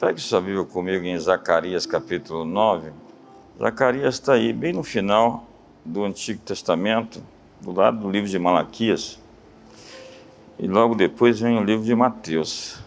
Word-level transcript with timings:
Pegue 0.00 0.18
sua 0.18 0.40
Bíblia 0.40 0.64
comigo 0.64 1.04
em 1.04 1.18
Zacarias 1.18 1.84
capítulo 1.84 2.46
9. 2.46 2.90
Zacarias 3.58 4.14
está 4.14 4.32
aí, 4.32 4.50
bem 4.50 4.72
no 4.72 4.82
final 4.82 5.44
do 5.84 6.04
Antigo 6.04 6.40
Testamento, 6.40 7.22
do 7.60 7.70
lado 7.70 7.98
do 7.98 8.10
livro 8.10 8.26
de 8.26 8.38
Malaquias. 8.38 9.18
E 10.58 10.66
logo 10.66 10.94
depois 10.94 11.38
vem 11.38 11.58
o 11.58 11.62
livro 11.62 11.84
de 11.84 11.94
Mateus. 11.94 12.78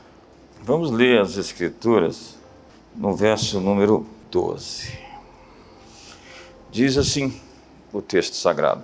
Vamos 0.64 0.90
ler 0.90 1.22
as 1.22 1.38
Escrituras 1.38 2.36
no 2.96 3.16
verso 3.16 3.60
número 3.60 4.08
12. 4.32 4.98
Diz 6.72 6.98
assim 6.98 7.40
o 7.94 8.02
texto 8.02 8.34
sagrado: 8.34 8.84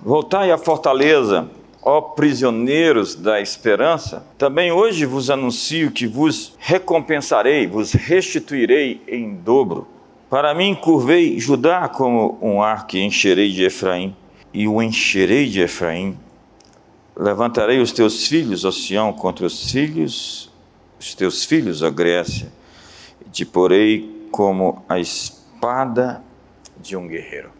Voltai 0.00 0.50
à 0.50 0.56
fortaleza, 0.56 1.50
ó 1.84 2.00
prisioneiros 2.00 3.14
da 3.14 3.40
esperança, 3.40 4.26
também 4.38 4.72
hoje 4.72 5.04
vos 5.04 5.28
anuncio 5.28 5.90
que 5.90 6.06
vos 6.06 6.54
recompensarei, 6.58 7.66
vos 7.66 7.92
restituirei 7.92 9.02
em 9.06 9.34
dobro. 9.34 9.86
Para 10.30 10.54
mim 10.54 10.74
curvei 10.74 11.38
Judá 11.38 11.86
como 11.86 12.38
um 12.40 12.62
ar 12.62 12.86
que 12.86 12.98
encherei 13.00 13.52
de 13.52 13.64
Efraim, 13.64 14.16
e 14.52 14.66
o 14.66 14.82
encherei 14.82 15.46
de 15.46 15.60
Efraim. 15.60 16.18
Levantarei 17.14 17.80
os 17.80 17.92
teus 17.92 18.26
filhos, 18.26 18.64
ó 18.64 18.72
Sião, 18.72 19.12
contra 19.12 19.44
os 19.44 19.70
filhos, 19.70 20.50
os 20.98 21.14
teus 21.14 21.44
filhos, 21.44 21.82
ó 21.82 21.90
Grécia, 21.90 22.50
e 23.24 23.28
te 23.28 23.44
porei 23.44 24.26
como 24.32 24.82
a 24.88 24.98
espada 24.98 26.24
de 26.80 26.96
um 26.96 27.06
guerreiro. 27.06 27.53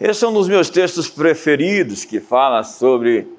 Esse 0.00 0.24
é 0.24 0.28
um 0.28 0.32
dos 0.32 0.48
meus 0.48 0.70
textos 0.70 1.10
preferidos 1.10 2.06
que 2.06 2.20
fala 2.20 2.64
sobre 2.64 3.30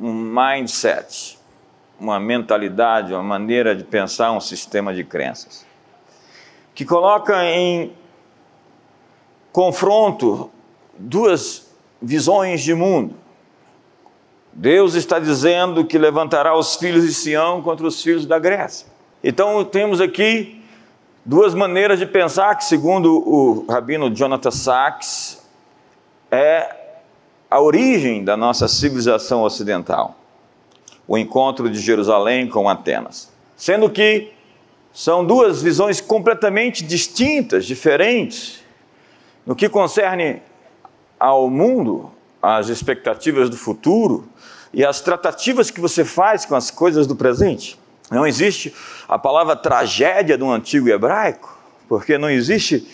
um 0.00 0.12
mindset, 0.12 1.36
uma 1.98 2.20
mentalidade, 2.20 3.12
uma 3.12 3.22
maneira 3.22 3.74
de 3.74 3.82
pensar 3.82 4.30
um 4.30 4.40
sistema 4.40 4.94
de 4.94 5.02
crenças, 5.02 5.66
que 6.72 6.84
coloca 6.84 7.44
em 7.44 7.92
confronto 9.50 10.48
duas 10.96 11.68
visões 12.00 12.62
de 12.62 12.74
mundo. 12.74 13.16
Deus 14.52 14.94
está 14.94 15.18
dizendo 15.18 15.84
que 15.84 15.98
levantará 15.98 16.56
os 16.56 16.76
filhos 16.76 17.04
de 17.04 17.12
Sião 17.12 17.60
contra 17.60 17.84
os 17.84 18.00
filhos 18.00 18.24
da 18.24 18.38
Grécia. 18.38 18.86
Então 19.22 19.64
temos 19.64 20.00
aqui 20.00 20.62
duas 21.24 21.54
maneiras 21.54 21.98
de 21.98 22.06
pensar 22.06 22.54
que, 22.54 22.64
segundo 22.64 23.16
o 23.16 23.66
rabino 23.68 24.08
Jonathan 24.14 24.52
Sachs, 24.52 25.47
é 26.30 26.74
a 27.50 27.60
origem 27.60 28.24
da 28.24 28.36
nossa 28.36 28.68
civilização 28.68 29.42
ocidental, 29.42 30.16
o 31.06 31.16
encontro 31.16 31.70
de 31.70 31.80
Jerusalém 31.80 32.48
com 32.48 32.68
Atenas. 32.68 33.30
Sendo 33.56 33.88
que 33.88 34.32
são 34.92 35.24
duas 35.24 35.62
visões 35.62 36.00
completamente 36.00 36.84
distintas, 36.84 37.64
diferentes, 37.64 38.62
no 39.46 39.56
que 39.56 39.68
concerne 39.68 40.42
ao 41.18 41.48
mundo, 41.48 42.10
às 42.42 42.68
expectativas 42.68 43.48
do 43.48 43.56
futuro 43.56 44.28
e 44.72 44.84
às 44.84 45.00
tratativas 45.00 45.70
que 45.70 45.80
você 45.80 46.04
faz 46.04 46.44
com 46.44 46.54
as 46.54 46.70
coisas 46.70 47.06
do 47.06 47.16
presente. 47.16 47.78
Não 48.10 48.26
existe 48.26 48.74
a 49.08 49.18
palavra 49.18 49.56
tragédia 49.56 50.36
do 50.36 50.50
antigo 50.50 50.88
hebraico, 50.88 51.58
porque 51.88 52.16
não 52.16 52.30
existe 52.30 52.86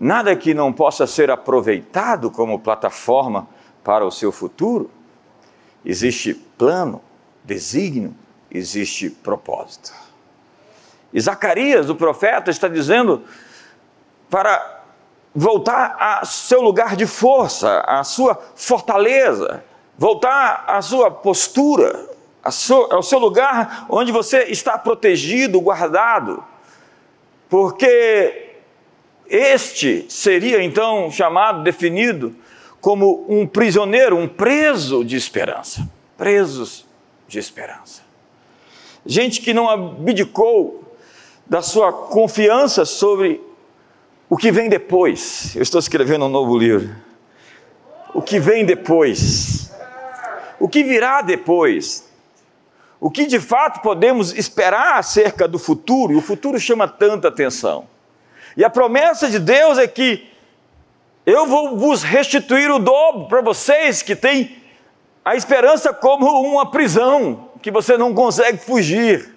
nada 0.00 0.34
que 0.34 0.54
não 0.54 0.72
possa 0.72 1.06
ser 1.06 1.30
aproveitado 1.30 2.30
como 2.30 2.58
plataforma 2.58 3.46
para 3.84 4.06
o 4.06 4.10
seu 4.10 4.32
futuro. 4.32 4.90
Existe 5.84 6.32
plano, 6.32 7.02
desígnio, 7.44 8.14
existe 8.50 9.10
propósito. 9.10 9.92
E 11.12 11.20
Zacarias, 11.20 11.90
o 11.90 11.94
profeta, 11.94 12.50
está 12.50 12.66
dizendo 12.66 13.22
para 14.30 14.80
voltar 15.34 15.96
a 15.98 16.24
seu 16.24 16.62
lugar 16.62 16.96
de 16.96 17.06
força, 17.06 17.80
a 17.86 18.02
sua 18.02 18.40
fortaleza, 18.54 19.62
voltar 19.98 20.64
à 20.66 20.80
sua 20.80 21.10
postura, 21.10 22.08
ao 22.42 23.02
seu 23.02 23.18
lugar 23.18 23.84
onde 23.90 24.10
você 24.10 24.44
está 24.44 24.78
protegido, 24.78 25.60
guardado, 25.60 26.42
porque 27.50 28.49
este 29.30 30.06
seria 30.08 30.60
então 30.60 31.08
chamado, 31.10 31.62
definido 31.62 32.34
como 32.80 33.24
um 33.28 33.46
prisioneiro, 33.46 34.16
um 34.16 34.26
preso 34.26 35.04
de 35.04 35.14
esperança. 35.14 35.88
Presos 36.18 36.84
de 37.28 37.38
esperança. 37.38 38.02
Gente 39.06 39.40
que 39.40 39.54
não 39.54 39.70
abdicou 39.70 40.96
da 41.46 41.62
sua 41.62 41.92
confiança 41.92 42.84
sobre 42.84 43.40
o 44.28 44.36
que 44.36 44.50
vem 44.50 44.68
depois. 44.68 45.54
Eu 45.54 45.62
estou 45.62 45.78
escrevendo 45.78 46.24
um 46.24 46.28
novo 46.28 46.58
livro. 46.58 46.94
O 48.12 48.20
que 48.20 48.40
vem 48.40 48.64
depois. 48.64 49.72
O 50.58 50.68
que 50.68 50.82
virá 50.82 51.22
depois. 51.22 52.10
O 52.98 53.10
que 53.10 53.26
de 53.26 53.38
fato 53.38 53.80
podemos 53.80 54.32
esperar 54.36 54.98
acerca 54.98 55.46
do 55.46 55.58
futuro, 55.58 56.12
e 56.12 56.16
o 56.16 56.20
futuro 56.20 56.58
chama 56.58 56.86
tanta 56.86 57.28
atenção. 57.28 57.86
E 58.56 58.64
a 58.64 58.70
promessa 58.70 59.28
de 59.28 59.38
Deus 59.38 59.78
é 59.78 59.86
que 59.86 60.28
eu 61.24 61.46
vou 61.46 61.76
vos 61.76 62.02
restituir 62.02 62.70
o 62.70 62.78
dobro 62.78 63.28
para 63.28 63.40
vocês 63.40 64.02
que 64.02 64.16
têm 64.16 64.56
a 65.24 65.36
esperança 65.36 65.92
como 65.92 66.26
uma 66.40 66.70
prisão, 66.70 67.50
que 67.62 67.70
você 67.70 67.96
não 67.96 68.14
consegue 68.14 68.58
fugir. 68.58 69.36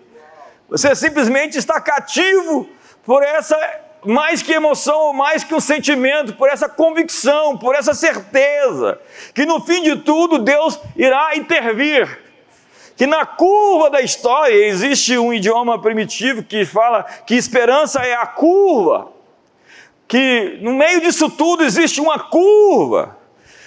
Você 0.69 0.95
simplesmente 0.95 1.57
está 1.57 1.79
cativo 1.79 2.67
por 3.03 3.21
essa, 3.21 3.57
mais 4.05 4.41
que 4.41 4.53
emoção, 4.53 5.13
mais 5.13 5.43
que 5.43 5.53
um 5.53 5.59
sentimento, 5.59 6.33
por 6.33 6.49
essa 6.49 6.67
convicção, 6.67 7.57
por 7.57 7.75
essa 7.75 7.93
certeza, 7.93 8.99
que 9.35 9.45
no 9.45 9.61
fim 9.61 9.83
de 9.83 9.97
tudo 9.97 10.39
Deus 10.39 10.79
irá 10.95 11.35
intervir 11.35 12.22
que 12.95 13.07
na 13.07 13.25
curva 13.25 13.89
da 13.89 14.01
história 14.01 14.53
existe 14.53 15.17
um 15.17 15.33
idioma 15.33 15.81
primitivo 15.81 16.43
que 16.43 16.65
fala 16.65 17.03
que 17.03 17.35
esperança 17.35 18.01
é 18.01 18.13
a 18.13 18.25
curva, 18.25 19.11
que 20.07 20.59
no 20.61 20.73
meio 20.73 21.01
disso 21.01 21.29
tudo 21.29 21.63
existe 21.63 21.99
uma 21.99 22.19
curva. 22.19 23.17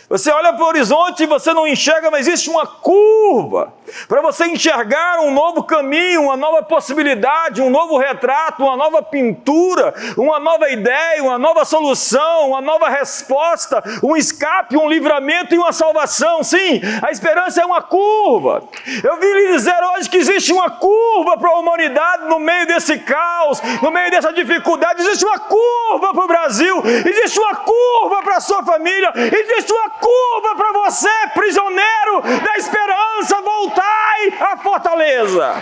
Você 0.09 0.31
olha 0.31 0.53
para 0.53 0.65
o 0.65 0.69
horizonte 0.69 1.25
e 1.25 1.27
você 1.27 1.53
não 1.53 1.67
enxerga, 1.67 2.13
mas 2.13 2.29
existe 2.29 2.49
uma 2.49 2.65
curva 2.65 3.73
para 4.07 4.23
você 4.23 4.47
enxergar 4.47 5.19
um 5.21 5.33
novo 5.33 5.65
caminho, 5.65 6.23
uma 6.23 6.37
nova 6.37 6.63
possibilidade, 6.63 7.61
um 7.61 7.71
novo 7.71 7.99
retrato, 7.99 8.63
uma 8.63 8.77
nova 8.77 9.03
pintura, 9.03 9.93
uma 10.17 10.39
nova 10.39 10.71
ideia, 10.71 11.23
uma 11.23 11.39
nova 11.39 11.65
solução, 11.65 12.51
uma 12.51 12.61
nova 12.61 12.89
resposta, 12.89 13.83
um 14.03 14.17
escape, 14.17 14.77
um 14.77 14.89
livramento 14.89 15.55
e 15.55 15.59
uma 15.59 15.73
salvação. 15.73 16.43
Sim, 16.45 16.81
a 17.03 17.11
esperança 17.11 17.61
é 17.61 17.65
uma 17.65 17.83
curva. 17.83 18.63
Eu 19.03 19.19
vim 19.19 19.33
lhe 19.33 19.53
dizer 19.53 19.77
hoje 19.95 20.09
que 20.09 20.19
existe 20.19 20.53
uma 20.53 20.71
curva 20.71 21.37
para 21.37 21.51
a 21.51 21.59
humanidade 21.59 22.29
no 22.29 22.39
meio 22.39 22.67
desse 22.67 22.99
caos, 22.99 23.61
no 23.83 23.91
meio 23.91 24.11
dessa 24.11 24.33
dificuldade. 24.33 25.03
Existe 25.03 25.25
uma 25.25 25.39
curva 25.39 26.15
para 26.15 26.25
o 26.25 26.29
Brasil, 26.29 26.83
existe 26.85 27.41
uma 27.41 27.57
curva 27.57 28.23
para 28.23 28.37
a 28.37 28.41
sua 28.41 28.63
família, 28.63 29.13
existe 29.17 29.73
uma 29.73 29.96
curva 30.01 30.57
para 30.57 30.73
você, 30.73 31.09
prisioneiro 31.35 32.23
da 32.45 32.57
esperança, 32.57 33.41
voltai 33.43 34.29
à 34.41 34.57
fortaleza. 34.57 35.55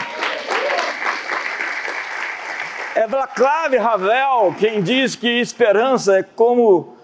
É 2.95 3.06
Vlaclave 3.09 3.77
Ravel 3.77 4.55
quem 4.59 4.83
diz 4.83 5.17
que 5.17 5.41
esperança 5.41 6.19
é 6.19 6.22
como 6.22 6.97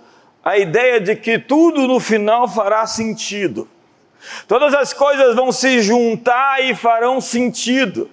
a 0.44 0.56
ideia 0.56 1.00
de 1.00 1.16
que 1.16 1.38
tudo 1.38 1.86
no 1.86 1.98
final 1.98 2.48
fará 2.48 2.86
sentido. 2.86 3.68
Todas 4.46 4.74
as 4.74 4.92
coisas 4.92 5.34
vão 5.34 5.50
se 5.50 5.80
juntar 5.80 6.62
e 6.62 6.74
farão 6.74 7.20
sentido. 7.20 8.08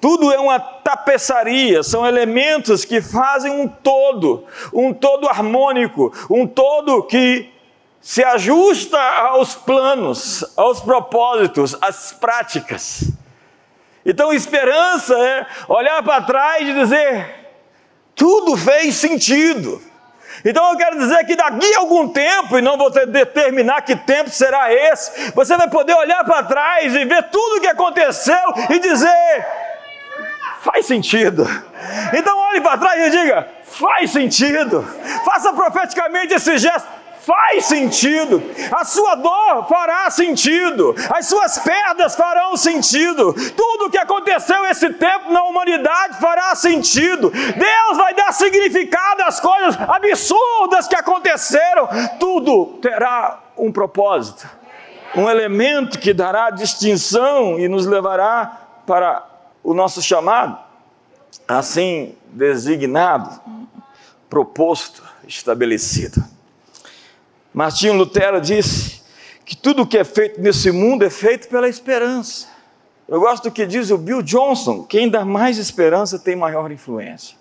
Tudo 0.00 0.32
é 0.32 0.38
uma 0.38 0.58
tapeçaria, 0.58 1.82
são 1.82 2.06
elementos 2.06 2.84
que 2.84 3.00
fazem 3.00 3.52
um 3.52 3.68
todo, 3.68 4.44
um 4.72 4.92
todo 4.92 5.28
harmônico, 5.28 6.12
um 6.28 6.46
todo 6.46 7.04
que 7.04 7.48
se 8.00 8.24
ajusta 8.24 8.98
aos 8.98 9.54
planos, 9.54 10.44
aos 10.56 10.80
propósitos, 10.80 11.76
às 11.80 12.12
práticas. 12.12 13.10
Então, 14.04 14.32
esperança 14.32 15.14
é 15.14 15.46
olhar 15.68 16.02
para 16.02 16.22
trás 16.22 16.66
e 16.66 16.72
dizer: 16.72 17.40
tudo 18.14 18.56
fez 18.56 18.96
sentido. 18.96 19.80
Então 20.44 20.70
eu 20.70 20.76
quero 20.76 20.98
dizer 20.98 21.24
que 21.26 21.36
daqui 21.36 21.74
a 21.74 21.80
algum 21.80 22.08
tempo, 22.08 22.58
e 22.58 22.62
não 22.62 22.78
vou 22.78 22.90
determinar 22.90 23.82
que 23.82 23.94
tempo 23.94 24.30
será 24.30 24.72
esse, 24.72 25.32
você 25.32 25.56
vai 25.56 25.68
poder 25.68 25.94
olhar 25.94 26.24
para 26.24 26.42
trás 26.44 26.94
e 26.94 27.04
ver 27.04 27.24
tudo 27.24 27.56
o 27.56 27.60
que 27.60 27.66
aconteceu 27.66 28.54
e 28.70 28.78
dizer: 28.78 29.46
faz 30.60 30.86
sentido. 30.86 31.46
Então 32.14 32.38
olhe 32.38 32.60
para 32.60 32.78
trás 32.78 33.06
e 33.06 33.10
diga: 33.10 33.48
faz 33.64 34.10
sentido. 34.10 34.82
Faça 35.24 35.52
profeticamente 35.52 36.32
esse 36.32 36.56
gesto 36.56 36.99
faz 37.24 37.66
sentido, 37.66 38.42
a 38.72 38.84
sua 38.84 39.14
dor 39.14 39.66
fará 39.68 40.10
sentido, 40.10 40.94
as 41.12 41.26
suas 41.26 41.58
perdas 41.58 42.14
farão 42.14 42.56
sentido, 42.56 43.34
tudo 43.52 43.86
o 43.86 43.90
que 43.90 43.98
aconteceu 43.98 44.64
esse 44.66 44.90
tempo 44.94 45.32
na 45.32 45.44
humanidade 45.44 46.18
fará 46.18 46.54
sentido. 46.54 47.30
Deus 47.30 47.96
vai 47.96 48.14
dar 48.14 48.32
significado 48.32 49.22
às 49.22 49.40
coisas 49.40 49.76
absurdas 49.80 50.88
que 50.88 50.96
aconteceram, 50.96 51.88
tudo 52.18 52.78
terá 52.80 53.40
um 53.56 53.70
propósito, 53.70 54.48
um 55.14 55.28
elemento 55.28 55.98
que 55.98 56.14
dará 56.14 56.50
distinção 56.50 57.58
e 57.58 57.68
nos 57.68 57.86
levará 57.86 58.60
para 58.86 59.26
o 59.62 59.74
nosso 59.74 60.00
chamado, 60.00 60.58
assim 61.46 62.14
designado, 62.32 63.40
proposto, 64.28 65.02
estabelecido. 65.26 66.39
Martinho 67.52 67.94
Lutero 67.94 68.40
disse 68.40 69.00
que 69.44 69.56
tudo 69.56 69.82
o 69.82 69.86
que 69.86 69.98
é 69.98 70.04
feito 70.04 70.40
nesse 70.40 70.70
mundo 70.70 71.04
é 71.04 71.10
feito 71.10 71.48
pela 71.48 71.68
esperança. 71.68 72.48
Eu 73.08 73.18
gosto 73.18 73.44
do 73.44 73.50
que 73.50 73.66
diz 73.66 73.90
o 73.90 73.98
Bill 73.98 74.22
Johnson: 74.22 74.84
quem 74.84 75.08
dá 75.08 75.24
mais 75.24 75.58
esperança 75.58 76.18
tem 76.18 76.36
maior 76.36 76.70
influência. 76.70 77.36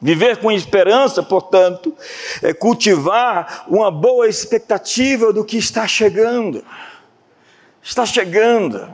Viver 0.00 0.38
com 0.38 0.50
esperança, 0.50 1.22
portanto, 1.22 1.96
é 2.42 2.52
cultivar 2.52 3.64
uma 3.68 3.90
boa 3.90 4.28
expectativa 4.28 5.32
do 5.32 5.44
que 5.44 5.56
está 5.56 5.86
chegando. 5.86 6.64
Está 7.82 8.04
chegando. 8.04 8.88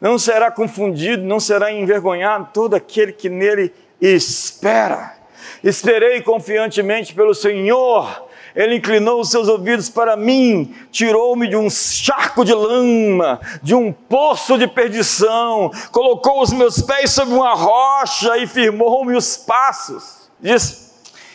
Não 0.00 0.18
será 0.18 0.50
confundido, 0.50 1.22
não 1.22 1.38
será 1.38 1.72
envergonhado 1.72 2.48
todo 2.52 2.74
aquele 2.74 3.12
que 3.12 3.28
nele 3.28 3.72
espera. 4.00 5.16
Esperei 5.62 6.20
confiantemente 6.22 7.14
pelo 7.14 7.34
Senhor 7.34 8.28
ele 8.54 8.76
inclinou 8.76 9.20
os 9.20 9.30
seus 9.30 9.48
ouvidos 9.48 9.88
para 9.88 10.16
mim, 10.16 10.74
tirou-me 10.90 11.48
de 11.48 11.56
um 11.56 11.68
charco 11.70 12.44
de 12.44 12.54
lama, 12.54 13.40
de 13.62 13.74
um 13.74 13.92
poço 13.92 14.58
de 14.58 14.66
perdição, 14.66 15.70
colocou 15.90 16.42
os 16.42 16.52
meus 16.52 16.80
pés 16.82 17.10
sobre 17.10 17.34
uma 17.34 17.54
rocha 17.54 18.36
e 18.38 18.46
firmou-me 18.46 19.16
os 19.16 19.36
passos. 19.36 20.30
Diz 20.40 20.92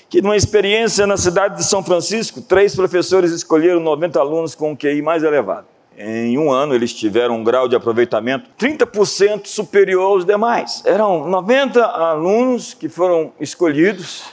que 0.09 0.21
numa 0.21 0.37
experiência 0.37 1.05
na 1.05 1.17
cidade 1.17 1.57
de 1.57 1.63
São 1.63 1.83
Francisco, 1.83 2.41
três 2.41 2.75
professores 2.75 3.31
escolheram 3.31 3.79
90 3.79 4.19
alunos 4.19 4.55
com 4.55 4.71
o 4.71 4.77
QI 4.77 5.01
mais 5.01 5.23
elevado. 5.23 5.67
Em 5.99 6.37
um 6.37 6.51
ano, 6.51 6.75
eles 6.75 6.93
tiveram 6.93 7.37
um 7.37 7.43
grau 7.43 7.67
de 7.67 7.75
aproveitamento 7.75 8.51
30% 8.59 9.47
superior 9.47 10.03
aos 10.03 10.25
demais. 10.25 10.83
Eram 10.85 11.27
90 11.27 11.83
alunos 11.83 12.75
que 12.75 12.87
foram 12.87 13.33
escolhidos 13.39 14.23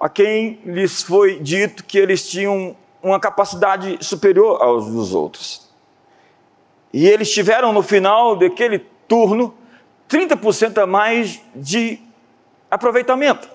a 0.00 0.08
quem 0.08 0.58
lhes 0.64 1.02
foi 1.02 1.38
dito 1.38 1.84
que 1.84 1.98
eles 1.98 2.28
tinham 2.28 2.74
uma 3.02 3.20
capacidade 3.20 3.98
superior 4.00 4.62
aos 4.62 4.86
dos 4.86 5.14
outros. 5.14 5.68
E 6.92 7.06
eles 7.06 7.30
tiveram 7.30 7.72
no 7.72 7.82
final 7.82 8.34
daquele 8.34 8.78
turno 9.06 9.54
30% 10.08 10.78
a 10.82 10.86
mais 10.86 11.40
de 11.54 12.00
aproveitamento. 12.70 13.48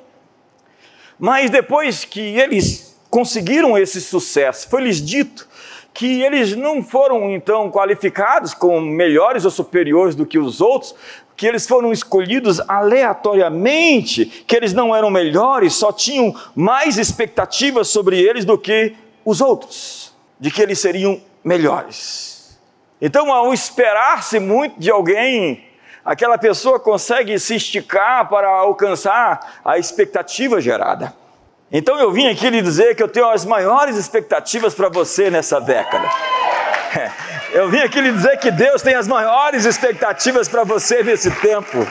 Mas 1.18 1.50
depois 1.50 2.06
que 2.06 2.19
eles 2.19 2.95
conseguiram 3.09 3.77
esse 3.77 4.00
sucesso, 4.00 4.69
foi-lhes 4.69 5.01
dito 5.01 5.48
que 5.95 6.21
eles 6.21 6.53
não 6.57 6.83
foram 6.83 7.31
então 7.31 7.71
qualificados 7.71 8.53
como 8.53 8.81
melhores 8.81 9.45
ou 9.45 9.50
superiores 9.50 10.13
do 10.13 10.25
que 10.25 10.38
os 10.38 10.59
outros, 10.59 10.94
que 11.38 11.47
eles 11.47 11.65
foram 11.65 11.94
escolhidos 11.94 12.59
aleatoriamente, 12.68 14.25
que 14.45 14.57
eles 14.57 14.74
não 14.74 14.94
eram 14.94 15.09
melhores, 15.09 15.74
só 15.74 15.94
tinham 15.94 16.36
mais 16.53 16.97
expectativas 16.97 17.88
sobre 17.88 18.19
eles 18.19 18.44
do 18.44 18.57
que 18.57 18.94
os 19.24 19.39
outros, 19.39 20.13
de 20.38 20.51
que 20.51 20.62
eles 20.62 20.80
seriam 20.80 21.21
melhores. 21.42 22.59
Então, 23.01 23.31
ao 23.31 23.53
esperar-se 23.53 24.38
muito 24.38 24.77
de 24.77 24.91
alguém, 24.91 25.63
aquela 26.03 26.38
pessoa 26.38 26.77
consegue 26.77 27.39
se 27.39 27.56
esticar 27.56 28.27
para 28.27 28.50
alcançar 28.50 29.62
a 29.63 29.77
expectativa 29.77 30.59
gerada. 30.59 31.13
Então, 31.77 32.00
eu 32.00 32.10
vim 32.10 32.25
aqui 32.30 32.50
lhe 32.50 32.62
dizer 32.62 32.95
que 32.95 33.04
eu 33.04 33.07
tenho 33.10 33.30
as 33.30 33.44
maiores 33.44 33.98
expectativas 33.98 34.74
para 34.74 34.88
você 34.88 35.30
nessa 35.30 35.60
década. 35.60 36.10
Eu 37.51 37.69
vim 37.69 37.80
aqui 37.80 38.00
lhe 38.00 38.13
dizer 38.13 38.38
que 38.38 38.50
Deus 38.50 38.81
tem 38.81 38.95
as 38.95 39.10
maiores 39.10 39.66
expectativas 39.66 40.48
para 40.48 40.63
você 40.63 41.04
nesse 41.04 41.30
tempo. 41.31 41.86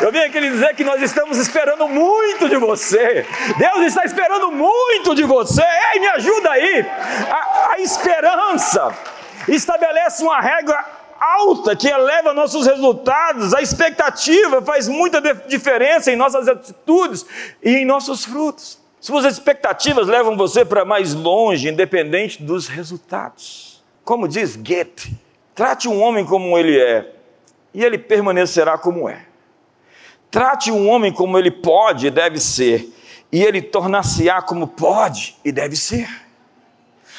Eu 0.00 0.12
vim 0.12 0.20
aqui 0.20 0.38
lhe 0.38 0.50
dizer 0.50 0.76
que 0.76 0.84
nós 0.84 1.02
estamos 1.02 1.36
esperando 1.36 1.88
muito 1.88 2.48
de 2.48 2.56
você. 2.56 3.26
Deus 3.58 3.86
está 3.86 4.04
esperando 4.04 4.52
muito 4.52 5.16
de 5.16 5.24
você. 5.24 5.64
Ei, 5.94 5.98
me 5.98 6.06
ajuda 6.06 6.52
aí. 6.52 6.86
A, 7.28 7.72
a 7.72 7.80
esperança 7.80 8.94
estabelece 9.48 10.22
uma 10.22 10.40
regra 10.40 10.78
alta 11.18 11.74
que 11.74 11.88
eleva 11.88 12.32
nossos 12.32 12.68
resultados. 12.68 13.52
A 13.52 13.60
expectativa 13.60 14.62
faz 14.62 14.86
muita 14.86 15.20
diferença 15.48 16.12
em 16.12 16.14
nossas 16.14 16.46
atitudes 16.46 17.26
e 17.60 17.78
em 17.78 17.84
nossos 17.84 18.24
frutos. 18.24 18.83
Suas 19.04 19.26
expectativas 19.26 20.08
levam 20.08 20.34
você 20.34 20.64
para 20.64 20.82
mais 20.82 21.12
longe, 21.12 21.68
independente 21.68 22.42
dos 22.42 22.68
resultados. 22.68 23.84
Como 24.02 24.26
diz 24.26 24.56
Goethe, 24.56 25.14
trate 25.54 25.86
um 25.86 26.00
homem 26.00 26.24
como 26.24 26.56
ele 26.56 26.80
é, 26.80 27.12
e 27.74 27.84
ele 27.84 27.98
permanecerá 27.98 28.78
como 28.78 29.06
é. 29.06 29.26
Trate 30.30 30.72
um 30.72 30.88
homem 30.88 31.12
como 31.12 31.36
ele 31.36 31.50
pode 31.50 32.06
e 32.06 32.10
deve 32.10 32.40
ser, 32.40 32.90
e 33.30 33.42
ele 33.42 33.60
tornar-se-á 33.60 34.40
como 34.40 34.68
pode 34.68 35.36
e 35.44 35.52
deve 35.52 35.76
ser. 35.76 36.08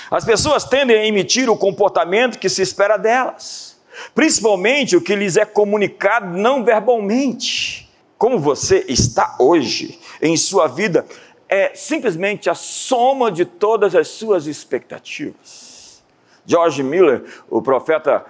As 0.10 0.26
pessoas 0.26 0.64
tendem 0.64 0.98
a 0.98 1.06
emitir 1.06 1.52
o 1.52 1.56
comportamento 1.56 2.40
que 2.40 2.50
se 2.50 2.64
espera 2.64 2.98
delas, 2.98 3.80
principalmente 4.16 4.98
o 4.98 5.02
que 5.02 5.16
lhes 5.16 5.38
é 5.38 5.46
comunicado 5.46 6.36
não 6.36 6.64
verbalmente. 6.64 7.88
Como 8.18 8.40
você 8.40 8.84
está 8.88 9.36
hoje 9.38 10.00
em 10.20 10.36
sua 10.36 10.68
vida 10.68 11.06
é 11.48 11.74
simplesmente 11.76 12.50
a 12.50 12.56
soma 12.56 13.32
de 13.32 13.46
todas 13.46 13.96
as 13.96 14.08
suas 14.08 14.48
expectativas. 14.48 16.04
George 16.46 16.84
Miller, 16.84 17.24
o 17.50 17.62
profeta 17.62 18.26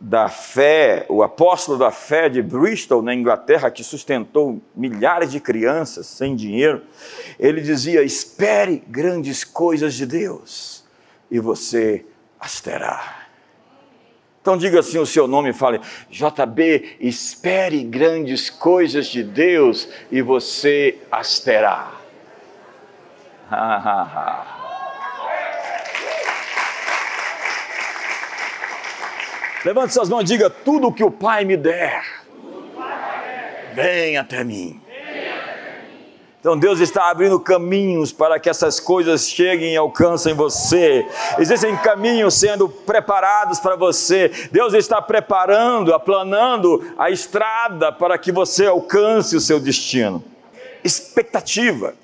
da 0.00 0.28
fé, 0.28 1.06
o 1.08 1.22
apóstolo 1.22 1.78
da 1.78 1.90
fé 1.90 2.28
de 2.28 2.42
Bristol, 2.42 3.02
na 3.02 3.14
Inglaterra, 3.14 3.70
que 3.70 3.82
sustentou 3.82 4.60
milhares 4.74 5.30
de 5.30 5.40
crianças 5.40 6.06
sem 6.06 6.36
dinheiro, 6.36 6.82
ele 7.38 7.60
dizia: 7.60 8.02
espere 8.02 8.82
grandes 8.86 9.44
coisas 9.44 9.94
de 9.94 10.04
Deus 10.04 10.84
e 11.30 11.38
você 11.38 12.04
as 12.38 12.60
terá. 12.60 13.24
Então 14.42 14.58
diga 14.58 14.80
assim 14.80 14.98
o 14.98 15.06
seu 15.06 15.26
nome 15.26 15.50
e 15.50 15.54
fale: 15.54 15.80
JB, 16.10 16.98
espere 17.00 17.82
grandes 17.82 18.50
coisas 18.50 19.06
de 19.06 19.22
Deus 19.22 19.88
e 20.10 20.20
você 20.20 20.98
as 21.10 21.40
terá. 21.40 22.03
Levante 29.64 29.94
suas 29.94 30.08
mãos 30.10 30.22
e 30.22 30.24
diga: 30.24 30.50
tudo 30.50 30.92
que 30.92 31.02
o 31.02 31.10
Pai 31.10 31.44
me 31.44 31.56
der, 31.56 32.04
vem 33.72 34.18
até 34.18 34.44
mim. 34.44 34.80
Então 36.38 36.58
Deus 36.58 36.78
está 36.78 37.08
abrindo 37.10 37.40
caminhos 37.40 38.12
para 38.12 38.38
que 38.38 38.50
essas 38.50 38.78
coisas 38.78 39.26
cheguem 39.26 39.72
e 39.72 39.76
alcancem 39.78 40.34
você. 40.34 41.06
Existem 41.38 41.74
caminhos 41.78 42.34
sendo 42.34 42.68
preparados 42.68 43.58
para 43.58 43.76
você. 43.76 44.30
Deus 44.52 44.74
está 44.74 45.00
preparando, 45.00 45.94
aplanando 45.94 46.92
a 46.98 47.08
estrada 47.08 47.90
para 47.90 48.18
que 48.18 48.30
você 48.30 48.66
alcance 48.66 49.34
o 49.34 49.40
seu 49.40 49.58
destino. 49.58 50.22
Expectativa 50.84 51.94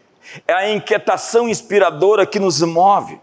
é 0.47 0.53
a 0.53 0.71
inquietação 0.71 1.49
inspiradora 1.49 2.27
que 2.27 2.39
nos 2.39 2.61
move, 2.61 3.21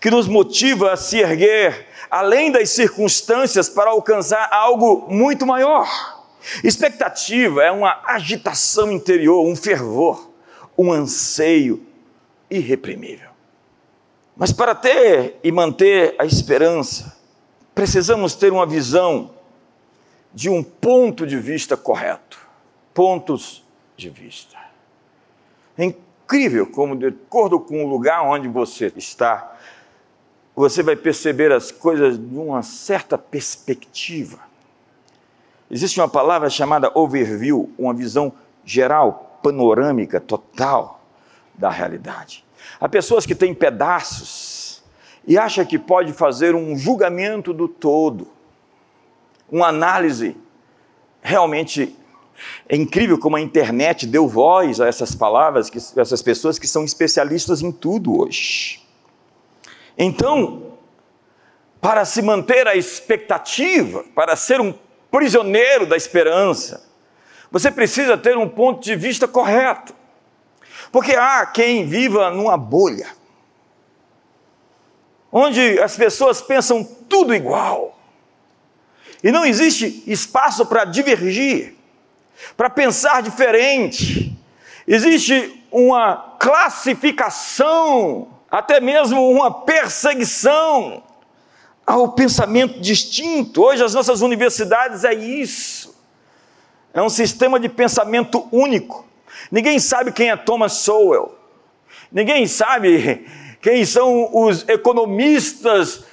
que 0.00 0.10
nos 0.10 0.26
motiva 0.28 0.92
a 0.92 0.96
se 0.96 1.18
erguer, 1.18 1.88
além 2.10 2.50
das 2.50 2.70
circunstâncias 2.70 3.68
para 3.68 3.90
alcançar 3.90 4.48
algo 4.52 5.06
muito 5.08 5.46
maior. 5.46 5.88
Expectativa 6.62 7.62
é 7.62 7.70
uma 7.70 8.02
agitação 8.04 8.92
interior, 8.92 9.44
um 9.44 9.56
fervor, 9.56 10.30
um 10.78 10.92
anseio 10.92 11.84
irreprimível. 12.50 13.30
Mas 14.36 14.52
para 14.52 14.74
ter 14.74 15.38
e 15.42 15.50
manter 15.50 16.14
a 16.18 16.24
esperança, 16.24 17.16
precisamos 17.74 18.34
ter 18.34 18.52
uma 18.52 18.66
visão 18.66 19.30
de 20.32 20.50
um 20.50 20.62
ponto 20.62 21.26
de 21.26 21.38
vista 21.38 21.76
correto. 21.76 22.38
Pontos 22.92 23.64
de 23.96 24.10
vista. 24.10 24.56
É 25.76 25.84
incrível 26.26 26.66
como, 26.66 26.96
de 26.96 27.06
acordo 27.06 27.60
com 27.60 27.84
o 27.84 27.88
lugar 27.88 28.22
onde 28.22 28.48
você 28.48 28.92
está, 28.96 29.56
você 30.56 30.82
vai 30.82 30.96
perceber 30.96 31.52
as 31.52 31.70
coisas 31.70 32.18
de 32.18 32.36
uma 32.36 32.62
certa 32.62 33.16
perspectiva. 33.16 34.40
Existe 35.70 36.00
uma 36.00 36.08
palavra 36.08 36.50
chamada 36.50 36.90
overview, 36.94 37.70
uma 37.78 37.94
visão 37.94 38.32
geral, 38.64 39.38
panorâmica, 39.42 40.20
total 40.20 41.00
da 41.54 41.70
realidade. 41.70 42.44
Há 42.80 42.88
pessoas 42.88 43.24
que 43.24 43.34
têm 43.34 43.54
pedaços 43.54 44.82
e 45.26 45.38
acha 45.38 45.64
que 45.64 45.78
pode 45.78 46.12
fazer 46.12 46.56
um 46.56 46.76
julgamento 46.76 47.52
do 47.52 47.68
todo, 47.68 48.28
uma 49.50 49.68
análise. 49.68 50.36
Realmente 51.22 51.96
é 52.68 52.76
incrível 52.76 53.18
como 53.18 53.36
a 53.36 53.40
internet 53.40 54.06
deu 54.06 54.26
voz 54.28 54.80
a 54.80 54.86
essas 54.86 55.14
palavras, 55.14 55.70
que, 55.70 55.78
essas 55.98 56.22
pessoas 56.22 56.58
que 56.58 56.66
são 56.66 56.84
especialistas 56.84 57.62
em 57.62 57.72
tudo 57.72 58.20
hoje. 58.20 58.82
Então, 59.96 60.72
para 61.80 62.04
se 62.04 62.20
manter 62.20 62.66
a 62.66 62.74
expectativa, 62.74 64.04
para 64.14 64.34
ser 64.36 64.60
um 64.60 64.74
prisioneiro 65.10 65.86
da 65.86 65.96
esperança, 65.96 66.84
você 67.50 67.70
precisa 67.70 68.18
ter 68.18 68.36
um 68.36 68.48
ponto 68.48 68.82
de 68.82 68.96
vista 68.96 69.28
correto. 69.28 69.94
Porque 70.90 71.12
há 71.12 71.46
quem 71.46 71.86
viva 71.86 72.30
numa 72.30 72.56
bolha, 72.56 73.08
onde 75.30 75.78
as 75.80 75.96
pessoas 75.96 76.40
pensam 76.40 76.84
tudo 77.08 77.34
igual, 77.34 77.98
e 79.22 79.32
não 79.32 79.44
existe 79.44 80.02
espaço 80.06 80.66
para 80.66 80.84
divergir, 80.84 81.75
para 82.56 82.70
pensar 82.70 83.22
diferente. 83.22 84.32
Existe 84.86 85.62
uma 85.70 86.36
classificação, 86.38 88.28
até 88.50 88.80
mesmo 88.80 89.30
uma 89.30 89.50
perseguição 89.62 91.02
ao 91.86 92.12
pensamento 92.12 92.80
distinto. 92.80 93.62
Hoje 93.62 93.84
as 93.84 93.94
nossas 93.94 94.20
universidades 94.20 95.04
é 95.04 95.14
isso. 95.14 95.94
É 96.92 97.02
um 97.02 97.08
sistema 97.08 97.60
de 97.60 97.68
pensamento 97.68 98.48
único. 98.50 99.06
Ninguém 99.50 99.78
sabe 99.78 100.12
quem 100.12 100.30
é 100.30 100.36
Thomas 100.36 100.72
Sowell. 100.72 101.36
Ninguém 102.10 102.46
sabe 102.46 103.26
quem 103.60 103.84
são 103.84 104.30
os 104.32 104.68
economistas 104.68 106.04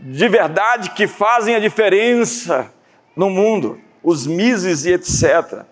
de 0.00 0.28
verdade 0.28 0.90
que 0.90 1.06
fazem 1.06 1.54
a 1.54 1.60
diferença 1.60 2.72
no 3.16 3.30
mundo, 3.30 3.80
os 4.02 4.26
Mises 4.26 4.84
e 4.84 4.92
etc. 4.92 5.64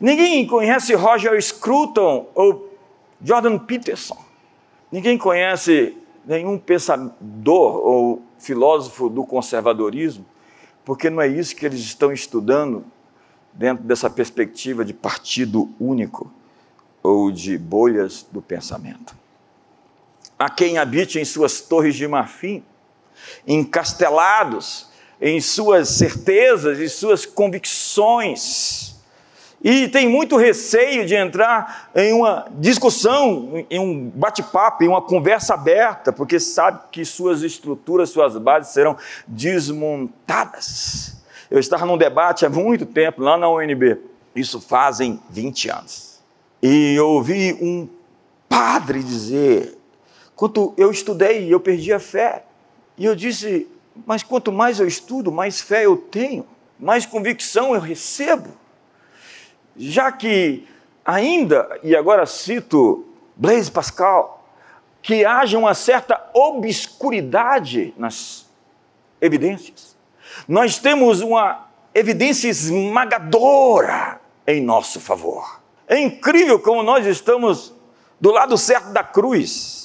Ninguém 0.00 0.46
conhece 0.46 0.94
Roger 0.94 1.40
Scruton 1.40 2.28
ou 2.34 2.76
Jordan 3.22 3.58
Peterson. 3.58 4.18
Ninguém 4.90 5.16
conhece 5.16 5.96
nenhum 6.24 6.58
pensador 6.58 7.76
ou 7.76 8.22
filósofo 8.38 9.08
do 9.08 9.24
conservadorismo, 9.24 10.24
porque 10.84 11.08
não 11.08 11.20
é 11.20 11.28
isso 11.28 11.54
que 11.56 11.64
eles 11.64 11.80
estão 11.80 12.12
estudando 12.12 12.84
dentro 13.52 13.84
dessa 13.84 14.08
perspectiva 14.08 14.84
de 14.84 14.92
partido 14.92 15.70
único 15.78 16.32
ou 17.02 17.30
de 17.30 17.58
bolhas 17.58 18.26
do 18.30 18.40
pensamento. 18.40 19.14
Há 20.38 20.48
quem 20.50 20.78
habite 20.78 21.18
em 21.18 21.24
suas 21.24 21.60
torres 21.60 21.94
de 21.94 22.06
marfim, 22.08 22.64
encastelados 23.46 24.88
em 25.22 25.40
suas 25.40 25.88
certezas 25.88 26.80
e 26.80 26.88
suas 26.88 27.24
convicções, 27.24 28.96
e 29.62 29.86
tem 29.86 30.08
muito 30.08 30.36
receio 30.36 31.06
de 31.06 31.14
entrar 31.14 31.92
em 31.94 32.12
uma 32.12 32.48
discussão, 32.58 33.64
em 33.70 33.78
um 33.78 34.10
bate-papo, 34.10 34.82
em 34.82 34.88
uma 34.88 35.00
conversa 35.00 35.54
aberta, 35.54 36.12
porque 36.12 36.40
sabe 36.40 36.80
que 36.90 37.04
suas 37.04 37.42
estruturas, 37.42 38.10
suas 38.10 38.36
bases 38.36 38.72
serão 38.72 38.96
desmontadas. 39.24 41.22
Eu 41.48 41.60
estava 41.60 41.86
num 41.86 41.96
debate 41.96 42.44
há 42.44 42.50
muito 42.50 42.84
tempo, 42.84 43.22
lá 43.22 43.36
na 43.36 43.48
UNB, 43.48 43.98
isso 44.34 44.60
fazem 44.60 45.20
20 45.30 45.70
anos, 45.70 46.20
e 46.60 46.94
eu 46.96 47.06
ouvi 47.06 47.56
um 47.62 47.88
padre 48.48 49.00
dizer: 49.00 49.78
quanto 50.34 50.74
eu 50.76 50.90
estudei, 50.90 51.52
eu 51.52 51.60
perdi 51.60 51.92
a 51.92 52.00
fé. 52.00 52.44
E 52.98 53.04
eu 53.04 53.14
disse: 53.14 53.68
mas 54.06 54.22
quanto 54.22 54.50
mais 54.52 54.80
eu 54.80 54.86
estudo, 54.86 55.30
mais 55.30 55.60
fé 55.60 55.86
eu 55.86 55.96
tenho, 55.96 56.46
mais 56.78 57.06
convicção 57.06 57.74
eu 57.74 57.80
recebo 57.80 58.62
já 59.76 60.12
que 60.12 60.66
ainda, 61.04 61.78
e 61.82 61.96
agora 61.96 62.26
cito 62.26 63.06
Blaise 63.36 63.70
Pascal, 63.70 64.46
que 65.00 65.24
haja 65.24 65.58
uma 65.58 65.74
certa 65.74 66.30
obscuridade 66.32 67.92
nas 67.96 68.46
evidências. 69.20 69.96
Nós 70.46 70.78
temos 70.78 71.20
uma 71.20 71.66
evidência 71.94 72.48
esmagadora 72.48 74.20
em 74.46 74.62
nosso 74.62 75.00
favor. 75.00 75.60
É 75.88 75.98
incrível 75.98 76.58
como 76.58 76.82
nós 76.82 77.04
estamos 77.06 77.74
do 78.20 78.30
lado 78.30 78.56
certo 78.56 78.92
da 78.92 79.02
cruz. 79.02 79.81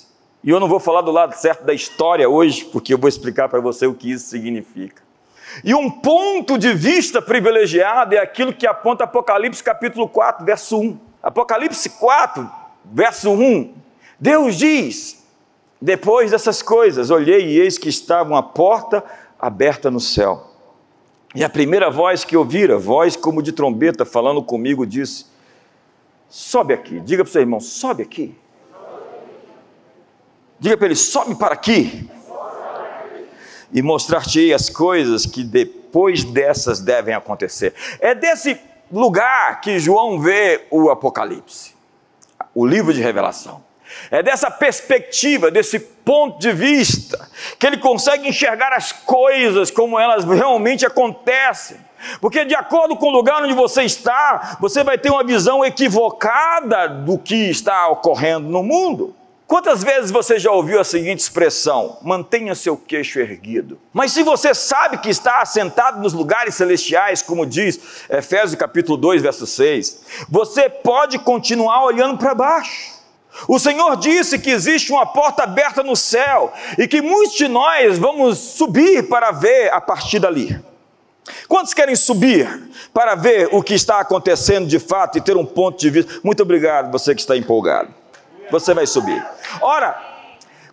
E 0.48 0.50
eu 0.50 0.62
não 0.62 0.70
vou 0.70 0.80
falar 0.80 1.02
do 1.02 1.12
lado 1.12 1.34
certo 1.34 1.66
da 1.66 1.74
história 1.74 2.30
hoje, 2.30 2.64
porque 2.64 2.94
eu 2.94 2.98
vou 2.98 3.10
explicar 3.10 3.50
para 3.50 3.60
você 3.60 3.86
o 3.86 3.94
que 3.94 4.10
isso 4.10 4.30
significa. 4.30 5.04
E 5.62 5.76
um 5.76 5.92
ponto 5.92 6.58
de 6.58 6.74
vista 6.74 7.22
privilegiado 7.22 8.16
é 8.16 8.20
aquilo 8.20 8.54
que 8.54 8.66
aponta 8.66 9.04
Apocalipse 9.04 9.62
capítulo 9.62 10.08
4, 10.08 10.46
verso 10.46 10.80
1. 10.80 10.98
Apocalipse 11.22 11.90
4, 11.90 12.50
verso 12.86 13.30
1. 13.30 13.74
Deus 14.18 14.56
diz: 14.56 15.28
Depois 15.82 16.32
dessas 16.32 16.62
coisas, 16.62 17.10
olhei 17.10 17.46
e 17.46 17.60
eis 17.60 17.78
que 17.78 17.90
estava 17.90 18.30
uma 18.30 18.42
porta 18.42 19.04
aberta 19.38 19.92
no 19.92 20.00
céu. 20.00 20.50
E 21.36 21.44
a 21.44 21.50
primeira 21.50 21.92
voz 21.92 22.24
que 22.24 22.38
ouvira, 22.38 22.78
voz 22.78 23.18
como 23.18 23.44
de 23.44 23.52
trombeta 23.52 24.06
falando 24.06 24.42
comigo, 24.42 24.88
disse: 24.88 25.26
Sobe 26.30 26.74
aqui. 26.74 27.02
Diga 27.02 27.26
para 27.26 27.30
o 27.30 27.34
seu 27.34 27.42
irmão: 27.42 27.60
Sobe 27.60 28.02
aqui. 28.02 28.34
Diga 30.60 30.78
para 30.78 30.88
ele: 30.88 30.96
Sobe 30.96 31.36
para 31.36 31.54
aqui 31.54 32.10
e 33.72 33.82
mostrar-te 33.82 34.54
as 34.54 34.70
coisas 34.70 35.26
que 35.26 35.44
depois 35.44 36.24
dessas 36.24 36.80
devem 36.80 37.14
acontecer. 37.14 37.74
É 38.00 38.16
desse 38.16 38.60
lugar 38.92 39.62
que 39.62 39.80
João 39.80 40.20
vê 40.20 40.66
o 40.72 40.90
Apocalipse, 40.90 41.76
o 42.56 42.66
livro 42.66 42.94
de 42.94 43.02
Revelação. 43.02 43.66
É 44.12 44.22
dessa 44.22 44.52
perspectiva, 44.52 45.50
desse 45.50 45.80
ponto 45.80 46.40
de 46.40 46.52
vista, 46.52 47.30
que 47.58 47.66
ele 47.66 47.78
consegue 47.78 48.28
enxergar 48.28 48.74
as 48.74 48.92
coisas 48.92 49.72
como 49.72 49.98
elas 49.98 50.26
realmente 50.26 50.86
acontecem. 50.86 51.78
Porque, 52.22 52.46
de 52.46 52.54
acordo 52.54 52.96
com 52.96 53.08
o 53.08 53.12
lugar 53.12 53.42
onde 53.42 53.54
você 53.54 53.84
está, 53.84 54.58
você 54.60 54.84
vai 54.84 54.98
ter 54.98 55.10
uma 55.10 55.24
visão 55.24 55.66
equivocada 55.66 56.88
do 56.88 57.18
que 57.18 57.50
está 57.50 57.88
ocorrendo 57.88 58.48
no 58.50 58.62
mundo. 58.62 59.16
Quantas 59.48 59.82
vezes 59.82 60.12
você 60.12 60.38
já 60.38 60.52
ouviu 60.52 60.78
a 60.78 60.84
seguinte 60.84 61.22
expressão: 61.22 61.98
mantenha 62.02 62.54
seu 62.54 62.76
queixo 62.76 63.18
erguido? 63.18 63.80
Mas 63.94 64.12
se 64.12 64.22
você 64.22 64.54
sabe 64.54 64.98
que 64.98 65.10
está 65.10 65.42
assentado 65.42 66.02
nos 66.02 66.12
lugares 66.12 66.56
celestiais, 66.56 67.22
como 67.22 67.46
diz 67.46 67.80
Efésios 68.10 68.56
capítulo 68.56 68.98
2, 68.98 69.22
verso 69.22 69.48
6, 69.48 70.02
você 70.30 70.70
pode 70.70 71.18
continuar 71.20 71.86
olhando 71.86 72.18
para 72.18 72.36
baixo. 72.36 72.98
O 73.48 73.58
Senhor 73.58 73.96
disse 73.96 74.38
que 74.38 74.50
existe 74.50 74.92
uma 74.92 75.06
porta 75.06 75.44
aberta 75.44 75.82
no 75.82 75.96
céu 75.96 76.52
e 76.78 76.86
que 76.86 77.02
muitos 77.02 77.38
de 77.38 77.48
nós 77.48 77.98
vamos 77.98 78.38
subir 78.38 79.08
para 79.08 79.32
ver 79.32 79.72
a 79.72 79.80
partir 79.80 80.20
dali. 80.20 80.60
Quantos 81.48 81.74
querem 81.74 81.96
subir 81.96 82.70
para 82.94 83.16
ver 83.16 83.48
o 83.54 83.62
que 83.62 83.76
está 83.76 84.00
acontecendo 84.00 84.68
de 84.68 84.80
fato 84.80 85.18
e 85.18 85.22
ter 85.22 85.38
um 85.38 85.46
ponto 85.46 85.80
de 85.80 85.90
vista? 85.90 86.20
Muito 86.24 86.42
obrigado, 86.42 86.92
você 86.92 87.14
que 87.14 87.22
está 87.22 87.38
empolgado 87.38 87.97
você 88.50 88.74
vai 88.74 88.86
subir. 88.86 89.26
Ora, 89.62 90.00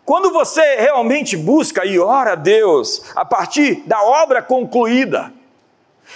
quando 0.04 0.30
você 0.30 0.76
realmente 0.76 1.36
busca 1.36 1.84
e 1.84 1.98
ora 1.98 2.32
a 2.32 2.36
Deus 2.36 3.02
a 3.16 3.24
partir 3.24 3.82
da 3.86 4.02
obra 4.02 4.42
concluída, 4.42 5.32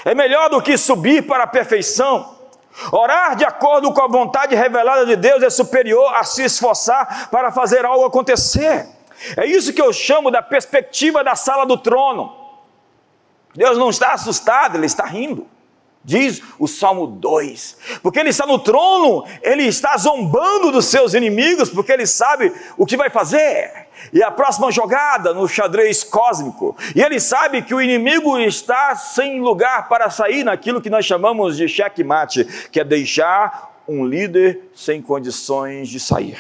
é 0.05 0.15
melhor 0.15 0.51
do 0.51 0.61
que 0.61 0.77
subir 0.77 1.27
para 1.27 1.45
a 1.45 1.47
perfeição. 1.47 2.37
Orar 2.93 3.35
de 3.35 3.45
acordo 3.45 3.93
com 3.93 4.03
a 4.03 4.07
vontade 4.07 4.55
revelada 4.55 5.05
de 5.05 5.17
Deus 5.17 5.43
é 5.43 5.51
superior 5.51 6.15
a 6.15 6.23
se 6.23 6.45
esforçar 6.45 7.29
para 7.31 7.51
fazer 7.51 7.85
algo 7.85 8.05
acontecer. 8.05 8.87
É 9.37 9.47
isso 9.47 9.73
que 9.73 9.83
eu 9.83 9.93
chamo 9.93 10.31
da 10.31 10.43
perspectiva 10.43 11.25
da 11.25 11.35
sala 11.35 11.67
do 11.67 11.77
trono. 11.77 12.37
Deus 13.55 13.77
não 13.77 13.91
está 13.91 14.13
assustado, 14.13 14.77
Ele 14.77 14.87
está 14.87 15.05
rindo 15.05 15.47
diz 16.05 16.43
o 16.59 16.67
Salmo 16.67 17.07
2. 17.07 17.77
Porque 18.03 18.19
ele 18.19 18.31
está 18.31 18.47
no 18.47 18.59
trono, 18.59 19.25
ele 19.43 19.65
está 19.65 19.97
zombando 19.97 20.73
dos 20.73 20.87
seus 20.87 21.15
inimigos, 21.15 21.71
porque 21.71 21.93
ele 21.93 22.07
sabe 22.07 22.53
o 22.77 22.87
que 22.87 22.97
vai 22.97 23.11
fazer. 23.11 23.89
E 24.13 24.23
a 24.23 24.31
próxima 24.31 24.71
jogada 24.71 25.35
no 25.35 25.49
xadrez 25.49 26.05
cósmico. 26.05 26.77
E 26.95 27.03
ele 27.03 27.21
sabe 27.21 27.63
que 27.63 27.75
o 27.75 27.83
inimigo 27.83 28.39
está 28.39 28.95
sem 28.97 29.41
lugar 29.41 29.89
para 29.89 30.09
sair 30.09 30.45
naquilo 30.45 30.81
que 30.81 30.91
nós 30.91 31.05
chamamos 31.05 31.57
de 31.57 31.69
checkmate, 31.69 32.45
que 32.71 32.81
é 32.81 32.85
deixar 32.85 33.83
um 33.87 34.07
líder 34.07 34.71
sem 34.75 35.03
condições 35.03 35.89
de 35.89 35.99
sair. 35.99 36.39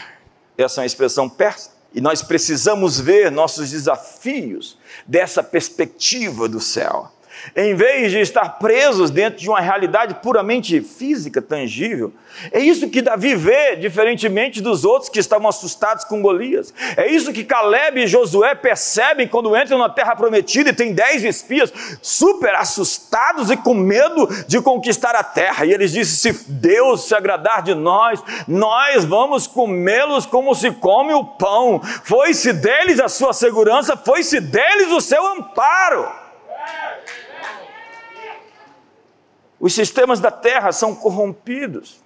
Essa 0.56 0.80
é 0.80 0.82
uma 0.82 0.86
expressão 0.86 1.28
persa. 1.28 1.78
E 1.94 2.00
nós 2.00 2.22
precisamos 2.22 3.00
ver 3.00 3.30
nossos 3.30 3.70
desafios 3.70 4.78
dessa 5.06 5.42
perspectiva 5.42 6.48
do 6.48 6.60
céu. 6.60 7.10
Em 7.56 7.74
vez 7.74 8.10
de 8.10 8.20
estar 8.20 8.58
presos 8.58 9.10
dentro 9.10 9.38
de 9.38 9.48
uma 9.48 9.60
realidade 9.60 10.14
puramente 10.22 10.80
física, 10.80 11.40
tangível. 11.40 12.12
É 12.52 12.60
isso 12.60 12.88
que 12.88 13.02
Davi 13.02 13.34
vê, 13.34 13.76
diferentemente 13.76 14.60
dos 14.60 14.84
outros 14.84 15.08
que 15.08 15.18
estavam 15.18 15.48
assustados 15.48 16.04
com 16.04 16.22
Golias. 16.22 16.72
É 16.96 17.08
isso 17.08 17.32
que 17.32 17.44
Caleb 17.44 18.00
e 18.00 18.06
Josué 18.06 18.54
percebem 18.54 19.26
quando 19.26 19.56
entram 19.56 19.78
na 19.78 19.88
terra 19.88 20.14
prometida 20.14 20.70
e 20.70 20.74
tem 20.74 20.92
dez 20.92 21.24
espias 21.24 21.72
super 22.00 22.54
assustados 22.54 23.50
e 23.50 23.56
com 23.56 23.74
medo 23.74 24.28
de 24.46 24.60
conquistar 24.60 25.14
a 25.14 25.24
terra. 25.24 25.64
E 25.64 25.72
eles 25.72 25.92
dizem: 25.92 26.32
se 26.32 26.50
Deus 26.50 27.08
se 27.08 27.14
agradar 27.14 27.62
de 27.62 27.74
nós, 27.74 28.22
nós 28.46 29.04
vamos 29.04 29.46
comê-los 29.46 30.26
como 30.26 30.54
se 30.54 30.70
come 30.70 31.12
o 31.12 31.24
pão. 31.24 31.80
Foi-se 32.04 32.52
deles 32.52 33.00
a 33.00 33.08
sua 33.08 33.32
segurança, 33.32 33.96
foi-se 33.96 34.40
deles 34.40 34.92
o 34.92 35.00
seu 35.00 35.26
amparo. 35.26 36.27
Os 39.60 39.74
sistemas 39.74 40.20
da 40.20 40.30
terra 40.30 40.72
são 40.72 40.94
corrompidos 40.94 42.00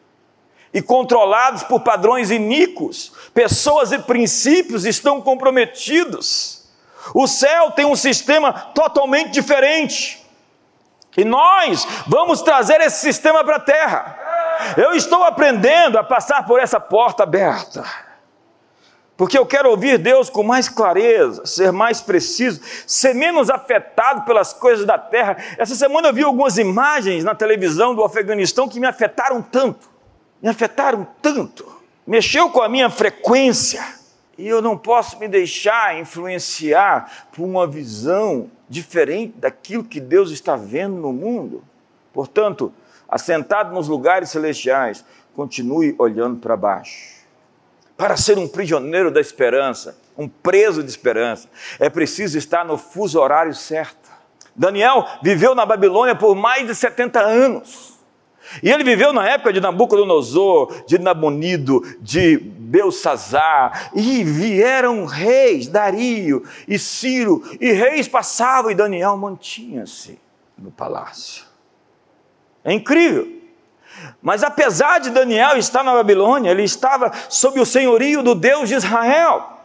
e 0.72 0.80
controlados 0.80 1.62
por 1.62 1.80
padrões 1.80 2.30
iníquos. 2.30 3.12
Pessoas 3.34 3.92
e 3.92 3.98
princípios 3.98 4.84
estão 4.86 5.20
comprometidos. 5.20 6.66
O 7.14 7.26
céu 7.26 7.72
tem 7.72 7.84
um 7.84 7.96
sistema 7.96 8.52
totalmente 8.74 9.32
diferente. 9.32 10.24
E 11.16 11.24
nós 11.24 11.86
vamos 12.06 12.40
trazer 12.40 12.80
esse 12.80 13.00
sistema 13.00 13.44
para 13.44 13.56
a 13.56 13.60
terra. 13.60 14.18
Eu 14.76 14.92
estou 14.92 15.22
aprendendo 15.24 15.98
a 15.98 16.04
passar 16.04 16.46
por 16.46 16.58
essa 16.58 16.80
porta 16.80 17.24
aberta 17.24 18.11
porque 19.16 19.38
eu 19.38 19.44
quero 19.44 19.70
ouvir 19.70 19.98
Deus 19.98 20.30
com 20.30 20.42
mais 20.42 20.68
clareza, 20.68 21.44
ser 21.44 21.70
mais 21.70 22.00
preciso, 22.00 22.60
ser 22.86 23.14
menos 23.14 23.50
afetado 23.50 24.24
pelas 24.24 24.52
coisas 24.52 24.86
da 24.86 24.98
terra. 24.98 25.36
Essa 25.58 25.74
semana 25.74 26.08
eu 26.08 26.14
vi 26.14 26.22
algumas 26.22 26.56
imagens 26.56 27.22
na 27.22 27.34
televisão 27.34 27.94
do 27.94 28.02
Afeganistão 28.02 28.68
que 28.68 28.80
me 28.80 28.86
afetaram 28.86 29.42
tanto, 29.42 29.90
me 30.40 30.48
afetaram 30.48 31.06
tanto, 31.20 31.66
mexeu 32.06 32.50
com 32.50 32.62
a 32.62 32.68
minha 32.68 32.88
frequência. 32.88 33.84
E 34.38 34.48
eu 34.48 34.62
não 34.62 34.78
posso 34.78 35.18
me 35.18 35.28
deixar 35.28 35.98
influenciar 36.00 37.28
por 37.32 37.44
uma 37.44 37.66
visão 37.66 38.50
diferente 38.66 39.34
daquilo 39.36 39.84
que 39.84 40.00
Deus 40.00 40.30
está 40.30 40.56
vendo 40.56 40.96
no 40.96 41.12
mundo. 41.12 41.62
Portanto, 42.14 42.72
assentado 43.06 43.74
nos 43.74 43.88
lugares 43.88 44.30
celestiais, 44.30 45.04
continue 45.34 45.94
olhando 45.98 46.40
para 46.40 46.56
baixo 46.56 47.11
para 47.96 48.16
ser 48.16 48.38
um 48.38 48.48
prisioneiro 48.48 49.10
da 49.10 49.20
esperança, 49.20 49.98
um 50.16 50.28
preso 50.28 50.82
de 50.82 50.90
esperança, 50.90 51.48
é 51.78 51.88
preciso 51.88 52.36
estar 52.38 52.64
no 52.64 52.76
fuso 52.76 53.20
horário 53.20 53.54
certo. 53.54 54.10
Daniel 54.54 55.06
viveu 55.22 55.54
na 55.54 55.64
Babilônia 55.64 56.14
por 56.14 56.34
mais 56.34 56.66
de 56.66 56.74
70 56.74 57.20
anos. 57.20 57.92
E 58.62 58.70
ele 58.70 58.84
viveu 58.84 59.12
na 59.12 59.26
época 59.28 59.52
de 59.52 59.60
Nabucodonosor, 59.60 60.84
de 60.86 60.98
Nabonido, 60.98 61.80
de 62.00 62.36
Belsazar, 62.36 63.90
e 63.94 64.24
vieram 64.24 65.06
reis, 65.06 65.68
Dario 65.68 66.44
e 66.66 66.78
Ciro, 66.78 67.42
e 67.60 67.72
reis 67.72 68.08
passavam 68.08 68.70
e 68.70 68.74
Daniel 68.74 69.16
mantinha-se 69.16 70.18
no 70.58 70.70
palácio. 70.70 71.44
É 72.64 72.72
incrível. 72.72 73.41
Mas 74.20 74.42
apesar 74.42 75.00
de 75.00 75.10
Daniel 75.10 75.56
estar 75.56 75.82
na 75.82 75.92
Babilônia, 75.92 76.50
ele 76.50 76.62
estava 76.62 77.12
sob 77.28 77.60
o 77.60 77.66
senhorio 77.66 78.22
do 78.22 78.34
Deus 78.34 78.68
de 78.68 78.74
Israel, 78.74 79.58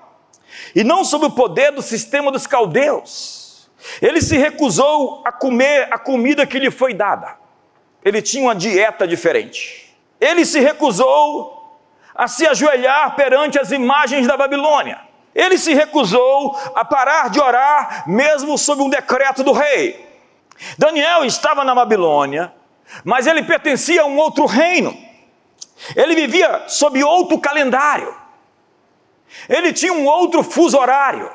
e 0.75 0.83
não 0.83 1.03
sob 1.03 1.25
o 1.25 1.31
poder 1.31 1.71
do 1.71 1.81
sistema 1.81 2.31
dos 2.31 2.47
caldeus. 2.47 3.69
Ele 4.01 4.21
se 4.21 4.37
recusou 4.37 5.21
a 5.25 5.31
comer 5.31 5.87
a 5.91 5.97
comida 5.97 6.45
que 6.45 6.59
lhe 6.59 6.71
foi 6.71 6.93
dada. 6.93 7.35
Ele 8.03 8.21
tinha 8.21 8.43
uma 8.43 8.55
dieta 8.55 9.07
diferente. 9.07 9.95
Ele 10.19 10.45
se 10.45 10.59
recusou 10.59 11.79
a 12.15 12.27
se 12.27 12.47
ajoelhar 12.47 13.15
perante 13.15 13.59
as 13.59 13.71
imagens 13.71 14.25
da 14.25 14.35
Babilônia. 14.35 14.99
Ele 15.35 15.57
se 15.57 15.73
recusou 15.73 16.59
a 16.73 16.83
parar 16.83 17.29
de 17.29 17.39
orar, 17.39 18.05
mesmo 18.07 18.57
sob 18.57 18.81
um 18.81 18.89
decreto 18.89 19.43
do 19.43 19.51
rei. 19.51 20.07
Daniel 20.77 21.23
estava 21.23 21.63
na 21.63 21.75
Babilônia, 21.75 22.51
mas 23.03 23.27
ele 23.27 23.43
pertencia 23.43 24.01
a 24.01 24.05
um 24.05 24.17
outro 24.17 24.45
reino. 24.45 24.97
Ele 25.95 26.15
vivia 26.15 26.63
sob 26.67 27.03
outro 27.03 27.39
calendário. 27.39 28.15
Ele 29.47 29.73
tinha 29.73 29.93
um 29.93 30.05
outro 30.05 30.43
fuso 30.43 30.77
horário. 30.77 31.29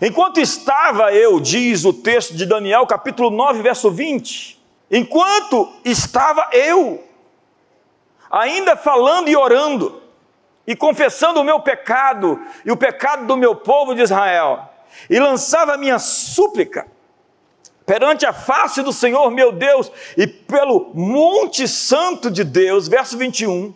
Enquanto 0.00 0.40
estava 0.40 1.12
eu, 1.12 1.40
diz 1.40 1.84
o 1.84 1.92
texto 1.92 2.34
de 2.34 2.46
Daniel, 2.46 2.86
capítulo 2.86 3.30
9, 3.30 3.62
verso 3.62 3.90
20, 3.90 4.60
enquanto 4.90 5.72
estava 5.84 6.48
eu, 6.52 7.02
ainda 8.30 8.76
falando 8.76 9.28
e 9.28 9.36
orando, 9.36 10.02
e 10.66 10.76
confessando 10.76 11.40
o 11.40 11.44
meu 11.44 11.60
pecado 11.60 12.40
e 12.64 12.70
o 12.70 12.76
pecado 12.76 13.26
do 13.26 13.36
meu 13.36 13.56
povo 13.56 13.94
de 13.94 14.02
Israel, 14.02 14.68
e 15.08 15.18
lançava 15.18 15.76
minha 15.76 15.98
súplica 15.98 16.86
perante 17.90 18.24
a 18.24 18.32
face 18.32 18.84
do 18.84 18.92
Senhor 18.92 19.28
meu 19.32 19.50
Deus 19.50 19.90
e 20.16 20.24
pelo 20.24 20.92
monte 20.94 21.66
santo 21.66 22.30
de 22.30 22.44
Deus, 22.44 22.86
verso 22.86 23.18
21. 23.18 23.74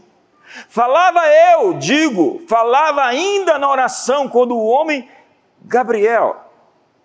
Falava 0.68 1.27
eu, 1.27 1.74
digo, 1.74 2.40
falava 2.46 3.03
ainda 3.03 3.59
na 3.59 3.68
oração 3.68 4.29
quando 4.29 4.55
o 4.55 4.66
homem 4.66 5.09
Gabriel, 5.62 6.48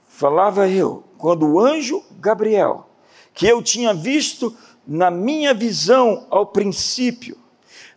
falava 0.08 0.70
eu, 0.70 1.04
quando 1.18 1.48
o 1.48 1.60
anjo 1.60 2.06
Gabriel, 2.20 2.88
que 3.34 3.48
eu 3.48 3.64
tinha 3.64 3.92
visto 3.92 4.56
na 4.86 5.10
minha 5.10 5.52
visão 5.52 6.28
ao 6.30 6.46
princípio, 6.46 7.36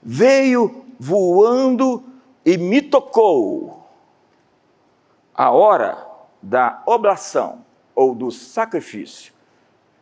veio 0.02 0.86
voando 0.98 2.02
e 2.46 2.56
me 2.56 2.80
tocou. 2.80 3.86
A 5.34 5.50
hora 5.50 5.98
da 6.42 6.82
oblação 6.86 7.62
ou 7.94 8.14
do 8.14 8.30
sacrifício 8.30 9.32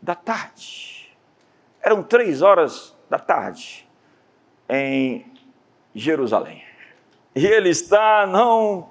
da 0.00 0.14
tarde. 0.14 1.16
Eram 1.82 2.02
três 2.02 2.42
horas 2.42 2.96
da 3.08 3.18
tarde 3.18 3.88
em 4.68 5.26
Jerusalém. 5.94 6.62
E 7.34 7.46
ele 7.46 7.68
está 7.68 8.26
não 8.26 8.88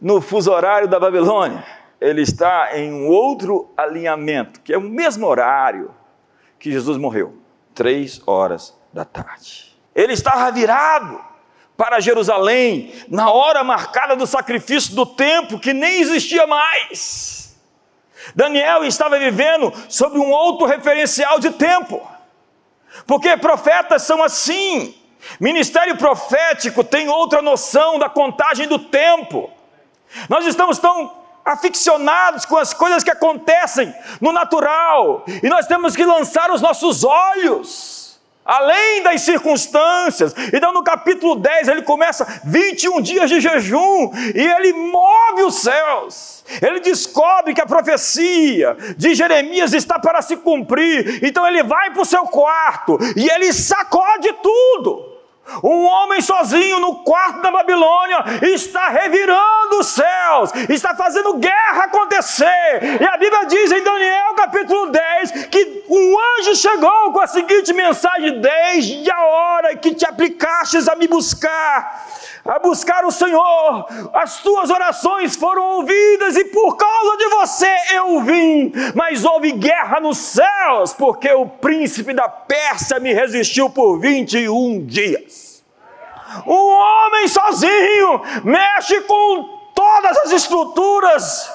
no 0.00 0.20
fuso 0.20 0.50
horário 0.50 0.88
da 0.88 0.98
Babilônia, 0.98 1.64
ele 2.00 2.22
está 2.22 2.76
em 2.76 2.92
um 2.92 3.06
outro 3.06 3.72
alinhamento, 3.76 4.60
que 4.60 4.72
é 4.72 4.78
o 4.78 4.80
mesmo 4.80 5.26
horário 5.26 5.94
que 6.58 6.72
Jesus 6.72 6.98
morreu, 6.98 7.38
três 7.72 8.20
horas 8.26 8.76
da 8.92 9.04
tarde. 9.04 9.76
Ele 9.94 10.12
estava 10.12 10.50
virado 10.50 11.20
para 11.76 12.00
Jerusalém 12.00 12.92
na 13.08 13.30
hora 13.30 13.62
marcada 13.62 14.16
do 14.16 14.26
sacrifício 14.26 14.94
do 14.94 15.06
templo 15.06 15.58
que 15.58 15.72
nem 15.72 16.00
existia 16.00 16.46
mais. 16.46 17.41
Daniel 18.34 18.84
estava 18.84 19.18
vivendo 19.18 19.72
sob 19.88 20.18
um 20.18 20.30
outro 20.30 20.66
referencial 20.66 21.38
de 21.38 21.50
tempo, 21.50 22.00
porque 23.06 23.36
profetas 23.36 24.02
são 24.02 24.22
assim. 24.22 24.94
Ministério 25.38 25.96
profético 25.96 26.82
tem 26.82 27.08
outra 27.08 27.40
noção 27.40 27.98
da 27.98 28.08
contagem 28.08 28.66
do 28.66 28.78
tempo. 28.78 29.50
Nós 30.28 30.44
estamos 30.46 30.78
tão 30.78 31.22
aficionados 31.44 32.44
com 32.44 32.56
as 32.56 32.72
coisas 32.72 33.02
que 33.04 33.10
acontecem 33.10 33.94
no 34.20 34.32
natural, 34.32 35.24
e 35.42 35.48
nós 35.48 35.66
temos 35.66 35.96
que 35.96 36.04
lançar 36.04 36.50
os 36.50 36.60
nossos 36.60 37.04
olhos 37.04 38.01
além 38.44 39.02
das 39.02 39.22
circunstâncias. 39.22 40.34
Então, 40.52 40.72
no 40.72 40.82
capítulo 40.82 41.36
10, 41.36 41.68
ele 41.68 41.82
começa 41.82 42.40
21 42.44 43.00
dias 43.00 43.30
de 43.30 43.40
jejum 43.40 44.10
e 44.34 44.40
ele 44.40 44.72
move 44.72 45.42
os 45.44 45.56
céus. 45.56 46.44
Ele 46.60 46.80
descobre 46.80 47.54
que 47.54 47.60
a 47.60 47.66
profecia 47.66 48.76
de 48.96 49.14
Jeremias 49.14 49.72
está 49.72 49.98
para 49.98 50.20
se 50.22 50.36
cumprir. 50.36 51.24
Então, 51.24 51.46
ele 51.46 51.62
vai 51.62 51.90
para 51.92 52.02
o 52.02 52.06
seu 52.06 52.24
quarto 52.24 52.98
e 53.16 53.28
ele 53.28 53.52
sacode 53.52 54.32
tudo. 54.42 55.11
Um 55.62 55.84
homem 55.84 56.20
sozinho 56.20 56.80
no 56.80 57.02
quarto 57.02 57.42
da 57.42 57.50
Babilônia 57.50 58.24
está 58.42 58.88
revirando 58.88 59.80
os 59.80 59.88
céus, 59.88 60.50
está 60.68 60.94
fazendo 60.94 61.34
guerra 61.34 61.84
acontecer. 61.84 62.98
E 63.00 63.04
a 63.04 63.16
Bíblia 63.16 63.44
diz 63.46 63.70
em 63.70 63.82
Daniel 63.82 64.34
capítulo 64.34 64.90
10 64.90 65.46
que 65.46 65.84
um 65.88 66.16
anjo 66.38 66.54
chegou 66.54 67.12
com 67.12 67.20
a 67.20 67.26
seguinte 67.26 67.72
mensagem: 67.72 68.40
Desde 68.40 69.10
a 69.10 69.20
hora 69.20 69.76
que 69.76 69.94
te 69.94 70.06
aplicastes 70.06 70.88
a 70.88 70.94
me 70.96 71.06
buscar, 71.06 72.06
a 72.44 72.58
buscar 72.58 73.04
o 73.04 73.10
Senhor, 73.10 73.86
as 74.14 74.40
tuas 74.40 74.70
orações 74.70 75.36
foram 75.36 75.62
ouvidas 75.62 76.36
e 76.36 76.46
por 76.46 76.76
causa 76.76 77.16
de 77.18 77.28
você 77.28 77.76
eu 77.94 78.20
vim. 78.22 78.72
Mas 78.94 79.24
houve 79.24 79.52
guerra 79.52 80.00
nos 80.00 80.18
céus, 80.18 80.94
porque 80.94 81.30
o 81.30 81.46
príncipe 81.46 82.14
da 82.14 82.28
Pérsia 82.28 82.98
me 82.98 83.12
resistiu 83.12 83.68
por 83.68 83.98
21 83.98 84.86
dias. 84.86 85.41
Um 86.46 86.68
homem 86.68 87.28
sozinho 87.28 88.22
mexe 88.44 89.00
com 89.02 89.60
todas 89.74 90.16
as 90.18 90.32
estruturas 90.32 91.50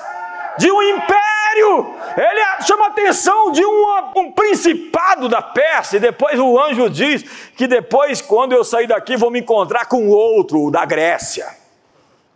de 0.57 0.71
um 0.71 0.81
império 0.81 1.97
ele 2.17 2.41
chama 2.65 2.85
a 2.85 2.87
atenção 2.89 3.51
de 3.51 3.63
uma, 3.63 4.11
um 4.15 4.31
principado 4.31 5.29
da 5.29 5.41
Pérsia, 5.41 5.97
e 5.97 5.99
depois 5.99 6.39
o 6.39 6.59
anjo 6.59 6.89
diz 6.89 7.23
que 7.55 7.67
depois, 7.67 8.21
quando 8.21 8.53
eu 8.53 8.63
sair 8.63 8.87
daqui, 8.87 9.15
vou 9.15 9.29
me 9.29 9.39
encontrar 9.39 9.85
com 9.85 10.09
outro, 10.09 10.71
da 10.71 10.83
Grécia. 10.83 11.47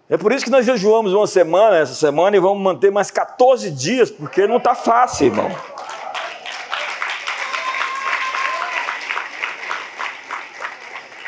É 0.08 0.18
por 0.18 0.32
isso 0.32 0.46
que 0.46 0.52
nós 0.52 0.66
jejuamos 0.66 1.14
uma 1.14 1.26
semana, 1.26 1.78
essa 1.78 1.94
semana, 1.94 2.36
e 2.36 2.40
vamos 2.40 2.62
manter 2.62 2.92
mais 2.92 3.10
14 3.10 3.72
dias, 3.72 4.12
porque 4.12 4.46
não 4.46 4.58
está 4.58 4.76
fácil, 4.76 5.28
irmão. 5.28 5.50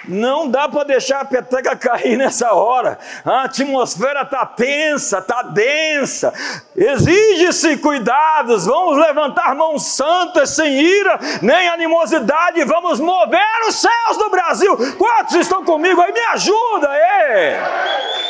Não 0.07 0.49
dá 0.49 0.67
para 0.67 0.83
deixar 0.83 1.21
a 1.21 1.25
peteca 1.25 1.75
cair 1.77 2.17
nessa 2.17 2.53
hora. 2.53 2.99
A 3.23 3.43
atmosfera 3.43 4.23
está 4.23 4.45
tensa, 4.45 5.19
está 5.19 5.43
densa. 5.43 6.33
Exige-se 6.75 7.77
cuidados. 7.77 8.65
Vamos 8.65 8.97
levantar 8.97 9.55
mãos 9.55 9.85
santas 9.95 10.49
sem 10.49 10.81
ira 10.81 11.19
nem 11.41 11.69
animosidade. 11.69 12.63
Vamos 12.65 12.99
mover 12.99 13.39
os 13.67 13.75
céus 13.75 14.17
do 14.17 14.29
Brasil. 14.29 14.77
Quantos 14.97 15.35
estão 15.35 15.63
comigo 15.63 16.01
aí? 16.01 16.11
Me 16.11 16.25
ajuda 16.33 16.89
aí. 16.89 17.55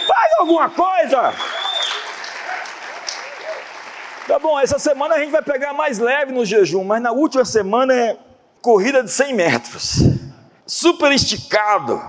Faz 0.07 0.33
alguma 0.39 0.69
coisa. 0.69 1.33
Tá 4.27 4.39
bom, 4.39 4.59
essa 4.59 4.77
semana 4.77 5.15
a 5.15 5.19
gente 5.19 5.31
vai 5.31 5.41
pegar 5.41 5.73
mais 5.73 5.99
leve 5.99 6.31
no 6.31 6.45
jejum, 6.45 6.83
mas 6.83 7.01
na 7.01 7.11
última 7.11 7.43
semana 7.43 7.93
é 7.93 8.17
corrida 8.61 9.03
de 9.03 9.11
100 9.11 9.33
metros 9.33 10.22
super 10.65 11.11
esticado, 11.11 12.01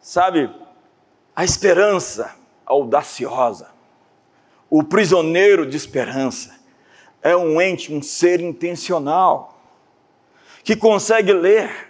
sabe? 0.00 0.50
A 1.34 1.44
esperança 1.44 2.34
audaciosa, 2.64 3.68
o 4.70 4.82
prisioneiro 4.82 5.66
de 5.66 5.76
esperança, 5.76 6.54
é 7.22 7.36
um 7.36 7.60
ente, 7.60 7.92
um 7.92 8.02
ser 8.02 8.40
intencional, 8.40 9.58
que 10.64 10.74
consegue 10.76 11.32
ler 11.32 11.88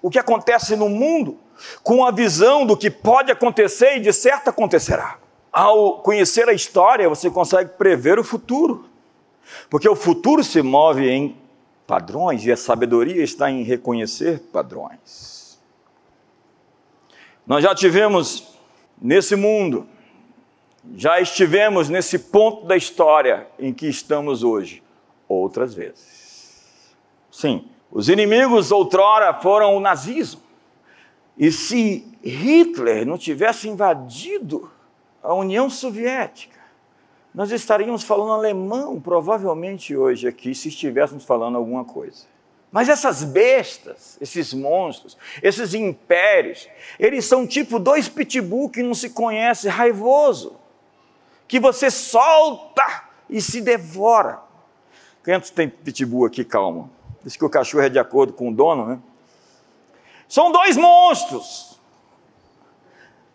o 0.00 0.10
que 0.10 0.18
acontece 0.18 0.74
no 0.76 0.88
mundo 0.88 1.38
com 1.82 2.04
a 2.04 2.10
visão 2.10 2.64
do 2.64 2.76
que 2.76 2.90
pode 2.90 3.30
acontecer 3.30 3.96
e 3.96 4.00
de 4.00 4.12
certo 4.12 4.48
acontecerá. 4.48 5.18
Ao 5.52 5.98
conhecer 5.98 6.48
a 6.48 6.52
história, 6.52 7.08
você 7.08 7.30
consegue 7.30 7.70
prever 7.70 8.18
o 8.18 8.24
futuro, 8.24 8.86
porque 9.68 9.88
o 9.88 9.96
futuro 9.96 10.44
se 10.44 10.62
move 10.62 11.08
em 11.08 11.36
padrões 11.88 12.44
e 12.44 12.52
a 12.52 12.56
sabedoria 12.56 13.24
está 13.24 13.50
em 13.50 13.62
reconhecer 13.62 14.40
padrões. 14.52 15.58
Nós 17.46 17.64
já 17.64 17.74
tivemos 17.74 18.46
nesse 19.00 19.34
mundo, 19.34 19.88
já 20.94 21.18
estivemos 21.18 21.88
nesse 21.88 22.18
ponto 22.18 22.66
da 22.66 22.76
história 22.76 23.48
em 23.58 23.72
que 23.72 23.86
estamos 23.88 24.44
hoje, 24.44 24.82
outras 25.26 25.72
vezes. 25.72 26.94
Sim, 27.30 27.66
os 27.90 28.10
inimigos 28.10 28.70
outrora 28.70 29.32
foram 29.40 29.74
o 29.74 29.80
nazismo. 29.80 30.42
E 31.38 31.50
se 31.50 32.06
Hitler 32.22 33.06
não 33.06 33.16
tivesse 33.16 33.66
invadido 33.66 34.70
a 35.22 35.32
União 35.32 35.70
Soviética, 35.70 36.58
nós 37.34 37.50
estaríamos 37.50 38.02
falando 38.02 38.32
alemão, 38.32 39.00
provavelmente 39.00 39.96
hoje 39.96 40.26
aqui, 40.26 40.54
se 40.54 40.68
estivéssemos 40.68 41.24
falando 41.24 41.56
alguma 41.56 41.84
coisa. 41.84 42.26
Mas 42.70 42.88
essas 42.88 43.24
bestas, 43.24 44.18
esses 44.20 44.52
monstros, 44.52 45.16
esses 45.42 45.72
impérios, 45.72 46.68
eles 46.98 47.24
são 47.24 47.46
tipo 47.46 47.78
dois 47.78 48.08
pitbull 48.08 48.68
que 48.68 48.82
não 48.82 48.94
se 48.94 49.10
conhece, 49.10 49.68
raivoso, 49.68 50.56
que 51.46 51.58
você 51.58 51.90
solta 51.90 53.04
e 53.28 53.40
se 53.40 53.60
devora. 53.60 54.40
Quantos 55.24 55.50
tem 55.50 55.68
pitbull 55.68 56.26
aqui, 56.26 56.44
calma? 56.44 56.90
Diz 57.22 57.36
que 57.36 57.44
o 57.44 57.50
cachorro 57.50 57.84
é 57.84 57.88
de 57.88 57.98
acordo 57.98 58.32
com 58.32 58.50
o 58.50 58.54
dono, 58.54 58.86
né? 58.86 58.98
São 60.28 60.52
dois 60.52 60.76
monstros 60.76 61.77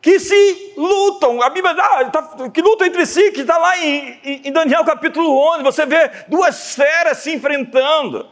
que 0.03 0.19
se 0.19 0.73
lutam, 0.75 1.41
a 1.41 1.49
Bíblia 1.49 1.73
dá, 1.73 2.09
tá, 2.09 2.49
que 2.49 2.61
lutam 2.61 2.85
entre 2.85 3.05
si, 3.05 3.31
que 3.31 3.39
está 3.39 3.57
lá 3.57 3.77
em, 3.77 4.19
em, 4.43 4.51
Daniel 4.51 4.83
capítulo 4.83 5.33
11, 5.53 5.63
você 5.63 5.85
vê 5.85 6.11
duas 6.27 6.75
feras 6.75 7.19
se 7.19 7.33
enfrentando. 7.33 8.27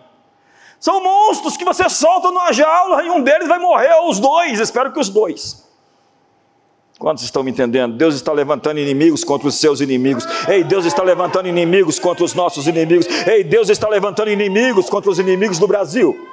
São 0.77 1.01
monstros 1.01 1.55
que 1.55 1.63
você 1.63 1.89
solta 1.89 2.27
numa 2.27 2.51
jaula 2.51 3.01
e 3.05 3.09
um 3.09 3.23
deles 3.23 3.47
vai 3.47 3.57
morrer, 3.57 3.89
ou 4.01 4.09
os 4.09 4.19
dois, 4.19 4.59
espero 4.59 4.91
que 4.91 4.99
os 4.99 5.07
dois. 5.07 5.65
Quantos 6.99 7.23
estão 7.23 7.41
me 7.41 7.51
entendendo? 7.51 7.95
Deus 7.95 8.15
está 8.15 8.33
levantando 8.33 8.77
inimigos 8.77 9.23
contra 9.23 9.47
os 9.47 9.55
seus 9.55 9.79
inimigos. 9.79 10.25
Ei, 10.49 10.65
Deus 10.65 10.83
está 10.85 11.01
levantando 11.03 11.47
inimigos 11.47 11.99
contra 11.99 12.25
os 12.25 12.33
nossos 12.33 12.67
inimigos. 12.67 13.07
Ei, 13.25 13.45
Deus 13.45 13.69
está 13.69 13.87
levantando 13.87 14.29
inimigos 14.29 14.89
contra 14.89 15.09
os 15.09 15.17
inimigos 15.17 15.57
do 15.57 15.67
Brasil. 15.67 16.27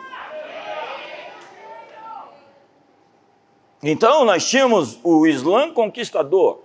Então 3.83 4.25
nós 4.25 4.49
tínhamos 4.49 4.99
o 5.03 5.27
Islã 5.27 5.71
conquistador, 5.71 6.61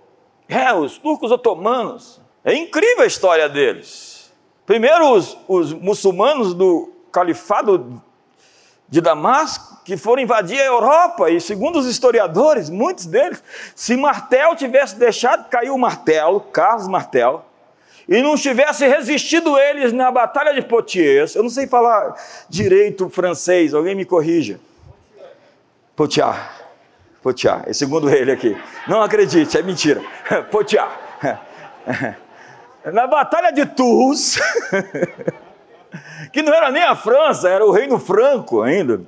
é, 0.48 0.72
os 0.72 0.98
turcos 0.98 1.30
otomanos. 1.30 2.20
É 2.44 2.54
incrível 2.54 3.04
a 3.04 3.06
história 3.06 3.48
deles. 3.48 4.32
Primeiro 4.66 5.12
os, 5.12 5.36
os 5.46 5.72
muçulmanos 5.72 6.54
do 6.54 6.92
califado 7.12 8.02
de 8.88 9.00
Damasco, 9.00 9.82
que 9.84 9.96
foram 9.96 10.22
invadir 10.22 10.60
a 10.60 10.64
Europa, 10.64 11.30
e 11.30 11.40
segundo 11.40 11.78
os 11.78 11.86
historiadores, 11.86 12.68
muitos 12.68 13.06
deles, 13.06 13.42
se 13.74 13.96
Martel 13.96 14.54
tivesse 14.56 14.96
deixado 14.96 15.48
cair 15.48 15.70
o 15.70 15.78
martelo, 15.78 16.40
Carlos 16.40 16.88
Martel, 16.88 17.44
e 18.08 18.22
não 18.22 18.36
tivesse 18.36 18.86
resistido 18.86 19.58
eles 19.58 19.92
na 19.92 20.10
Batalha 20.10 20.52
de 20.52 20.62
Poitiers, 20.62 21.34
eu 21.34 21.42
não 21.42 21.50
sei 21.50 21.66
falar 21.66 22.14
direito 22.48 23.08
francês, 23.08 23.72
alguém 23.72 23.94
me 23.94 24.04
corrija. 24.04 24.60
Poitiers. 25.96 26.63
Potiá, 27.24 27.62
é 27.66 27.72
segundo 27.72 28.10
ele 28.10 28.30
aqui. 28.30 28.54
Não 28.86 29.00
acredite, 29.00 29.56
é 29.56 29.62
mentira. 29.62 30.02
Potiá. 30.52 30.86
Na 32.92 33.06
Batalha 33.06 33.50
de 33.50 33.64
Tours, 33.64 34.38
que 36.30 36.42
não 36.42 36.52
era 36.52 36.70
nem 36.70 36.82
a 36.82 36.94
França, 36.94 37.48
era 37.48 37.64
o 37.64 37.70
Reino 37.70 37.98
Franco 37.98 38.60
ainda, 38.60 39.00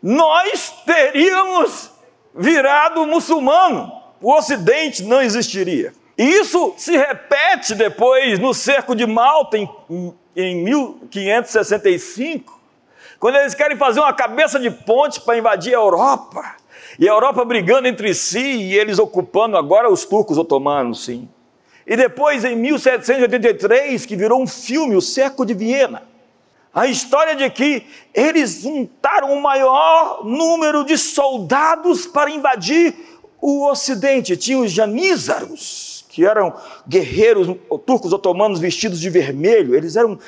nós 0.00 0.72
teríamos 0.86 1.90
virado 2.32 3.04
muçulmano. 3.04 3.92
O 4.22 4.32
Ocidente 4.32 5.02
não 5.02 5.20
existiria. 5.20 5.92
E 6.16 6.22
isso 6.22 6.74
se 6.76 6.96
repete 6.96 7.74
depois 7.74 8.38
no 8.38 8.54
cerco 8.54 8.94
de 8.94 9.04
Malta 9.04 9.58
em, 9.58 9.68
em 10.36 10.62
1565 10.62 12.57
quando 13.18 13.36
eles 13.36 13.54
querem 13.54 13.76
fazer 13.76 14.00
uma 14.00 14.12
cabeça 14.12 14.58
de 14.58 14.70
ponte 14.70 15.20
para 15.20 15.38
invadir 15.38 15.74
a 15.74 15.78
Europa, 15.78 16.56
e 16.98 17.08
a 17.08 17.12
Europa 17.12 17.44
brigando 17.44 17.88
entre 17.88 18.14
si 18.14 18.38
e 18.38 18.78
eles 18.78 18.98
ocupando 18.98 19.56
agora 19.56 19.90
os 19.90 20.04
turcos 20.04 20.38
otomanos, 20.38 21.04
sim. 21.04 21.28
E 21.86 21.96
depois, 21.96 22.44
em 22.44 22.54
1783, 22.54 24.04
que 24.04 24.16
virou 24.16 24.42
um 24.42 24.46
filme, 24.46 24.94
O 24.94 25.00
Cerco 25.00 25.44
de 25.44 25.54
Viena, 25.54 26.02
a 26.72 26.86
história 26.86 27.34
de 27.34 27.48
que 27.50 27.86
eles 28.12 28.62
juntaram 28.62 29.32
o 29.32 29.40
maior 29.40 30.24
número 30.24 30.84
de 30.84 30.98
soldados 30.98 32.06
para 32.06 32.30
invadir 32.30 32.94
o 33.40 33.66
Ocidente. 33.66 34.36
Tinha 34.36 34.58
os 34.58 34.70
janízaros, 34.70 36.04
que 36.08 36.24
eram 36.24 36.54
guerreiros 36.86 37.56
turcos 37.86 38.12
otomanos 38.12 38.60
vestidos 38.60 39.00
de 39.00 39.08
vermelho, 39.08 39.74
eles 39.74 39.96
eram 39.96 40.18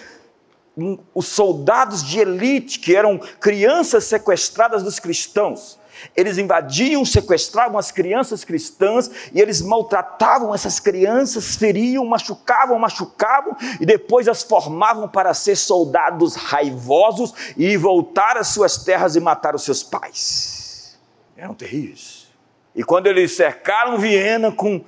os 1.15 1.27
soldados 1.27 2.03
de 2.03 2.19
elite, 2.21 2.79
que 2.79 2.95
eram 2.95 3.19
crianças 3.19 4.05
sequestradas 4.05 4.83
dos 4.83 4.99
cristãos. 4.99 5.79
Eles 6.17 6.39
invadiam, 6.39 7.05
sequestravam 7.05 7.79
as 7.79 7.91
crianças 7.91 8.45
cristãs 8.45 9.11
e 9.33 9.41
eles 9.41 9.61
maltratavam 9.61 10.55
essas 10.55 10.81
crianças, 10.81 11.57
feriam, 11.57 12.05
machucavam, 12.07 12.79
machucavam 12.79 13.57
e 13.81 13.87
depois 13.87 14.29
as 14.29 14.43
formavam 14.43 15.09
para 15.09 15.35
ser 15.35 15.57
soldados 15.57 16.35
raivosos 16.35 17.35
e 17.57 17.77
voltar 17.77 18.37
às 18.37 18.49
suas 18.49 18.79
terras 18.79 19.17
e 19.17 19.21
matar 19.21 19.55
os 19.55 19.63
seus 19.63 19.83
pais. 19.83 20.99
Eram 21.37 21.55
terríveis. 21.55 22.29
E 22.75 22.83
quando 22.85 23.07
eles 23.07 23.33
cercaram 23.33 23.99
Viena 23.99 24.53
com, 24.53 24.85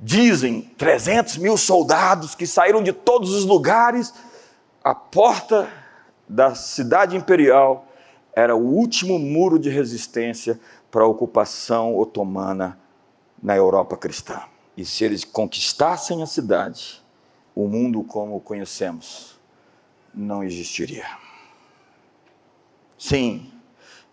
dizem, 0.00 0.62
300 0.76 1.36
mil 1.36 1.56
soldados 1.56 2.34
que 2.34 2.46
saíram 2.46 2.82
de 2.82 2.92
todos 2.92 3.32
os 3.34 3.44
lugares, 3.44 4.12
a 4.86 4.94
porta 4.94 5.68
da 6.28 6.54
cidade 6.54 7.16
imperial 7.16 7.88
era 8.32 8.54
o 8.54 8.60
último 8.60 9.18
muro 9.18 9.58
de 9.58 9.68
resistência 9.68 10.60
para 10.92 11.02
a 11.02 11.08
ocupação 11.08 11.98
otomana 11.98 12.78
na 13.42 13.56
Europa 13.56 13.96
cristã. 13.96 14.40
E 14.76 14.84
se 14.84 15.02
eles 15.02 15.24
conquistassem 15.24 16.22
a 16.22 16.26
cidade, 16.26 17.02
o 17.52 17.66
mundo 17.66 18.04
como 18.04 18.36
o 18.36 18.40
conhecemos 18.40 19.40
não 20.14 20.44
existiria. 20.44 21.18
Sim, 22.96 23.50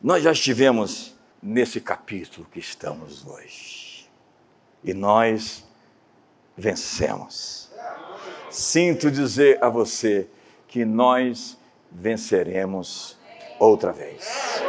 nós 0.02 0.24
já 0.24 0.32
estivemos 0.32 1.14
nesse 1.40 1.80
capítulo 1.80 2.48
que 2.52 2.58
estamos 2.58 3.24
hoje. 3.28 4.10
E 4.84 4.92
nós 4.92 5.64
vencemos. 6.58 7.70
sinto 8.50 9.12
dizer 9.12 9.64
a 9.64 9.70
você 9.70 10.28
que 10.74 10.84
nós 10.84 11.56
venceremos 11.92 13.16
outra 13.60 13.92
vez. 13.92 14.60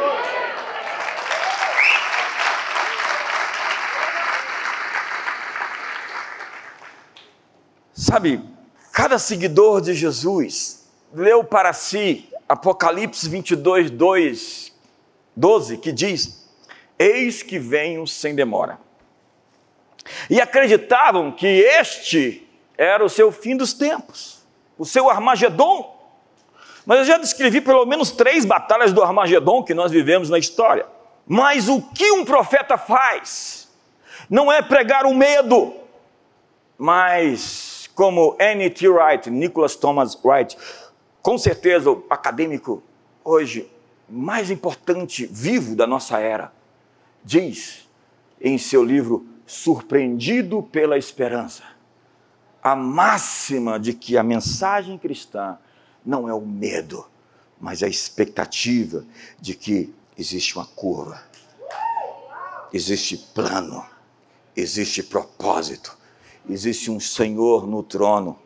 Sabe, 7.91 8.39
cada 8.91 9.17
seguidor 9.17 9.81
de 9.81 9.95
Jesus 9.95 10.87
leu 11.11 11.43
para 11.43 11.73
si 11.73 12.31
Apocalipse 12.47 13.27
22, 13.27 13.89
2, 13.89 14.73
12, 15.35 15.77
que 15.79 15.91
diz: 15.91 16.47
Eis 16.99 17.41
que 17.41 17.57
venho 17.57 18.05
sem 18.05 18.35
demora. 18.35 18.77
E 20.29 20.39
acreditavam 20.39 21.31
que 21.31 21.47
este 21.47 22.47
era 22.77 23.03
o 23.03 23.09
seu 23.09 23.31
fim 23.31 23.57
dos 23.57 23.73
tempos, 23.73 24.45
o 24.77 24.85
seu 24.85 25.09
Armagedon. 25.09 25.94
Mas 26.85 26.99
eu 26.99 27.05
já 27.05 27.17
descrevi 27.17 27.61
pelo 27.61 27.85
menos 27.85 28.11
três 28.11 28.45
batalhas 28.45 28.93
do 28.93 29.01
Armagedon 29.01 29.63
que 29.63 29.73
nós 29.73 29.91
vivemos 29.91 30.29
na 30.29 30.37
história. 30.37 30.85
Mas 31.27 31.67
o 31.67 31.81
que 31.81 32.11
um 32.11 32.23
profeta 32.23 32.77
faz 32.77 33.67
não 34.29 34.51
é 34.51 34.61
pregar 34.61 35.05
o 35.05 35.13
medo, 35.13 35.73
mas 36.77 37.89
como 37.95 38.35
N.T. 38.39 38.87
Wright, 38.87 39.29
Nicholas 39.29 39.75
Thomas 39.75 40.17
Wright, 40.23 40.57
com 41.21 41.37
certeza 41.37 41.89
o 41.89 42.05
acadêmico 42.09 42.83
hoje 43.23 43.71
mais 44.07 44.51
importante 44.51 45.25
vivo 45.25 45.75
da 45.75 45.87
nossa 45.87 46.19
era, 46.19 46.51
diz 47.23 47.87
em 48.39 48.57
seu 48.57 48.83
livro 48.83 49.25
Surpreendido 49.47 50.61
pela 50.61 50.97
Esperança, 50.97 51.63
a 52.61 52.75
máxima 52.75 53.79
de 53.79 53.93
que 53.93 54.17
a 54.17 54.23
mensagem 54.23 54.97
cristã 54.97 55.57
não 56.05 56.29
é 56.29 56.33
o 56.33 56.41
medo, 56.41 57.05
mas 57.59 57.81
a 57.81 57.87
expectativa 57.87 59.05
de 59.39 59.55
que 59.55 59.93
existe 60.17 60.55
uma 60.55 60.65
curva, 60.65 61.21
existe 62.71 63.17
plano, 63.17 63.85
existe 64.55 65.01
propósito, 65.01 65.97
existe 66.49 66.91
um 66.91 66.99
Senhor 66.99 67.65
no 67.65 67.81
trono, 67.81 68.37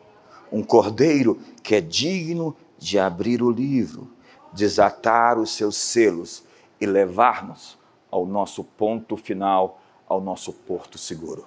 um 0.50 0.62
Cordeiro 0.62 1.40
que 1.62 1.74
é 1.74 1.80
digno 1.80 2.56
de 2.78 2.98
abrir 2.98 3.42
o 3.42 3.50
livro, 3.50 4.10
desatar 4.52 5.38
os 5.38 5.50
seus 5.50 5.76
selos 5.76 6.42
e 6.80 6.86
levar-nos 6.86 7.78
ao 8.10 8.26
nosso 8.26 8.64
ponto 8.64 9.16
final, 9.16 9.80
ao 10.08 10.20
nosso 10.20 10.52
porto 10.52 10.98
seguro. 10.98 11.46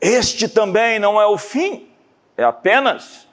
Este 0.00 0.48
também 0.48 0.98
não 0.98 1.20
é 1.20 1.26
o 1.26 1.38
fim, 1.38 1.88
é 2.36 2.44
apenas 2.44 3.26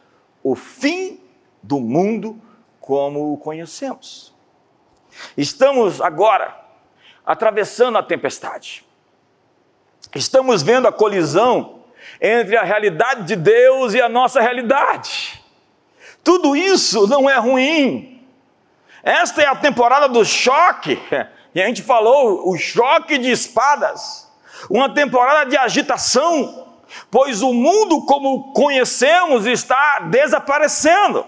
o 0.43 0.55
fim 0.55 1.19
do 1.61 1.79
mundo 1.79 2.41
como 2.79 3.33
o 3.33 3.37
conhecemos. 3.37 4.33
Estamos 5.37 6.01
agora 6.01 6.55
atravessando 7.25 7.97
a 7.97 8.03
tempestade. 8.03 8.85
Estamos 10.13 10.61
vendo 10.61 10.87
a 10.87 10.91
colisão 10.91 11.81
entre 12.19 12.57
a 12.57 12.63
realidade 12.63 13.23
de 13.23 13.35
Deus 13.35 13.93
e 13.93 14.01
a 14.01 14.09
nossa 14.09 14.41
realidade. 14.41 15.41
Tudo 16.23 16.55
isso 16.55 17.07
não 17.07 17.29
é 17.29 17.37
ruim. 17.37 18.27
Esta 19.03 19.41
é 19.41 19.47
a 19.47 19.55
temporada 19.55 20.07
do 20.07 20.23
choque, 20.23 20.99
e 21.55 21.61
a 21.61 21.65
gente 21.65 21.81
falou 21.81 22.49
o 22.49 22.57
choque 22.57 23.17
de 23.17 23.31
espadas, 23.31 24.31
uma 24.69 24.93
temporada 24.93 25.49
de 25.49 25.57
agitação, 25.57 26.70
pois 27.09 27.41
o 27.41 27.53
mundo 27.53 28.05
como 28.05 28.53
conhecemos 28.53 29.45
está 29.45 29.99
desaparecendo. 29.99 31.25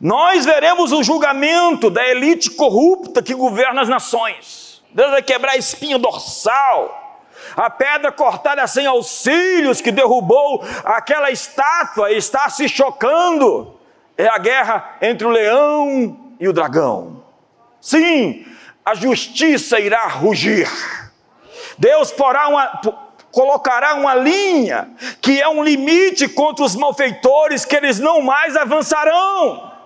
Nós 0.00 0.44
veremos 0.44 0.92
o 0.92 1.02
julgamento 1.02 1.90
da 1.90 2.06
elite 2.06 2.50
corrupta 2.50 3.22
que 3.22 3.34
governa 3.34 3.82
as 3.82 3.88
nações. 3.88 4.82
Deus 4.92 5.10
vai 5.10 5.22
quebrar 5.22 5.52
a 5.52 5.56
espinha 5.56 5.98
dorsal 5.98 7.08
a 7.56 7.70
pedra 7.70 8.12
cortada 8.12 8.66
sem 8.66 8.86
auxílios 8.86 9.80
que 9.80 9.90
derrubou 9.90 10.64
aquela 10.84 11.30
estátua 11.30 12.12
está 12.12 12.48
se 12.48 12.68
chocando. 12.68 13.74
É 14.16 14.28
a 14.28 14.38
guerra 14.38 14.96
entre 15.00 15.26
o 15.26 15.30
leão 15.30 16.34
e 16.38 16.48
o 16.48 16.52
dragão. 16.52 17.24
Sim, 17.80 18.44
a 18.84 18.94
justiça 18.94 19.78
irá 19.78 20.06
rugir. 20.06 20.68
Deus 21.78 22.10
porá 22.10 22.48
uma, 22.48 22.80
colocará 23.30 23.94
uma 23.94 24.14
linha 24.14 24.90
que 25.20 25.40
é 25.40 25.48
um 25.48 25.62
limite 25.62 26.28
contra 26.28 26.64
os 26.64 26.74
malfeitores 26.74 27.64
que 27.64 27.76
eles 27.76 27.98
não 27.98 28.20
mais 28.22 28.56
avançarão. 28.56 29.77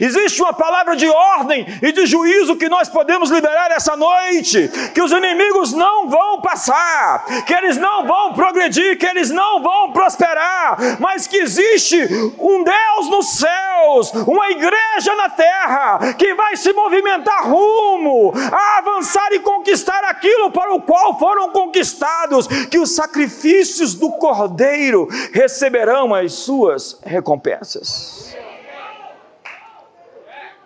Existe 0.00 0.40
uma 0.40 0.52
palavra 0.54 0.96
de 0.96 1.06
ordem 1.06 1.66
e 1.82 1.92
de 1.92 2.06
juízo 2.06 2.56
que 2.56 2.70
nós 2.70 2.88
podemos 2.88 3.30
liberar 3.30 3.70
essa 3.70 3.94
noite: 3.94 4.70
que 4.94 5.02
os 5.02 5.12
inimigos 5.12 5.72
não 5.72 6.08
vão 6.08 6.40
passar, 6.40 7.24
que 7.44 7.52
eles 7.52 7.76
não 7.76 8.06
vão 8.06 8.32
progredir, 8.32 8.98
que 8.98 9.06
eles 9.06 9.30
não 9.30 9.62
vão 9.62 9.92
prosperar, 9.92 10.78
mas 10.98 11.26
que 11.26 11.36
existe 11.36 11.98
um 12.38 12.64
Deus 12.64 13.10
nos 13.10 13.38
céus, 13.38 14.12
uma 14.26 14.50
igreja 14.50 15.14
na 15.16 15.28
terra 15.28 16.14
que 16.14 16.34
vai 16.34 16.56
se 16.56 16.72
movimentar 16.72 17.46
rumo 17.46 18.32
a 18.52 18.78
avançar 18.78 19.32
e 19.32 19.38
conquistar 19.40 20.02
aquilo 20.04 20.50
para 20.50 20.72
o 20.72 20.80
qual 20.80 21.18
foram 21.18 21.50
conquistados, 21.50 22.46
que 22.46 22.78
os 22.78 22.94
sacrifícios 22.94 23.94
do 23.94 24.10
Cordeiro 24.12 25.08
receberão 25.32 26.14
as 26.14 26.32
suas 26.32 26.98
recompensas. 27.04 28.29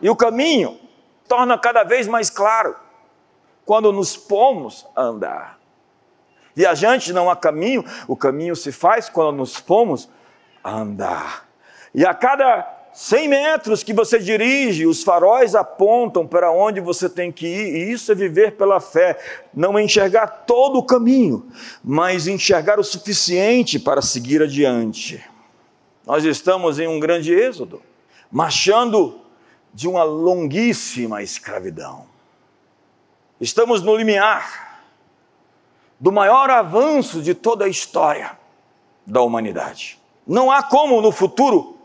E 0.01 0.11
o 0.11 0.17
caminho 0.17 0.79
torna 1.29 1.59
cada 1.59 1.85
vez 1.85 2.07
mais 2.07 2.31
claro 2.31 2.77
quando 3.65 3.93
nos 3.93 4.17
pomos 4.17 4.87
a 4.95 5.03
andar. 5.03 5.59
Viajante 6.55 7.13
não 7.13 7.29
há 7.29 7.35
caminho, 7.35 7.85
o 8.07 8.17
caminho 8.17 8.55
se 8.55 8.71
faz 8.71 9.09
quando 9.09 9.37
nos 9.37 9.59
pomos 9.59 10.09
a 10.63 10.73
andar. 10.77 11.49
E 11.95 12.07
a 12.07 12.15
cada 12.15 12.85
100 12.93 13.29
metros 13.29 13.83
que 13.83 13.93
você 13.93 14.21
dirige, 14.21 14.87
os 14.87 15.03
faróis 15.03 15.57
apontam 15.57 16.25
para 16.25 16.53
onde 16.53 16.81
você 16.81 17.09
tem 17.09 17.33
que 17.33 17.45
ir, 17.45 17.75
e 17.75 17.93
isso 17.93 18.13
é 18.13 18.15
viver 18.15 18.53
pela 18.53 18.79
fé. 18.79 19.19
Não 19.53 19.77
enxergar 19.79 20.29
todo 20.47 20.79
o 20.79 20.83
caminho, 20.83 21.49
mas 21.83 22.29
enxergar 22.29 22.79
o 22.79 22.85
suficiente 22.85 23.81
para 23.81 24.01
seguir 24.01 24.43
adiante. 24.43 25.25
Nós 26.07 26.25
estamos 26.25 26.79
em 26.79 26.87
um 26.87 27.01
grande 27.01 27.35
êxodo, 27.35 27.83
marchando 28.31 29.24
de 29.75 29.89
uma 29.89 30.05
longuíssima 30.05 31.21
escravidão. 31.23 32.07
Estamos 33.41 33.83
no 33.83 33.97
limiar 33.97 34.85
do 35.99 36.13
maior 36.13 36.49
avanço 36.49 37.21
de 37.21 37.35
toda 37.35 37.65
a 37.65 37.69
história 37.69 38.39
da 39.05 39.21
humanidade. 39.21 40.01
Não 40.25 40.51
há 40.51 40.63
como 40.63 41.01
no 41.01 41.11
futuro 41.11 41.77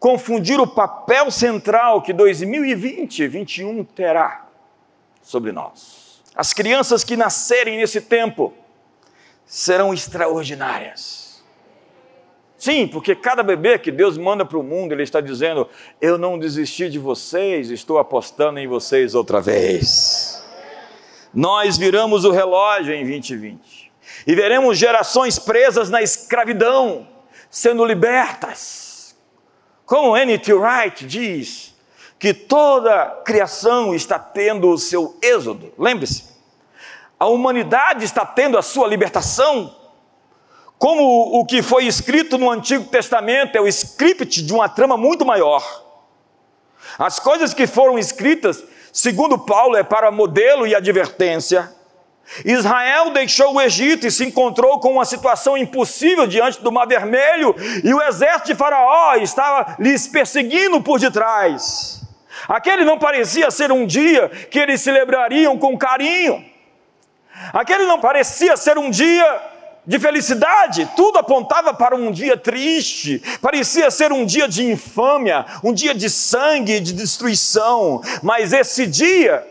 confundir 0.00 0.58
o 0.58 0.66
papel 0.66 1.30
central 1.30 2.00
que 2.00 2.12
2020 2.12 3.18
e 3.20 3.28
21 3.28 3.84
terá 3.84 4.46
sobre 5.22 5.52
nós. 5.52 6.22
As 6.34 6.52
crianças 6.52 7.04
que 7.04 7.16
nascerem 7.16 7.76
nesse 7.76 8.00
tempo 8.00 8.52
serão 9.44 9.92
extraordinárias 9.92 11.25
Sim, 12.66 12.88
porque 12.88 13.14
cada 13.14 13.44
bebê 13.44 13.78
que 13.78 13.92
Deus 13.92 14.18
manda 14.18 14.44
para 14.44 14.58
o 14.58 14.62
mundo, 14.64 14.90
Ele 14.90 15.04
está 15.04 15.20
dizendo: 15.20 15.68
Eu 16.00 16.18
não 16.18 16.36
desisti 16.36 16.88
de 16.88 16.98
vocês, 16.98 17.70
estou 17.70 17.96
apostando 17.96 18.58
em 18.58 18.66
vocês 18.66 19.14
outra 19.14 19.40
vez. 19.40 20.44
Nós 21.32 21.78
viramos 21.78 22.24
o 22.24 22.32
relógio 22.32 22.92
em 22.92 23.06
2020 23.06 23.92
e 24.26 24.34
veremos 24.34 24.76
gerações 24.76 25.38
presas 25.38 25.90
na 25.90 26.02
escravidão 26.02 27.06
sendo 27.48 27.84
libertas. 27.84 29.14
Como 29.84 30.16
N.T. 30.16 30.52
Wright 30.52 31.06
diz, 31.06 31.72
que 32.18 32.34
toda 32.34 33.22
criação 33.24 33.94
está 33.94 34.18
tendo 34.18 34.68
o 34.70 34.76
seu 34.76 35.16
êxodo. 35.22 35.72
Lembre-se, 35.78 36.24
a 37.16 37.28
humanidade 37.28 38.04
está 38.04 38.26
tendo 38.26 38.58
a 38.58 38.62
sua 38.62 38.88
libertação 38.88 39.85
como 40.78 41.40
o 41.40 41.44
que 41.44 41.62
foi 41.62 41.86
escrito 41.86 42.36
no 42.36 42.50
Antigo 42.50 42.84
Testamento 42.84 43.56
é 43.56 43.60
o 43.60 43.68
script 43.68 44.42
de 44.42 44.52
uma 44.52 44.68
trama 44.68 44.96
muito 44.96 45.24
maior. 45.24 45.64
As 46.98 47.18
coisas 47.18 47.54
que 47.54 47.66
foram 47.66 47.98
escritas, 47.98 48.62
segundo 48.92 49.38
Paulo, 49.38 49.76
é 49.76 49.82
para 49.82 50.10
modelo 50.10 50.66
e 50.66 50.74
advertência. 50.74 51.74
Israel 52.44 53.10
deixou 53.10 53.54
o 53.54 53.60
Egito 53.60 54.06
e 54.06 54.10
se 54.10 54.24
encontrou 54.24 54.80
com 54.80 54.92
uma 54.92 55.04
situação 55.04 55.56
impossível 55.56 56.26
diante 56.26 56.60
do 56.60 56.72
Mar 56.72 56.86
Vermelho, 56.86 57.54
e 57.84 57.94
o 57.94 58.02
exército 58.02 58.48
de 58.48 58.54
Faraó 58.54 59.14
estava 59.14 59.76
lhes 59.78 60.06
perseguindo 60.08 60.80
por 60.82 60.98
detrás. 60.98 62.02
Aquele 62.48 62.84
não 62.84 62.98
parecia 62.98 63.50
ser 63.50 63.72
um 63.72 63.86
dia 63.86 64.28
que 64.50 64.58
eles 64.58 64.80
celebrariam 64.80 65.56
com 65.56 65.78
carinho. 65.78 66.44
Aquele 67.52 67.86
não 67.86 68.00
parecia 68.00 68.56
ser 68.56 68.76
um 68.76 68.90
dia 68.90 69.55
de 69.86 70.00
felicidade, 70.00 70.90
tudo 70.96 71.18
apontava 71.18 71.72
para 71.72 71.94
um 71.94 72.10
dia 72.10 72.36
triste, 72.36 73.22
parecia 73.40 73.90
ser 73.90 74.12
um 74.12 74.26
dia 74.26 74.48
de 74.48 74.64
infâmia, 74.64 75.46
um 75.62 75.72
dia 75.72 75.94
de 75.94 76.10
sangue, 76.10 76.80
de 76.80 76.92
destruição, 76.92 78.00
mas 78.22 78.52
esse 78.52 78.86
dia, 78.86 79.46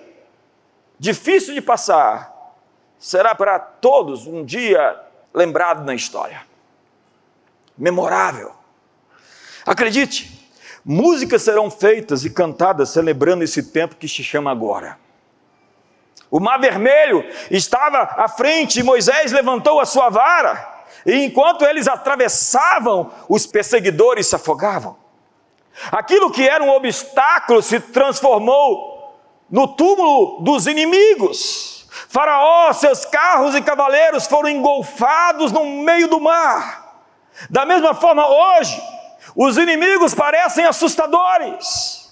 difícil 1.00 1.54
de 1.54 1.62
passar, 1.62 2.34
será 3.00 3.34
para 3.34 3.58
todos 3.58 4.28
um 4.28 4.44
dia 4.44 5.00
lembrado 5.34 5.86
na 5.86 5.96
história, 5.96 6.42
memorável. 7.78 8.52
Acredite, 9.66 10.50
músicas 10.84 11.44
serão 11.44 11.72
feitas 11.72 12.26
e 12.26 12.30
cantadas 12.30 12.90
celebrando 12.90 13.44
esse 13.44 13.64
tempo 13.64 13.96
que 13.96 14.08
se 14.08 14.22
chama 14.24 14.52
agora. 14.52 14.98
O 16.36 16.40
mar 16.42 16.60
vermelho 16.60 17.24
estava 17.50 18.14
à 18.18 18.28
frente 18.28 18.82
e 18.82 18.84
Moisés 18.84 19.32
levantou 19.32 19.80
a 19.80 19.86
sua 19.86 20.10
vara. 20.10 20.84
E 21.06 21.24
enquanto 21.24 21.64
eles 21.64 21.88
atravessavam, 21.88 23.10
os 23.30 23.48
perseguidores 23.48 24.28
se 24.28 24.36
afogavam. 24.36 24.98
Aquilo 25.90 26.30
que 26.30 26.46
era 26.46 26.62
um 26.62 26.72
obstáculo 26.72 27.62
se 27.62 27.80
transformou 27.80 29.18
no 29.50 29.66
túmulo 29.78 30.42
dos 30.42 30.68
inimigos. 30.68 31.88
Faraó, 32.10 32.74
seus 32.74 33.06
carros 33.06 33.56
e 33.56 33.62
cavaleiros 33.62 34.28
foram 34.28 34.50
engolfados 34.50 35.54
no 35.54 35.64
meio 35.64 36.10
do 36.10 36.20
mar. 36.20 36.98
Da 37.50 37.66
mesma 37.66 37.94
forma, 37.94 38.28
hoje, 38.28 38.78
os 39.38 39.58
inimigos 39.58 40.14
parecem 40.14 40.66
assustadores. 40.66 42.05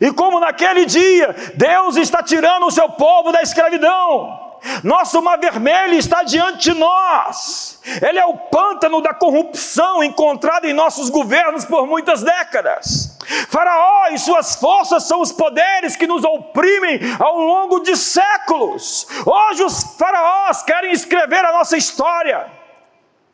E 0.00 0.12
como 0.12 0.40
naquele 0.40 0.84
dia 0.84 1.34
Deus 1.54 1.96
está 1.96 2.22
tirando 2.22 2.66
o 2.66 2.70
seu 2.70 2.88
povo 2.90 3.32
da 3.32 3.42
escravidão, 3.42 4.48
nosso 4.82 5.22
mar 5.22 5.38
vermelho 5.38 5.94
está 5.94 6.22
diante 6.22 6.70
de 6.70 6.78
nós. 6.78 7.80
Ele 8.02 8.18
é 8.18 8.26
o 8.26 8.36
pântano 8.36 9.00
da 9.00 9.14
corrupção 9.14 10.02
encontrado 10.02 10.66
em 10.66 10.72
nossos 10.72 11.08
governos 11.10 11.64
por 11.64 11.86
muitas 11.86 12.22
décadas. 12.22 13.16
Faraó 13.48 14.08
e 14.10 14.18
suas 14.18 14.56
forças 14.56 15.04
são 15.04 15.20
os 15.20 15.32
poderes 15.32 15.96
que 15.96 16.06
nos 16.06 16.24
oprimem 16.24 17.00
ao 17.18 17.38
longo 17.38 17.80
de 17.80 17.96
séculos. 17.96 19.06
Hoje 19.24 19.62
os 19.62 19.96
faraós 19.96 20.62
querem 20.62 20.92
escrever 20.92 21.44
a 21.44 21.52
nossa 21.52 21.76
história, 21.76 22.50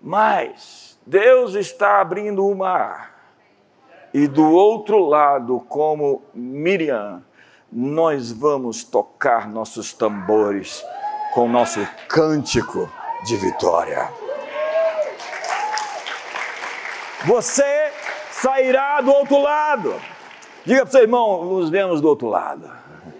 mas 0.00 0.98
Deus 1.06 1.54
está 1.54 2.00
abrindo 2.00 2.46
o 2.46 2.54
mar 2.54 3.13
e 4.14 4.28
do 4.28 4.48
outro 4.48 5.00
lado, 5.00 5.58
como 5.68 6.22
Miriam, 6.32 7.20
nós 7.70 8.30
vamos 8.30 8.84
tocar 8.84 9.48
nossos 9.48 9.92
tambores 9.92 10.84
com 11.34 11.48
nosso 11.48 11.84
cântico 12.08 12.88
de 13.24 13.36
vitória. 13.36 14.08
Você 17.26 17.92
sairá 18.30 19.00
do 19.00 19.10
outro 19.10 19.42
lado. 19.42 20.00
Diga 20.64 20.82
para 20.82 20.88
o 20.88 20.92
seu 20.92 21.02
irmão, 21.02 21.44
nos 21.46 21.68
vemos 21.68 22.00
do 22.00 22.08
outro 22.08 22.28
lado. 22.28 22.70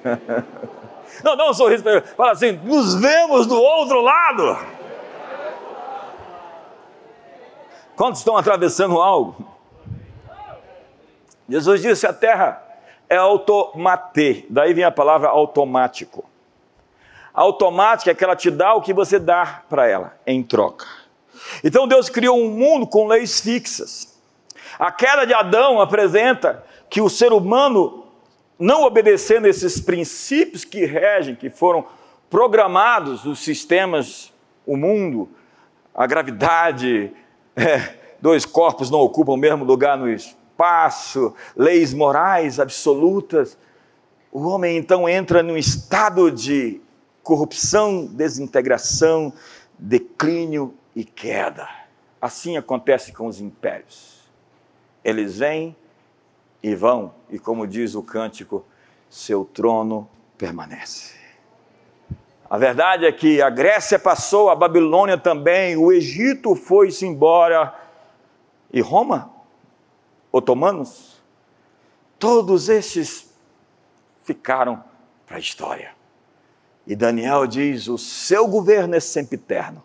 Não, 1.24 1.36
dá 1.36 1.50
um 1.50 1.54
sorriso 1.54 1.82
para 1.82 1.94
ele. 1.94 2.02
Fala 2.02 2.30
assim, 2.30 2.52
nos 2.52 2.94
vemos 2.94 3.48
do 3.48 3.60
outro 3.60 4.00
lado. 4.00 4.56
Quantos 7.96 8.20
estão 8.20 8.36
atravessando 8.36 9.00
algo? 9.00 9.53
Jesus 11.48 11.82
disse: 11.82 12.06
a 12.06 12.12
terra 12.12 12.62
é 13.08 13.16
automate, 13.16 14.46
daí 14.48 14.72
vem 14.72 14.84
a 14.84 14.90
palavra 14.90 15.28
automático. 15.28 16.24
Automática 17.32 18.10
é 18.10 18.14
que 18.14 18.24
ela 18.24 18.36
te 18.36 18.50
dá 18.50 18.74
o 18.74 18.80
que 18.80 18.92
você 18.92 19.18
dá 19.18 19.62
para 19.68 19.88
ela 19.88 20.16
em 20.26 20.42
troca. 20.42 20.86
Então 21.62 21.86
Deus 21.86 22.08
criou 22.08 22.38
um 22.38 22.50
mundo 22.50 22.86
com 22.86 23.06
leis 23.06 23.40
fixas. 23.40 24.14
A 24.78 24.90
queda 24.90 25.26
de 25.26 25.34
Adão 25.34 25.80
apresenta 25.80 26.64
que 26.88 27.00
o 27.00 27.08
ser 27.08 27.32
humano, 27.32 28.06
não 28.58 28.84
obedecendo 28.84 29.46
esses 29.46 29.80
princípios 29.80 30.64
que 30.64 30.84
regem, 30.84 31.34
que 31.34 31.50
foram 31.50 31.84
programados, 32.30 33.24
os 33.24 33.40
sistemas, 33.40 34.32
o 34.64 34.76
mundo, 34.76 35.28
a 35.94 36.06
gravidade, 36.06 37.12
é, 37.54 37.94
dois 38.20 38.46
corpos 38.46 38.90
não 38.90 39.00
ocupam 39.00 39.32
o 39.32 39.36
mesmo 39.36 39.64
lugar 39.64 39.98
no 39.98 40.08
espaço 40.08 40.43
espaço, 40.54 41.34
leis 41.56 41.92
morais 41.92 42.60
absolutas, 42.60 43.58
o 44.30 44.46
homem 44.48 44.76
então 44.76 45.08
entra 45.08 45.42
num 45.42 45.56
estado 45.56 46.30
de 46.30 46.80
corrupção, 47.22 48.06
desintegração, 48.06 49.32
declínio 49.76 50.74
e 50.94 51.04
queda. 51.04 51.68
Assim 52.20 52.56
acontece 52.56 53.12
com 53.12 53.26
os 53.26 53.40
impérios. 53.40 54.30
Eles 55.04 55.38
vêm 55.38 55.76
e 56.62 56.74
vão, 56.74 57.12
e 57.28 57.38
como 57.38 57.66
diz 57.66 57.94
o 57.94 58.02
cântico, 58.02 58.64
seu 59.10 59.44
trono 59.44 60.08
permanece. 60.38 61.14
A 62.48 62.58
verdade 62.58 63.06
é 63.06 63.12
que 63.12 63.42
a 63.42 63.50
Grécia 63.50 63.98
passou, 63.98 64.50
a 64.50 64.54
Babilônia 64.54 65.18
também, 65.18 65.76
o 65.76 65.92
Egito 65.92 66.54
foi-se 66.54 67.04
embora 67.04 67.74
e 68.72 68.80
Roma 68.80 69.33
otomanos, 70.34 71.22
todos 72.18 72.68
estes 72.68 73.32
ficaram 74.24 74.82
para 75.24 75.36
a 75.36 75.40
história. 75.40 75.92
E 76.84 76.96
Daniel 76.96 77.46
diz: 77.46 77.86
o 77.86 77.96
seu 77.96 78.48
governo 78.48 78.96
é 78.96 79.00
sempre 79.00 79.36
eterno, 79.36 79.82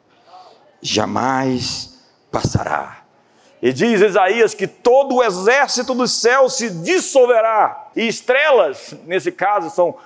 jamais 0.82 2.04
passará. 2.32 3.04
E 3.62 3.72
diz 3.72 4.02
Isaías 4.02 4.56
que 4.56 4.66
todo 4.66 5.16
o 5.16 5.24
exército 5.24 5.94
do 5.94 6.08
céu 6.08 6.50
se 6.50 6.70
dissolverá, 6.70 7.92
e 7.96 8.08
estrelas, 8.08 8.96
nesse 9.06 9.32
caso, 9.32 9.70
são 9.70 9.98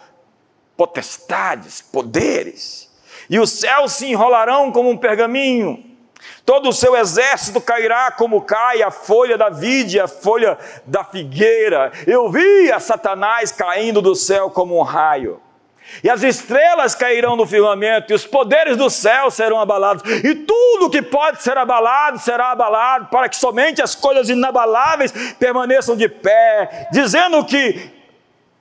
potestades, 0.75 1.81
poderes, 1.81 2.91
e 3.29 3.39
os 3.39 3.49
céus 3.49 3.93
se 3.93 4.07
enrolarão 4.07 4.73
como 4.73 4.89
um 4.89 4.97
pergaminho, 4.97 5.92
Todo 6.45 6.69
o 6.69 6.73
seu 6.73 6.95
exército 6.95 7.61
cairá 7.61 8.11
como 8.11 8.41
cai 8.41 8.83
a 8.83 8.91
folha 8.91 9.37
da 9.37 9.49
vide, 9.49 9.99
a 9.99 10.07
folha 10.09 10.57
da 10.85 11.03
figueira. 11.03 11.91
Eu 12.05 12.29
vi 12.29 12.69
a 12.69 12.81
Satanás 12.81 13.51
caindo 13.51 14.01
do 14.01 14.13
céu 14.13 14.49
como 14.49 14.77
um 14.77 14.81
raio. 14.81 15.39
E 16.03 16.09
as 16.09 16.21
estrelas 16.21 16.95
cairão 16.95 17.37
do 17.37 17.45
firmamento, 17.45 18.11
e 18.11 18.15
os 18.15 18.25
poderes 18.25 18.75
do 18.75 18.89
céu 18.89 19.29
serão 19.29 19.59
abalados, 19.59 20.03
e 20.23 20.33
tudo 20.33 20.89
que 20.89 21.01
pode 21.01 21.43
ser 21.43 21.57
abalado 21.57 22.19
será 22.19 22.51
abalado, 22.51 23.07
para 23.07 23.27
que 23.27 23.35
somente 23.35 23.81
as 23.81 23.93
coisas 23.93 24.29
inabaláveis 24.29 25.11
permaneçam 25.37 25.95
de 25.95 26.07
pé, 26.07 26.87
dizendo 26.91 27.43
que 27.45 27.91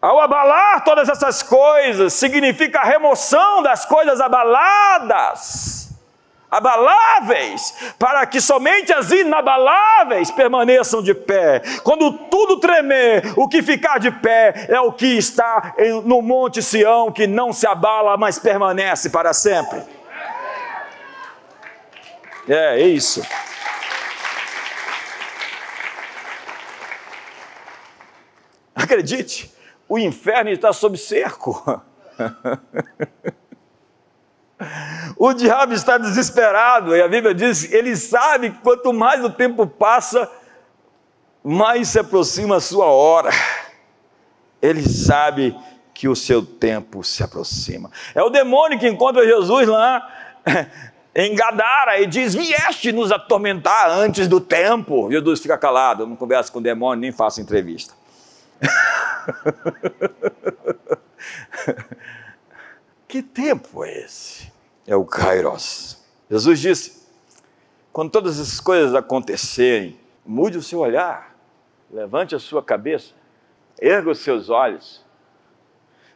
ao 0.01 0.21
abalar 0.21 0.83
todas 0.83 1.09
essas 1.09 1.45
coisas, 1.45 2.13
significa 2.13 2.81
a 2.81 2.85
remoção 2.85 3.63
das 3.63 3.85
coisas 3.85 4.21
abaladas 4.21 5.92
abaláveis, 6.53 7.75
para 7.99 8.27
que 8.27 8.39
somente 8.39 8.93
as 8.93 9.11
inabaláveis 9.11 10.31
permaneçam 10.31 11.03
de 11.03 11.15
pé. 11.15 11.63
Quando 11.83 12.13
tudo 12.29 12.61
tremer, 12.61 13.33
o 13.39 13.49
que 13.49 13.63
ficar 13.63 13.99
de 13.99 14.11
pé 14.11 14.67
é 14.69 14.79
o 14.79 14.93
que 14.93 15.17
está 15.17 15.75
no 16.05 16.21
Monte 16.21 16.63
Sião, 16.63 17.11
que 17.11 17.27
não 17.27 17.55
se 17.55 17.67
abala, 17.67 18.19
mas 18.19 18.39
permanece 18.39 19.09
para 19.09 19.33
sempre. 19.33 19.83
É, 22.47 22.83
é 22.83 22.87
isso. 22.87 23.23
Acredite, 28.75 29.51
o 29.89 29.99
inferno 29.99 30.51
está 30.51 30.71
sob 30.71 30.99
cerco. 30.99 31.83
O 35.17 35.33
diabo 35.33 35.73
está 35.73 35.99
desesperado, 35.99 36.97
e 36.97 37.03
a 37.03 37.09
Bíblia 37.09 37.35
diz: 37.35 37.71
ele 37.73 37.97
sabe 37.97 38.51
que 38.51 38.59
quanto 38.59 38.93
mais 38.93 39.25
o 39.25 39.31
tempo 39.31 39.67
passa, 39.67 40.31
mais 41.43 41.89
se 41.89 41.99
aproxima 41.99 42.57
a 42.57 42.61
sua 42.61 42.87
hora. 42.87 43.31
Ele 44.61 44.87
sabe 44.89 45.57
que 45.95 46.09
o 46.09 46.17
seu 46.17 46.45
tempo 46.45 47.03
se 47.03 47.23
aproxima. 47.23 47.91
É 48.15 48.23
o 48.23 48.31
demônio 48.31 48.79
que 48.79 48.89
encontra 48.89 49.25
Jesus 49.25 49.69
lá 49.69 50.09
em 51.15 51.35
Gadara 51.35 52.01
e 52.01 52.07
diz: 52.07 52.35
Vieste 52.35 52.93
nos 52.93 53.13
atormentar 53.13 53.91
antes 53.91 54.29
do 54.29 54.41
tempo. 54.41 55.11
Jesus 55.11 55.41
fica 55.41 55.59
calado, 55.59 56.07
não 56.07 56.17
conversa 56.17 56.53
com 56.53 56.59
o 56.59 56.63
demônio, 56.63 57.01
nem 57.01 57.13
faço 57.13 57.41
entrevista. 57.41 57.95
que 63.09 63.23
tempo 63.23 63.85
é 63.85 64.05
esse? 64.05 64.52
É 64.87 64.97
o 64.97 65.05
Kairos. 65.05 65.99
Jesus 66.31 66.61
disse: 66.61 67.03
quando 67.93 68.11
todas 68.11 68.41
essas 68.41 68.61
coisas 68.61 68.95
acontecerem, 68.95 69.99
mude 70.25 70.57
o 70.57 70.63
seu 70.63 70.79
olhar, 70.81 71.37
levante 71.91 72.35
a 72.35 72.39
sua 72.39 72.63
cabeça, 72.63 73.13
erga 73.79 74.11
os 74.11 74.21
seus 74.21 74.49
olhos. 74.49 75.05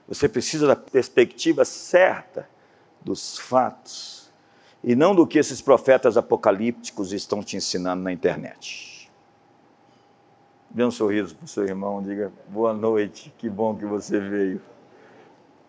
Você 0.09 0.29
precisa 0.29 0.67
da 0.67 0.77
perspectiva 0.77 1.65
certa 1.65 2.49
dos 3.03 3.39
fatos. 3.39 4.27
e 4.85 4.95
não 4.95 5.17
do 5.17 5.27
que 5.27 5.37
esses 5.37 5.61
profetas 5.61 6.17
apocalípticos 6.17 7.13
estão 7.13 7.43
te 7.43 7.57
ensinando 7.57 8.05
na 8.05 8.13
internet. 8.13 9.11
Dê 10.71 10.85
um 10.85 10.93
sorriso 10.93 11.35
para 11.35 11.45
o 11.45 11.49
seu 11.49 11.65
irmão, 11.65 12.01
diga 12.01 12.33
boa 12.49 12.73
noite, 12.73 13.35
que 13.37 13.51
bom 13.51 13.75
que 13.75 13.85
você 13.85 14.21
veio. 14.21 14.63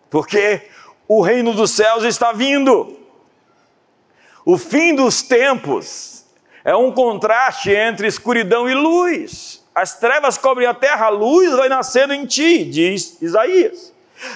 Porque 0.08 0.68
o 1.08 1.22
reino 1.22 1.54
dos 1.54 1.70
céus 1.70 2.04
está 2.04 2.32
vindo. 2.32 2.96
O 4.44 4.58
fim 4.58 4.94
dos 4.94 5.22
tempos 5.22 6.24
é 6.62 6.76
um 6.76 6.92
contraste 6.92 7.70
entre 7.70 8.06
escuridão 8.06 8.68
e 8.68 8.74
luz. 8.74 9.66
As 9.74 9.98
trevas 9.98 10.36
cobrem 10.36 10.68
a 10.68 10.74
terra, 10.74 11.06
a 11.06 11.10
luz 11.10 11.50
vai 11.56 11.68
nascendo 11.68 12.12
em 12.12 12.26
ti, 12.26 12.64
diz 12.64 13.20
Isaías. 13.22 13.92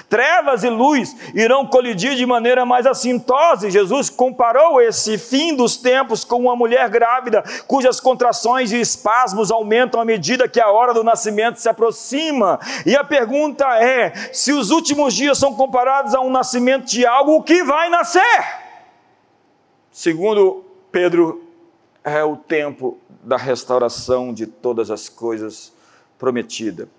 Trevas 0.09 0.63
e 0.63 0.69
luz 0.69 1.15
irão 1.33 1.65
colidir 1.65 2.15
de 2.15 2.25
maneira 2.25 2.65
mais 2.65 2.85
assintosa, 2.85 3.69
Jesus 3.69 4.09
comparou 4.09 4.81
esse 4.81 5.17
fim 5.17 5.55
dos 5.55 5.77
tempos 5.77 6.23
com 6.23 6.37
uma 6.37 6.55
mulher 6.55 6.89
grávida, 6.89 7.43
cujas 7.67 7.99
contrações 7.99 8.71
e 8.71 8.79
espasmos 8.79 9.51
aumentam 9.51 9.99
à 9.99 10.05
medida 10.05 10.47
que 10.47 10.59
a 10.59 10.71
hora 10.71 10.93
do 10.93 11.03
nascimento 11.03 11.59
se 11.59 11.67
aproxima. 11.67 12.59
E 12.85 12.95
a 12.95 13.03
pergunta 13.03 13.65
é: 13.77 14.13
se 14.31 14.51
os 14.51 14.71
últimos 14.71 15.13
dias 15.13 15.37
são 15.37 15.53
comparados 15.53 16.13
a 16.15 16.21
um 16.21 16.29
nascimento 16.29 16.85
de 16.85 17.05
algo, 17.05 17.35
o 17.35 17.43
que 17.43 17.63
vai 17.63 17.89
nascer? 17.89 18.21
Segundo 19.91 20.65
Pedro, 20.91 21.43
é 22.03 22.23
o 22.23 22.35
tempo 22.35 22.97
da 23.23 23.37
restauração 23.37 24.33
de 24.33 24.45
todas 24.45 24.91
as 24.91 25.07
coisas 25.07 25.71
prometida 26.17 26.89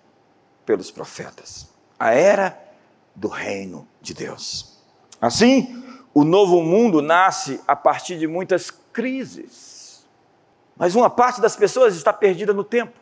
pelos 0.64 0.91
profetas. 0.91 1.68
A 1.99 2.12
era 2.12 2.64
do 3.15 3.29
reino 3.29 3.89
de 4.01 4.15
Deus. 4.15 4.83
Assim, 5.21 5.83
o 6.12 6.25
novo 6.25 6.62
mundo 6.62 7.01
nasce 7.01 7.61
a 7.67 7.75
partir 7.75 8.19
de 8.19 8.27
muitas 8.27 8.71
crises. 8.71 10.07
Mas 10.77 10.95
uma 10.95 11.09
parte 11.09 11.41
das 11.41 11.57
pessoas 11.57 11.95
está 11.95 12.12
perdida 12.12 12.53
no 12.53 12.65
tempo. 12.65 12.99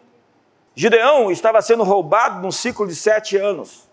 Gideão 0.75 1.31
estava 1.31 1.61
sendo 1.61 1.83
roubado 1.83 2.41
num 2.41 2.51
ciclo 2.51 2.87
de 2.87 2.95
sete 2.95 3.37
anos. 3.37 3.89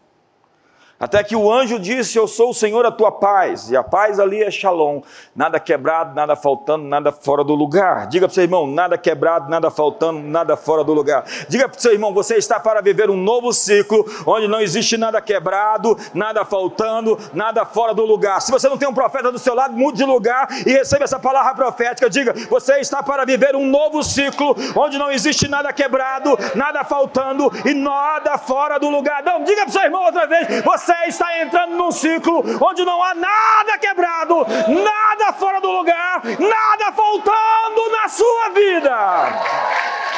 Até 1.00 1.24
que 1.24 1.36
o 1.36 1.52
anjo 1.52 1.80
disse: 1.80 2.18
Eu 2.18 2.28
sou 2.28 2.50
o 2.50 2.54
Senhor 2.54 2.86
a 2.86 2.92
tua 2.92 3.10
paz. 3.12 3.72
E 3.72 3.78
a 3.78 3.82
paz 3.82 4.20
ali 4.20 4.44
é 4.44 4.52
shalom. 4.52 5.02
Nada 5.34 5.58
quebrado, 5.58 6.14
nada 6.14 6.36
faltando, 6.36 6.84
nada 6.84 7.12
fora 7.12 7.42
do 7.42 7.56
lugar. 7.56 8.08
Diga 8.08 8.28
para 8.28 8.32
o 8.32 8.36
seu 8.36 8.44
irmão: 8.44 8.68
nada 8.68 8.98
quebrado, 8.98 9.50
nada 9.50 9.72
faltando, 9.72 10.20
nada 10.20 10.58
fora 10.58 10.84
do 10.84 10.94
lugar. 10.94 11.24
Diga 11.48 11.70
para 11.70 11.78
o 11.78 11.82
seu 11.82 11.94
irmão: 11.94 12.14
você 12.14 12.36
está 12.36 12.60
para 12.60 12.82
viver 12.82 13.10
um 13.10 13.16
novo 13.16 13.54
ciclo, 13.54 14.06
onde 14.26 14.48
não 14.48 14.60
existe 14.60 14.98
nada 14.98 15.22
quebrado, 15.22 15.98
nada 16.14 16.44
faltando, 16.44 17.18
nada 17.34 17.66
fora 17.66 17.94
do 17.94 18.06
lugar. 18.06 18.42
Se 18.42 18.52
você 18.52 18.68
não 18.68 18.78
tem 18.78 18.90
um 18.90 18.94
profeta 18.94 19.32
do 19.32 19.40
seu 19.40 19.56
lado, 19.56 19.78
mude 19.78 20.00
de 20.00 20.06
lugar 20.06 20.50
e 20.66 20.72
receba 20.72 21.06
essa 21.06 21.18
palavra 21.18 21.56
profética. 21.56 22.10
Diga: 22.10 22.34
você 22.50 22.80
está 22.80 23.02
para 23.02 23.24
viver 23.24 23.56
um 23.56 23.66
novo 23.66 24.04
ciclo, 24.04 24.54
onde 24.76 24.98
não 24.98 25.10
existe 25.10 25.48
nada 25.48 25.72
quebrado, 25.72 26.38
nada 26.56 26.84
faltando 26.84 27.50
e 27.66 27.74
nada 27.74 28.38
fora 28.38 28.78
do 28.78 28.90
lugar. 28.90 29.24
Não, 29.24 29.46
diga 29.46 29.62
para 29.62 29.70
o 29.70 29.72
seu 29.72 29.82
irmão 29.84 30.04
outra 30.04 30.28
vez: 30.28 30.62
você 30.62 30.89
você 30.90 31.08
está 31.08 31.40
entrando 31.40 31.76
num 31.76 31.92
ciclo 31.92 32.44
onde 32.60 32.84
não 32.84 33.04
há 33.04 33.14
nada 33.14 33.78
quebrado, 33.78 34.46
nada 34.70 35.34
fora 35.34 35.62
do 35.62 35.70
lugar, 35.70 36.24
nada 36.24 36.92
faltando 36.92 37.90
na 37.92 38.10
sua 38.10 38.50
vida. 38.50 38.98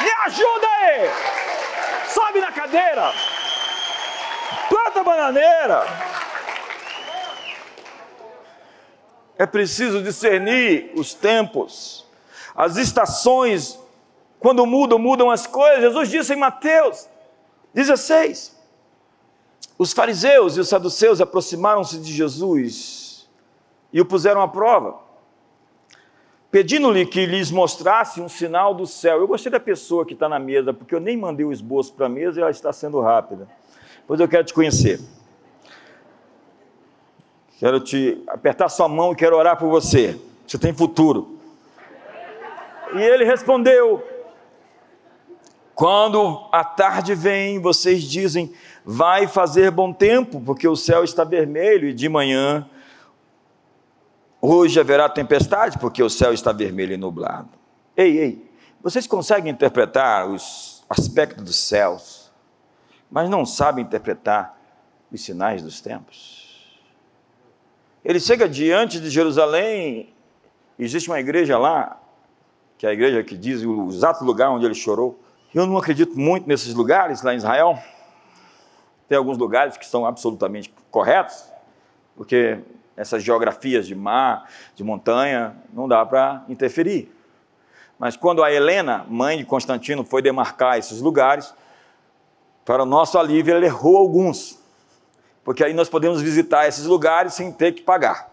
Me 0.02 0.10
ajuda 0.26 0.66
aí. 0.66 1.10
Sobe 2.08 2.40
na 2.40 2.52
cadeira. 2.52 3.12
Planta 4.70 5.04
bananeira. 5.04 5.86
É 9.38 9.44
preciso 9.44 10.02
discernir 10.02 10.92
os 10.94 11.12
tempos, 11.12 12.06
as 12.56 12.76
estações. 12.76 13.78
Quando 14.40 14.64
mudam, 14.64 14.98
mudam 14.98 15.30
as 15.30 15.46
coisas. 15.46 15.80
Jesus 15.80 16.08
disse 16.08 16.32
em 16.32 16.36
Mateus 16.36 17.08
16: 17.74 18.51
os 19.82 19.92
fariseus 19.92 20.56
e 20.56 20.60
os 20.60 20.68
saduceus 20.68 21.20
aproximaram-se 21.20 21.98
de 21.98 22.12
Jesus 22.12 23.28
e 23.92 24.00
o 24.00 24.06
puseram 24.06 24.40
à 24.40 24.46
prova, 24.46 24.98
pedindo-lhe 26.50 27.04
que 27.04 27.26
lhes 27.26 27.50
mostrasse 27.50 28.20
um 28.20 28.28
sinal 28.28 28.74
do 28.74 28.86
céu. 28.86 29.18
Eu 29.18 29.26
gostei 29.26 29.50
da 29.50 29.58
pessoa 29.58 30.06
que 30.06 30.14
está 30.14 30.28
na 30.28 30.38
mesa, 30.38 30.72
porque 30.72 30.94
eu 30.94 31.00
nem 31.00 31.16
mandei 31.16 31.44
o 31.44 31.52
esboço 31.52 31.92
para 31.94 32.06
a 32.06 32.08
mesa 32.08 32.38
e 32.38 32.42
ela 32.42 32.50
está 32.50 32.72
sendo 32.72 33.00
rápida. 33.00 33.48
Pois 34.06 34.20
eu 34.20 34.28
quero 34.28 34.44
te 34.44 34.54
conhecer. 34.54 35.00
Quero 37.58 37.80
te 37.80 38.22
apertar 38.28 38.68
sua 38.68 38.88
mão 38.88 39.12
e 39.12 39.16
quero 39.16 39.36
orar 39.36 39.58
por 39.58 39.68
você. 39.68 40.18
Você 40.46 40.58
tem 40.58 40.72
futuro. 40.72 41.38
E 42.94 43.00
ele 43.00 43.24
respondeu: 43.24 44.02
Quando 45.74 46.48
a 46.52 46.64
tarde 46.64 47.14
vem, 47.14 47.60
vocês 47.60 48.02
dizem: 48.02 48.52
vai 48.84 49.26
fazer 49.26 49.70
bom 49.70 49.92
tempo, 49.92 50.40
porque 50.40 50.66
o 50.66 50.76
céu 50.76 51.04
está 51.04 51.24
vermelho, 51.24 51.88
e 51.88 51.94
de 51.94 52.08
manhã, 52.08 52.68
hoje 54.40 54.80
haverá 54.80 55.08
tempestade, 55.08 55.78
porque 55.78 56.02
o 56.02 56.10
céu 56.10 56.32
está 56.32 56.52
vermelho 56.52 56.92
e 56.92 56.96
nublado. 56.96 57.50
Ei, 57.96 58.18
ei, 58.18 58.50
vocês 58.82 59.06
conseguem 59.06 59.52
interpretar 59.52 60.28
os 60.28 60.84
aspectos 60.88 61.44
dos 61.44 61.56
céus, 61.56 62.32
mas 63.10 63.28
não 63.28 63.46
sabem 63.46 63.84
interpretar 63.84 64.58
os 65.10 65.22
sinais 65.22 65.62
dos 65.62 65.80
tempos? 65.80 66.42
Ele 68.04 68.18
chega 68.18 68.48
diante 68.48 68.98
de 68.98 69.08
Jerusalém, 69.08 70.12
existe 70.76 71.08
uma 71.08 71.20
igreja 71.20 71.56
lá, 71.56 72.00
que 72.76 72.84
é 72.84 72.90
a 72.90 72.92
igreja 72.92 73.22
que 73.22 73.36
diz 73.36 73.62
o 73.62 73.88
exato 73.88 74.24
lugar 74.24 74.50
onde 74.50 74.64
ele 74.64 74.74
chorou. 74.74 75.20
Eu 75.54 75.66
não 75.66 75.76
acredito 75.76 76.18
muito 76.18 76.48
nesses 76.48 76.74
lugares 76.74 77.22
lá 77.22 77.32
em 77.32 77.36
Israel, 77.36 77.78
tem 79.12 79.18
alguns 79.18 79.36
lugares 79.36 79.76
que 79.76 79.84
são 79.84 80.06
absolutamente 80.06 80.72
corretos, 80.90 81.44
porque 82.16 82.60
essas 82.96 83.22
geografias 83.22 83.86
de 83.86 83.94
mar, 83.94 84.48
de 84.74 84.82
montanha, 84.82 85.54
não 85.70 85.86
dá 85.86 86.06
para 86.06 86.42
interferir. 86.48 87.14
Mas 87.98 88.16
quando 88.16 88.42
a 88.42 88.50
Helena, 88.50 89.04
mãe 89.06 89.36
de 89.36 89.44
Constantino, 89.44 90.02
foi 90.02 90.22
demarcar 90.22 90.78
esses 90.78 91.02
lugares, 91.02 91.52
para 92.64 92.84
o 92.84 92.86
nosso 92.86 93.18
alívio, 93.18 93.54
ela 93.54 93.66
errou 93.66 93.98
alguns. 93.98 94.58
Porque 95.44 95.62
aí 95.62 95.74
nós 95.74 95.90
podemos 95.90 96.22
visitar 96.22 96.66
esses 96.66 96.86
lugares 96.86 97.34
sem 97.34 97.52
ter 97.52 97.72
que 97.72 97.82
pagar. 97.82 98.32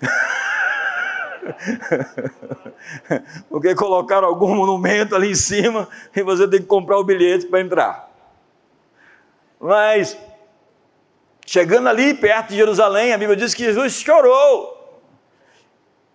porque 3.48 3.76
colocaram 3.76 4.26
algum 4.26 4.56
monumento 4.56 5.14
ali 5.14 5.30
em 5.30 5.36
cima 5.36 5.88
e 6.16 6.20
você 6.20 6.48
tem 6.48 6.60
que 6.60 6.66
comprar 6.66 6.98
o 6.98 7.04
bilhete 7.04 7.46
para 7.46 7.60
entrar. 7.60 8.03
Mas, 9.60 10.18
chegando 11.46 11.88
ali 11.88 12.14
perto 12.14 12.48
de 12.48 12.56
Jerusalém, 12.56 13.12
a 13.12 13.18
Bíblia 13.18 13.36
diz 13.36 13.54
que 13.54 13.64
Jesus 13.64 13.94
chorou. 13.94 15.02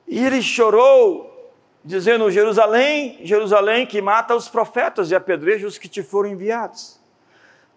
E 0.07 0.23
ele 0.25 0.41
chorou, 0.41 1.53
dizendo: 1.83 2.29
Jerusalém, 2.31 3.19
Jerusalém, 3.23 3.85
que 3.85 4.01
mata 4.01 4.35
os 4.35 4.49
profetas 4.49 5.11
e 5.11 5.15
apedreja 5.15 5.67
os 5.67 5.77
que 5.77 5.87
te 5.87 6.03
foram 6.03 6.29
enviados. 6.29 6.99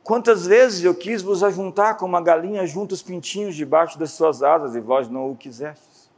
Quantas 0.02 0.46
vezes 0.46 0.84
eu 0.84 0.94
quis 0.94 1.22
vos 1.22 1.44
ajuntar 1.44 1.96
como 1.96 2.14
uma 2.14 2.20
galinha 2.20 2.66
junto 2.66 2.92
os 2.92 3.02
pintinhos 3.02 3.54
debaixo 3.54 3.98
das 3.98 4.10
suas 4.12 4.42
asas, 4.42 4.74
e 4.74 4.80
vós 4.80 5.08
não 5.08 5.30
o 5.30 5.36
quisestes. 5.36 6.10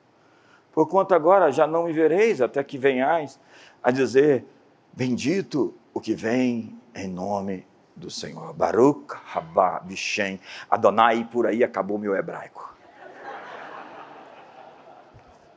Porquanto 0.72 1.14
agora 1.14 1.53
já 1.53 1.66
não 1.66 1.84
me 1.84 1.92
vereis, 1.92 2.40
até 2.40 2.64
que 2.64 2.78
venhais 2.78 3.38
a 3.82 3.90
dizer: 3.90 4.45
Bendito 4.92 5.74
o 5.92 6.01
que 6.01 6.14
vem 6.14 6.78
em 6.95 7.09
nome 7.09 7.66
do 7.97 8.11
Senhor. 8.11 8.53
Baruch 8.53 9.14
Rabá 9.26 9.80
Vishem 9.80 10.40
Adonai, 10.70 11.28
por 11.30 11.47
aí 11.47 11.62
acabou 11.62 11.99
meu 11.99 12.14
hebraico. 12.14 12.74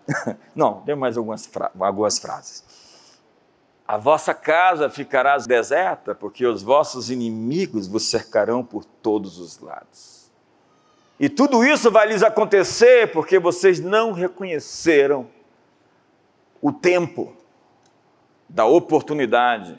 Não, 0.56 0.82
tem 0.82 0.96
mais 0.96 1.18
algumas, 1.18 1.46
fra 1.46 1.72
algumas 1.80 2.20
frases. 2.20 2.64
A 3.88 3.98
vossa 3.98 4.34
casa 4.34 4.90
ficará 4.90 5.38
deserta, 5.38 6.14
porque 6.14 6.46
os 6.46 6.62
vossos 6.62 7.10
inimigos 7.10 7.88
vos 7.88 8.10
cercarão 8.10 8.64
por 8.64 8.84
todos 8.84 9.40
os 9.40 9.60
lados. 9.60 10.30
E 11.20 11.30
tudo 11.30 11.64
isso 11.64 11.90
vai 11.90 12.08
lhes 12.08 12.22
acontecer 12.22 13.12
porque 13.12 13.40
vocês 13.40 13.80
não 13.80 14.12
reconheceram 14.12 15.28
o 16.62 16.72
tempo 16.72 17.36
da 18.48 18.66
oportunidade 18.66 19.78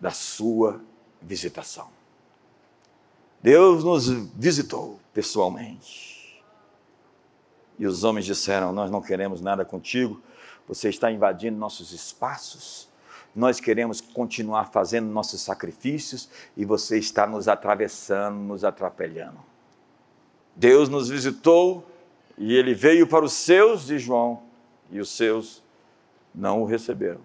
da 0.00 0.10
sua 0.10 0.80
visitação. 1.22 1.88
Deus 3.42 3.82
nos 3.82 4.08
visitou 4.08 5.00
pessoalmente. 5.12 6.42
E 7.78 7.86
os 7.86 8.04
homens 8.04 8.24
disseram: 8.24 8.72
Nós 8.72 8.90
não 8.90 9.02
queremos 9.02 9.40
nada 9.40 9.64
contigo, 9.64 10.20
você 10.68 10.88
está 10.88 11.10
invadindo 11.10 11.58
nossos 11.58 11.92
espaços, 11.92 12.88
nós 13.34 13.58
queremos 13.58 14.00
continuar 14.00 14.66
fazendo 14.66 15.06
nossos 15.06 15.40
sacrifícios 15.40 16.28
e 16.56 16.64
você 16.64 16.98
está 16.98 17.26
nos 17.26 17.48
atravessando, 17.48 18.36
nos 18.36 18.64
atrapalhando. 18.64 19.38
Deus 20.54 20.88
nos 20.88 21.08
visitou 21.08 21.84
e 22.36 22.54
ele 22.54 22.74
veio 22.74 23.06
para 23.06 23.24
os 23.24 23.32
seus, 23.32 23.86
de 23.86 23.98
João, 23.98 24.42
e 24.90 25.00
os 25.00 25.08
seus 25.10 25.62
não 26.34 26.62
o 26.62 26.66
receberam. 26.66 27.20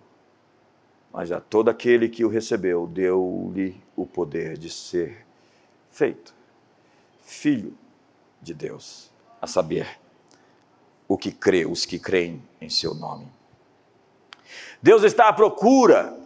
Mas 1.12 1.32
a 1.32 1.40
todo 1.40 1.70
aquele 1.70 2.10
que 2.10 2.24
o 2.24 2.30
recebeu, 2.30 2.86
deu-lhe 2.88 3.82
o 3.96 4.06
poder 4.06 4.58
de 4.58 4.70
ser 4.70 5.26
feito 5.90 6.38
filho 7.28 7.78
de 8.42 8.54
Deus, 8.54 9.12
a 9.42 9.46
saber, 9.46 10.00
o 11.08 11.18
que 11.18 11.32
crê, 11.32 11.66
os 11.66 11.86
que 11.86 12.00
creem 12.00 12.42
em 12.62 12.70
seu 12.70 12.96
nome. 12.96 13.28
Deus 14.82 15.04
está 15.04 15.28
à 15.28 15.34
procura 15.34 16.18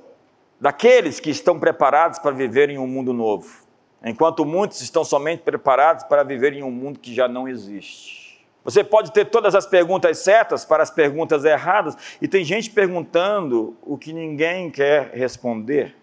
daqueles 0.60 1.20
que 1.20 1.32
estão 1.32 1.60
preparados 1.60 2.20
para 2.20 2.32
viver 2.32 2.70
em 2.70 2.78
um 2.78 2.86
mundo 2.86 3.14
novo, 3.14 3.66
enquanto 4.04 4.46
muitos 4.46 4.82
estão 4.82 5.04
somente 5.04 5.42
preparados 5.42 6.04
para 6.04 6.24
viver 6.24 6.54
em 6.54 6.62
um 6.62 6.72
mundo 6.72 7.00
que 7.00 7.14
já 7.14 7.28
não 7.28 7.48
existe. 7.48 8.21
Você 8.64 8.84
pode 8.84 9.12
ter 9.12 9.26
todas 9.26 9.56
as 9.56 9.66
perguntas 9.66 10.20
certas 10.20 10.64
para 10.64 10.84
as 10.84 10.92
perguntas 10.92 11.44
erradas, 11.44 11.96
e 12.22 12.28
tem 12.28 12.46
gente 12.46 12.70
perguntando 12.70 13.76
o 13.82 13.98
que 13.98 14.14
ninguém 14.14 14.70
quer 14.70 15.12
responder. 15.14 15.96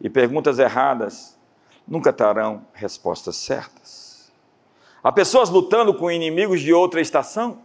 E 0.00 0.08
perguntas 0.08 0.58
erradas 0.58 1.38
nunca 1.86 2.12
terão 2.12 2.66
respostas 2.72 3.36
certas. 3.36 4.32
Há 5.02 5.12
pessoas 5.12 5.50
lutando 5.50 5.92
com 5.92 6.10
inimigos 6.10 6.62
de 6.62 6.72
outra 6.72 7.00
estação. 7.00 7.58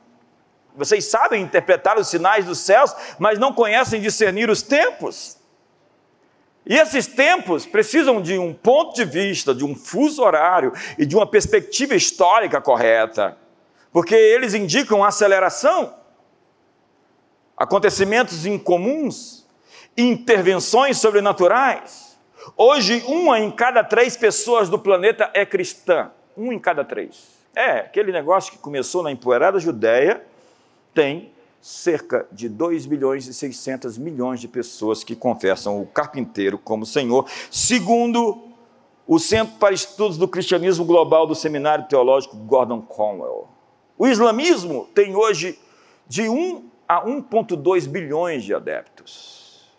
Vocês 0.76 1.06
sabem 1.06 1.42
interpretar 1.42 1.98
os 1.98 2.10
sinais 2.10 2.46
dos 2.46 2.60
céus, 2.60 2.94
mas 3.18 3.40
não 3.40 3.54
conhecem 3.54 4.02
discernir 4.02 4.50
os 4.50 4.62
tempos. 4.62 5.38
E 6.66 6.76
esses 6.76 7.08
tempos 7.08 7.66
precisam 7.66 8.22
de 8.22 8.38
um 8.38 8.54
ponto 8.54 8.94
de 8.94 9.06
vista, 9.06 9.56
de 9.56 9.64
um 9.64 9.74
fuso 9.74 10.22
horário 10.22 10.74
e 10.98 11.06
de 11.06 11.16
uma 11.16 11.26
perspectiva 11.26 11.96
histórica 11.96 12.60
correta 12.60 13.38
porque 13.92 14.16
eles 14.16 14.54
indicam 14.54 15.04
aceleração, 15.04 15.96
acontecimentos 17.58 18.46
incomuns, 18.46 19.46
intervenções 19.98 20.98
sobrenaturais. 20.98 22.18
Hoje, 22.56 23.04
uma 23.06 23.40
em 23.40 23.52
cada 23.52 23.84
três 23.84 24.16
pessoas 24.16 24.70
do 24.70 24.80
planeta 24.80 25.30
é 25.34 25.46
cristã. 25.46 26.12
Um 26.38 26.54
em 26.54 26.60
cada 26.60 26.86
três. 26.86 27.40
É, 27.56 27.80
aquele 27.80 28.12
negócio 28.12 28.52
que 28.52 28.58
começou 28.58 29.04
na 29.04 29.12
empoeirada 29.12 29.60
Judéia, 29.60 30.24
tem 30.94 31.32
cerca 31.62 32.26
de 32.32 32.48
2 32.48 32.86
bilhões 32.86 33.28
e 33.28 33.34
600 33.34 33.98
milhões 33.98 34.40
de 34.40 34.48
pessoas 34.48 35.04
que 35.04 35.16
confessam 35.16 35.82
o 35.82 35.86
carpinteiro 35.86 36.58
como 36.58 36.86
Senhor, 36.86 37.30
segundo 37.52 38.48
o 39.06 39.20
Centro 39.20 39.56
para 39.58 39.74
Estudos 39.74 40.18
do 40.18 40.28
Cristianismo 40.28 40.86
Global 40.86 41.28
do 41.28 41.36
Seminário 41.36 41.88
Teológico 41.88 42.38
Gordon 42.38 42.82
Conwell. 42.82 43.59
O 44.00 44.08
islamismo 44.08 44.90
tem 44.96 45.14
hoje 45.14 45.60
de 46.08 46.30
1 46.30 46.70
a 46.88 47.06
1,2 47.06 47.86
bilhões 47.86 48.46
de 48.46 48.56
adeptos. 48.56 49.70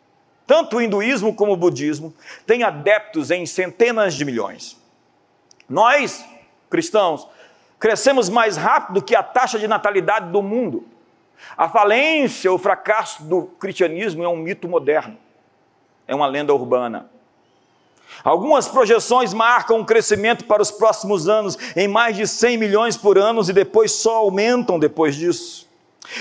Tanto 0.46 0.76
o 0.76 0.82
hinduísmo 0.82 1.34
como 1.34 1.54
o 1.54 1.56
budismo 1.56 2.12
têm 2.46 2.62
adeptos 2.62 3.30
em 3.30 3.46
centenas 3.46 4.12
de 4.14 4.26
milhões. 4.26 4.78
Nós, 5.66 6.22
cristãos, 6.68 7.26
crescemos 7.78 8.28
mais 8.28 8.58
rápido 8.58 9.00
que 9.00 9.16
a 9.16 9.22
taxa 9.22 9.58
de 9.58 9.66
natalidade 9.66 10.30
do 10.30 10.42
mundo. 10.42 10.86
A 11.56 11.66
falência, 11.70 12.52
o 12.52 12.58
fracasso 12.58 13.22
do 13.24 13.44
cristianismo 13.44 14.22
é 14.22 14.28
um 14.28 14.36
mito 14.36 14.68
moderno, 14.68 15.16
é 16.06 16.14
uma 16.14 16.26
lenda 16.26 16.52
urbana. 16.52 17.08
Algumas 18.22 18.68
projeções 18.68 19.32
marcam 19.32 19.78
um 19.78 19.84
crescimento 19.84 20.44
para 20.44 20.62
os 20.62 20.70
próximos 20.70 21.28
anos 21.28 21.56
em 21.76 21.88
mais 21.88 22.16
de 22.16 22.26
100 22.26 22.58
milhões 22.58 22.96
por 22.96 23.16
ano 23.16 23.42
e 23.48 23.52
depois 23.52 23.92
só 23.92 24.16
aumentam 24.16 24.78
depois 24.78 25.14
disso. 25.14 25.68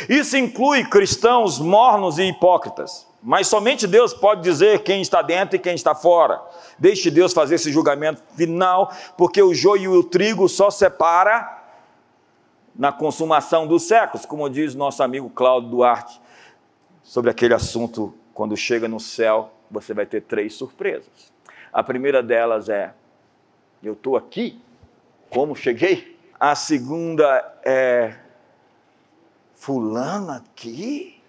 Isso 0.07 0.37
inclui 0.37 0.85
cristãos 0.85 1.59
mornos 1.59 2.17
e 2.17 2.23
hipócritas. 2.23 3.07
Mas 3.21 3.47
somente 3.47 3.85
Deus 3.85 4.13
pode 4.13 4.41
dizer 4.41 4.83
quem 4.83 5.01
está 5.01 5.21
dentro 5.21 5.55
e 5.55 5.59
quem 5.59 5.75
está 5.75 5.93
fora. 5.93 6.41
Deixe 6.77 7.11
Deus 7.11 7.33
fazer 7.33 7.55
esse 7.55 7.71
julgamento 7.71 8.23
final, 8.35 8.93
porque 9.17 9.41
o 9.41 9.53
joio 9.53 9.95
e 9.95 9.97
o 9.97 10.03
trigo 10.03 10.47
só 10.47 10.69
separa 10.69 11.57
na 12.73 12.93
consumação 12.93 13.67
dos 13.67 13.83
séculos, 13.83 14.25
como 14.25 14.49
diz 14.49 14.73
nosso 14.73 15.03
amigo 15.03 15.29
Cláudio 15.29 15.69
Duarte 15.69 16.21
sobre 17.03 17.29
aquele 17.29 17.53
assunto. 17.53 18.13
Quando 18.33 18.55
chega 18.55 18.87
no 18.87 19.01
céu, 19.01 19.51
você 19.69 19.93
vai 19.93 20.05
ter 20.05 20.21
três 20.21 20.53
surpresas. 20.53 21.33
A 21.72 21.84
primeira 21.84 22.24
delas 22.24 22.70
é: 22.70 22.93
eu 23.82 23.93
estou 23.93 24.17
aqui, 24.17 24.61
como 25.30 25.55
cheguei? 25.55 26.17
A 26.39 26.55
segunda 26.55 27.59
é: 27.63 28.15
Fulano 29.55 30.32
aqui? 30.32 31.22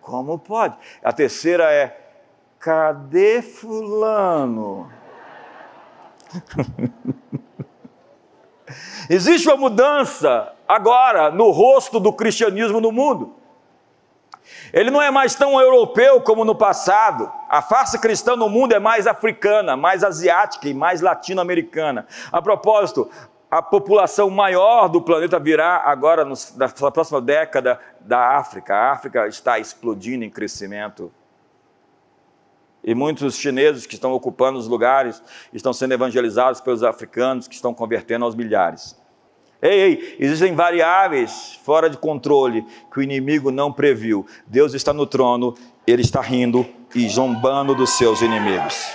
Como 0.00 0.38
pode? 0.38 0.76
A 1.02 1.12
terceira 1.12 1.72
é: 1.72 2.00
cadê 2.58 3.42
Fulano? 3.42 4.90
Existe 9.08 9.46
uma 9.48 9.56
mudança 9.56 10.52
agora 10.66 11.30
no 11.30 11.50
rosto 11.50 12.00
do 12.00 12.12
cristianismo 12.12 12.80
no 12.80 12.90
mundo. 12.90 13.34
Ele 14.72 14.90
não 14.90 15.00
é 15.00 15.10
mais 15.10 15.34
tão 15.34 15.60
europeu 15.60 16.20
como 16.20 16.44
no 16.44 16.54
passado. 16.54 17.30
A 17.48 17.62
face 17.62 17.98
cristã 17.98 18.36
no 18.36 18.48
mundo 18.48 18.72
é 18.72 18.78
mais 18.78 19.06
africana, 19.06 19.76
mais 19.76 20.04
asiática 20.04 20.68
e 20.68 20.74
mais 20.74 21.00
latino-americana. 21.00 22.06
A 22.30 22.42
propósito, 22.42 23.10
a 23.50 23.62
população 23.62 24.28
maior 24.28 24.88
do 24.88 25.00
planeta 25.00 25.38
virá 25.38 25.82
agora, 25.84 26.24
na 26.24 26.90
próxima 26.90 27.20
década, 27.20 27.80
da 28.00 28.36
África. 28.36 28.74
A 28.74 28.92
África 28.92 29.26
está 29.28 29.58
explodindo 29.58 30.24
em 30.24 30.30
crescimento. 30.30 31.12
E 32.82 32.94
muitos 32.94 33.36
chineses 33.36 33.86
que 33.86 33.94
estão 33.94 34.12
ocupando 34.12 34.58
os 34.58 34.68
lugares 34.68 35.22
estão 35.52 35.72
sendo 35.72 35.94
evangelizados 35.94 36.60
pelos 36.60 36.82
africanos 36.82 37.48
que 37.48 37.54
estão 37.54 37.74
convertendo 37.74 38.24
aos 38.24 38.34
milhares. 38.34 38.96
Ei, 39.60 39.80
ei, 39.80 40.16
existem 40.20 40.54
variáveis 40.54 41.58
fora 41.64 41.88
de 41.88 41.96
controle 41.96 42.64
que 42.92 42.98
o 43.00 43.02
inimigo 43.02 43.50
não 43.50 43.72
previu. 43.72 44.26
Deus 44.46 44.74
está 44.74 44.92
no 44.92 45.06
trono, 45.06 45.54
ele 45.86 46.02
está 46.02 46.20
rindo 46.20 46.66
e 46.94 47.08
zombando 47.08 47.74
dos 47.74 47.90
seus 47.90 48.20
inimigos. 48.20 48.86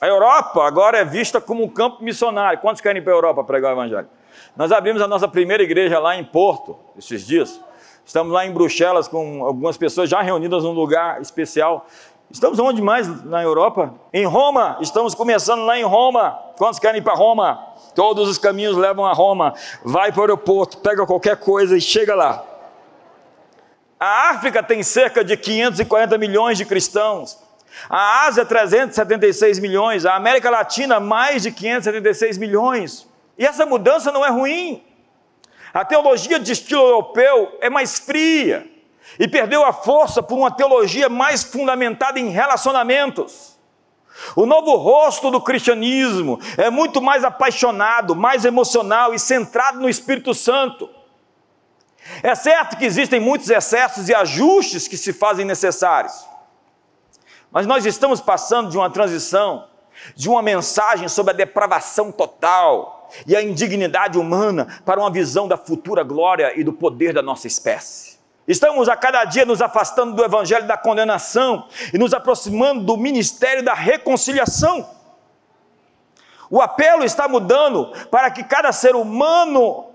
A 0.00 0.08
Europa 0.08 0.66
agora 0.66 0.98
é 0.98 1.04
vista 1.04 1.40
como 1.40 1.62
um 1.62 1.68
campo 1.68 2.02
missionário. 2.02 2.58
Quantos 2.58 2.80
querem 2.80 3.00
ir 3.00 3.04
para 3.04 3.12
a 3.12 3.16
Europa 3.16 3.44
pregar 3.44 3.70
o 3.70 3.74
Evangelho? 3.76 4.08
Nós 4.56 4.72
abrimos 4.72 5.00
a 5.00 5.06
nossa 5.06 5.28
primeira 5.28 5.62
igreja 5.62 6.00
lá 6.00 6.16
em 6.16 6.24
Porto, 6.24 6.76
esses 6.98 7.24
dias. 7.24 7.60
Estamos 8.04 8.32
lá 8.32 8.44
em 8.44 8.50
Bruxelas 8.50 9.06
com 9.06 9.44
algumas 9.44 9.76
pessoas 9.76 10.10
já 10.10 10.20
reunidas 10.20 10.64
num 10.64 10.72
lugar 10.72 11.22
especial. 11.22 11.86
Estamos 12.32 12.58
onde 12.58 12.80
mais 12.80 13.24
na 13.26 13.42
Europa? 13.42 13.94
Em 14.10 14.24
Roma, 14.24 14.78
estamos 14.80 15.14
começando 15.14 15.66
lá 15.66 15.78
em 15.78 15.82
Roma. 15.82 16.30
Quantos 16.56 16.80
querem 16.80 16.98
ir 16.98 17.04
para 17.04 17.12
Roma? 17.12 17.62
Todos 17.94 18.26
os 18.26 18.38
caminhos 18.38 18.74
levam 18.74 19.04
a 19.04 19.12
Roma. 19.12 19.52
Vai 19.84 20.10
para 20.10 20.20
o 20.20 20.22
aeroporto, 20.22 20.78
pega 20.78 21.04
qualquer 21.04 21.36
coisa 21.36 21.76
e 21.76 21.80
chega 21.80 22.14
lá. 22.14 22.42
A 24.00 24.30
África 24.30 24.62
tem 24.62 24.82
cerca 24.82 25.22
de 25.22 25.36
540 25.36 26.16
milhões 26.16 26.56
de 26.56 26.64
cristãos. 26.64 27.38
A 27.88 28.24
Ásia, 28.24 28.46
376 28.46 29.58
milhões. 29.58 30.06
A 30.06 30.16
América 30.16 30.48
Latina, 30.48 30.98
mais 30.98 31.42
de 31.42 31.52
576 31.52 32.38
milhões. 32.38 33.06
E 33.36 33.44
essa 33.44 33.66
mudança 33.66 34.10
não 34.10 34.24
é 34.24 34.30
ruim. 34.30 34.82
A 35.74 35.84
teologia 35.84 36.40
de 36.40 36.50
estilo 36.50 36.82
europeu 36.82 37.58
é 37.60 37.68
mais 37.68 37.98
fria 37.98 38.71
e 39.18 39.28
perdeu 39.28 39.64
a 39.64 39.72
força 39.72 40.22
por 40.22 40.36
uma 40.36 40.50
teologia 40.50 41.08
mais 41.08 41.42
fundamentada 41.42 42.18
em 42.18 42.28
relacionamentos. 42.30 43.52
O 44.36 44.46
novo 44.46 44.76
rosto 44.76 45.30
do 45.30 45.40
cristianismo 45.40 46.38
é 46.56 46.70
muito 46.70 47.00
mais 47.00 47.24
apaixonado, 47.24 48.14
mais 48.14 48.44
emocional 48.44 49.14
e 49.14 49.18
centrado 49.18 49.80
no 49.80 49.88
Espírito 49.88 50.34
Santo. 50.34 50.88
É 52.22 52.34
certo 52.34 52.76
que 52.76 52.84
existem 52.84 53.20
muitos 53.20 53.48
excessos 53.48 54.08
e 54.08 54.14
ajustes 54.14 54.88
que 54.88 54.96
se 54.96 55.12
fazem 55.12 55.44
necessários, 55.44 56.26
mas 57.50 57.66
nós 57.66 57.86
estamos 57.86 58.20
passando 58.20 58.70
de 58.70 58.76
uma 58.76 58.90
transição, 58.90 59.68
de 60.16 60.28
uma 60.28 60.42
mensagem 60.42 61.06
sobre 61.06 61.32
a 61.32 61.36
depravação 61.36 62.10
total 62.10 63.10
e 63.26 63.36
a 63.36 63.42
indignidade 63.42 64.18
humana 64.18 64.80
para 64.84 64.98
uma 64.98 65.10
visão 65.10 65.46
da 65.46 65.56
futura 65.56 66.02
glória 66.02 66.58
e 66.58 66.64
do 66.64 66.72
poder 66.72 67.12
da 67.12 67.22
nossa 67.22 67.46
espécie. 67.46 68.11
Estamos 68.46 68.88
a 68.88 68.96
cada 68.96 69.24
dia 69.24 69.44
nos 69.44 69.62
afastando 69.62 70.14
do 70.14 70.24
evangelho 70.24 70.66
da 70.66 70.76
condenação 70.76 71.68
e 71.92 71.98
nos 71.98 72.12
aproximando 72.12 72.84
do 72.84 72.96
ministério 72.96 73.64
da 73.64 73.74
reconciliação. 73.74 74.88
O 76.50 76.60
apelo 76.60 77.04
está 77.04 77.28
mudando 77.28 77.92
para 78.10 78.30
que 78.30 78.44
cada 78.44 78.72
ser 78.72 78.94
humano 78.94 79.92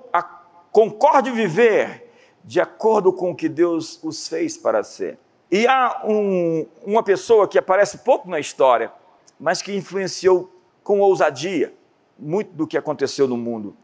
concorde 0.72 1.32
viver 1.32 2.08
de 2.44 2.62
acordo 2.62 3.12
com 3.12 3.32
o 3.32 3.36
que 3.36 3.50
Deus 3.50 4.00
os 4.04 4.28
fez 4.28 4.56
para 4.56 4.84
ser. 4.84 5.18
E 5.50 5.66
há 5.66 6.04
um, 6.06 6.68
uma 6.86 7.02
pessoa 7.02 7.48
que 7.48 7.58
aparece 7.58 8.00
pouco 8.00 8.30
na 8.30 8.40
história, 8.40 8.92
mas 9.40 9.60
que 9.60 9.76
influenciou 9.76 10.52
com 10.84 11.00
ousadia 11.00 11.74
muito 12.18 12.52
do 12.54 12.68
que 12.68 12.78
aconteceu 12.78 13.28
no 13.28 13.36
mundo. 13.36 13.76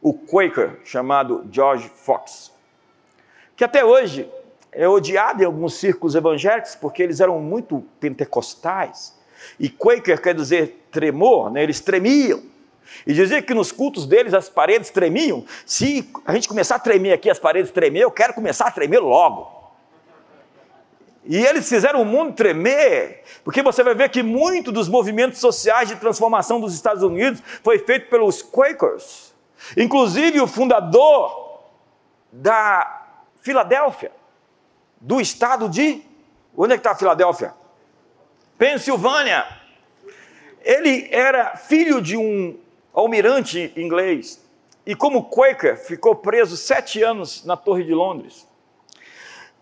O 0.00 0.14
Quaker, 0.14 0.80
chamado 0.84 1.44
George 1.50 1.88
Fox, 1.88 2.53
que 3.56 3.64
até 3.64 3.84
hoje 3.84 4.28
é 4.72 4.88
odiado 4.88 5.42
em 5.42 5.46
alguns 5.46 5.74
círculos 5.74 6.14
evangélicos 6.14 6.74
porque 6.74 7.02
eles 7.02 7.20
eram 7.20 7.38
muito 7.40 7.84
pentecostais. 8.00 9.14
E 9.58 9.68
Quaker 9.68 10.20
quer 10.20 10.34
dizer 10.34 10.86
tremor, 10.90 11.50
né? 11.50 11.62
eles 11.62 11.80
tremiam. 11.80 12.42
E 13.06 13.12
dizia 13.12 13.42
que 13.42 13.54
nos 13.54 13.72
cultos 13.72 14.06
deles 14.06 14.34
as 14.34 14.48
paredes 14.48 14.90
tremiam. 14.90 15.44
Se 15.64 16.10
a 16.24 16.34
gente 16.34 16.48
começar 16.48 16.76
a 16.76 16.78
tremer 16.78 17.12
aqui, 17.12 17.30
as 17.30 17.38
paredes 17.38 17.70
tremer, 17.70 18.00
eu 18.00 18.10
quero 18.10 18.34
começar 18.34 18.66
a 18.66 18.70
tremer 18.70 19.00
logo. 19.00 19.54
E 21.26 21.38
eles 21.38 21.68
fizeram 21.68 22.02
o 22.02 22.04
mundo 22.04 22.34
tremer, 22.34 23.22
porque 23.42 23.62
você 23.62 23.82
vai 23.82 23.94
ver 23.94 24.10
que 24.10 24.22
muito 24.22 24.70
dos 24.70 24.88
movimentos 24.88 25.40
sociais 25.40 25.88
de 25.88 25.96
transformação 25.96 26.60
dos 26.60 26.74
Estados 26.74 27.02
Unidos 27.02 27.42
foi 27.62 27.78
feito 27.78 28.10
pelos 28.10 28.42
Quakers. 28.42 29.32
Inclusive 29.74 30.40
o 30.40 30.46
fundador 30.46 31.62
da 32.30 33.03
Filadélfia, 33.44 34.10
do 34.98 35.20
estado 35.20 35.68
de. 35.68 36.00
Onde 36.56 36.72
é 36.72 36.76
que 36.78 36.80
está 36.80 36.94
Filadélfia? 36.94 37.52
Pensilvânia. 38.56 39.46
Ele 40.62 41.06
era 41.12 41.54
filho 41.54 42.00
de 42.00 42.16
um 42.16 42.58
almirante 42.94 43.70
inglês. 43.76 44.42
E 44.86 44.94
como 44.94 45.28
Quaker, 45.28 45.76
ficou 45.76 46.14
preso 46.14 46.56
sete 46.56 47.02
anos 47.02 47.44
na 47.44 47.54
Torre 47.54 47.84
de 47.84 47.92
Londres. 47.92 48.48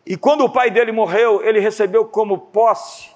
E 0.07 0.17
quando 0.17 0.45
o 0.45 0.51
pai 0.51 0.71
dele 0.71 0.93
morreu, 0.93 1.43
ele 1.43 1.59
recebeu 1.59 2.05
como 2.05 2.39
posse 2.39 3.11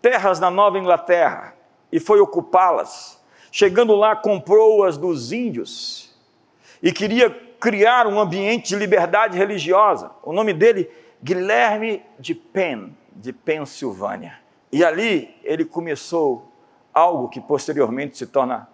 terras 0.00 0.38
na 0.38 0.52
Nova 0.52 0.78
Inglaterra 0.78 1.56
e 1.90 1.98
foi 1.98 2.20
ocupá-las. 2.20 3.20
Chegando 3.50 3.96
lá, 3.96 4.14
comprou-as 4.14 4.96
dos 4.96 5.32
índios 5.32 6.14
e 6.80 6.92
queria 6.92 7.51
criar 7.62 8.08
um 8.08 8.18
ambiente 8.18 8.70
de 8.70 8.76
liberdade 8.76 9.38
religiosa. 9.38 10.10
O 10.24 10.32
nome 10.32 10.52
dele, 10.52 10.90
Guilherme 11.22 12.04
de 12.18 12.34
Penn, 12.34 12.90
de 13.14 13.32
Pensilvânia. 13.32 14.36
E 14.72 14.84
ali 14.84 15.32
ele 15.44 15.64
começou 15.64 16.52
algo 16.92 17.28
que 17.28 17.40
posteriormente 17.40 18.18
se 18.18 18.26
torna 18.26 18.68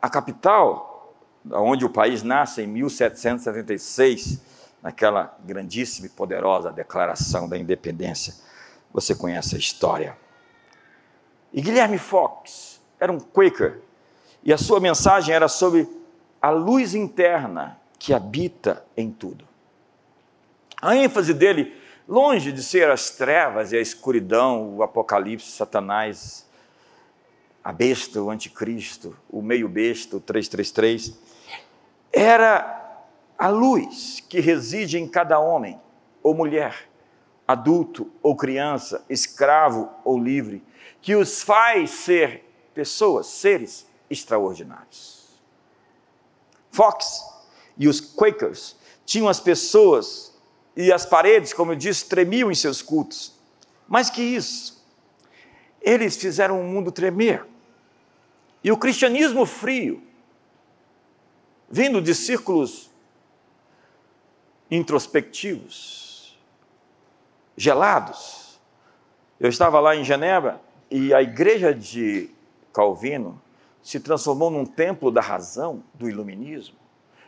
a 0.00 0.10
capital, 0.10 1.14
onde 1.52 1.86
o 1.86 1.88
país 1.88 2.22
nasce 2.22 2.60
em 2.60 2.66
1776 2.66 4.42
naquela 4.82 5.34
grandíssima 5.42 6.06
e 6.06 6.10
poderosa 6.10 6.70
declaração 6.70 7.48
da 7.48 7.56
independência. 7.56 8.34
Você 8.92 9.14
conhece 9.14 9.56
a 9.56 9.58
história. 9.58 10.18
E 11.50 11.62
Guilherme 11.62 11.96
Fox 11.96 12.78
era 13.00 13.10
um 13.10 13.18
Quaker, 13.18 13.80
e 14.42 14.52
a 14.52 14.58
sua 14.58 14.80
mensagem 14.80 15.34
era 15.34 15.48
sobre 15.48 15.88
a 16.42 16.50
luz 16.50 16.94
interna 16.94 17.82
que 18.04 18.12
habita 18.12 18.84
em 18.94 19.10
tudo. 19.10 19.48
A 20.76 20.94
ênfase 20.94 21.32
dele, 21.32 21.74
longe 22.06 22.52
de 22.52 22.62
ser 22.62 22.90
as 22.90 23.08
trevas 23.08 23.72
e 23.72 23.78
a 23.78 23.80
escuridão, 23.80 24.76
o 24.76 24.82
apocalipse, 24.82 25.50
Satanás, 25.50 26.46
a 27.64 27.72
besta, 27.72 28.20
o 28.20 28.28
anticristo, 28.28 29.16
o 29.30 29.40
meio 29.40 29.66
besta, 29.70 30.18
o 30.18 30.20
333, 30.20 31.18
era 32.12 33.00
a 33.38 33.48
luz 33.48 34.22
que 34.28 34.38
reside 34.38 34.98
em 34.98 35.08
cada 35.08 35.38
homem 35.38 35.80
ou 36.22 36.34
mulher, 36.34 36.86
adulto 37.48 38.12
ou 38.22 38.36
criança, 38.36 39.02
escravo 39.08 39.88
ou 40.04 40.18
livre, 40.18 40.62
que 41.00 41.16
os 41.16 41.42
faz 41.42 41.88
ser 41.88 42.44
pessoas, 42.74 43.28
seres 43.28 43.88
extraordinários. 44.10 45.40
Fox 46.70 47.32
e 47.76 47.88
os 47.88 48.00
Quakers 48.00 48.76
tinham 49.04 49.28
as 49.28 49.40
pessoas 49.40 50.34
e 50.76 50.92
as 50.92 51.06
paredes, 51.06 51.52
como 51.52 51.72
eu 51.72 51.76
disse, 51.76 52.06
tremiam 52.06 52.50
em 52.50 52.54
seus 52.54 52.82
cultos. 52.82 53.32
Mais 53.86 54.10
que 54.10 54.22
isso, 54.22 54.84
eles 55.80 56.16
fizeram 56.16 56.60
o 56.60 56.64
mundo 56.64 56.90
tremer. 56.90 57.46
E 58.62 58.72
o 58.72 58.76
cristianismo 58.76 59.44
frio, 59.44 60.02
vindo 61.68 62.00
de 62.00 62.14
círculos 62.14 62.90
introspectivos, 64.70 66.38
gelados. 67.56 68.58
Eu 69.38 69.48
estava 69.48 69.78
lá 69.80 69.94
em 69.94 70.04
Genebra 70.04 70.60
e 70.90 71.12
a 71.12 71.22
igreja 71.22 71.74
de 71.74 72.30
Calvino 72.72 73.40
se 73.82 74.00
transformou 74.00 74.50
num 74.50 74.64
templo 74.64 75.10
da 75.10 75.20
razão, 75.20 75.84
do 75.92 76.08
iluminismo, 76.08 76.76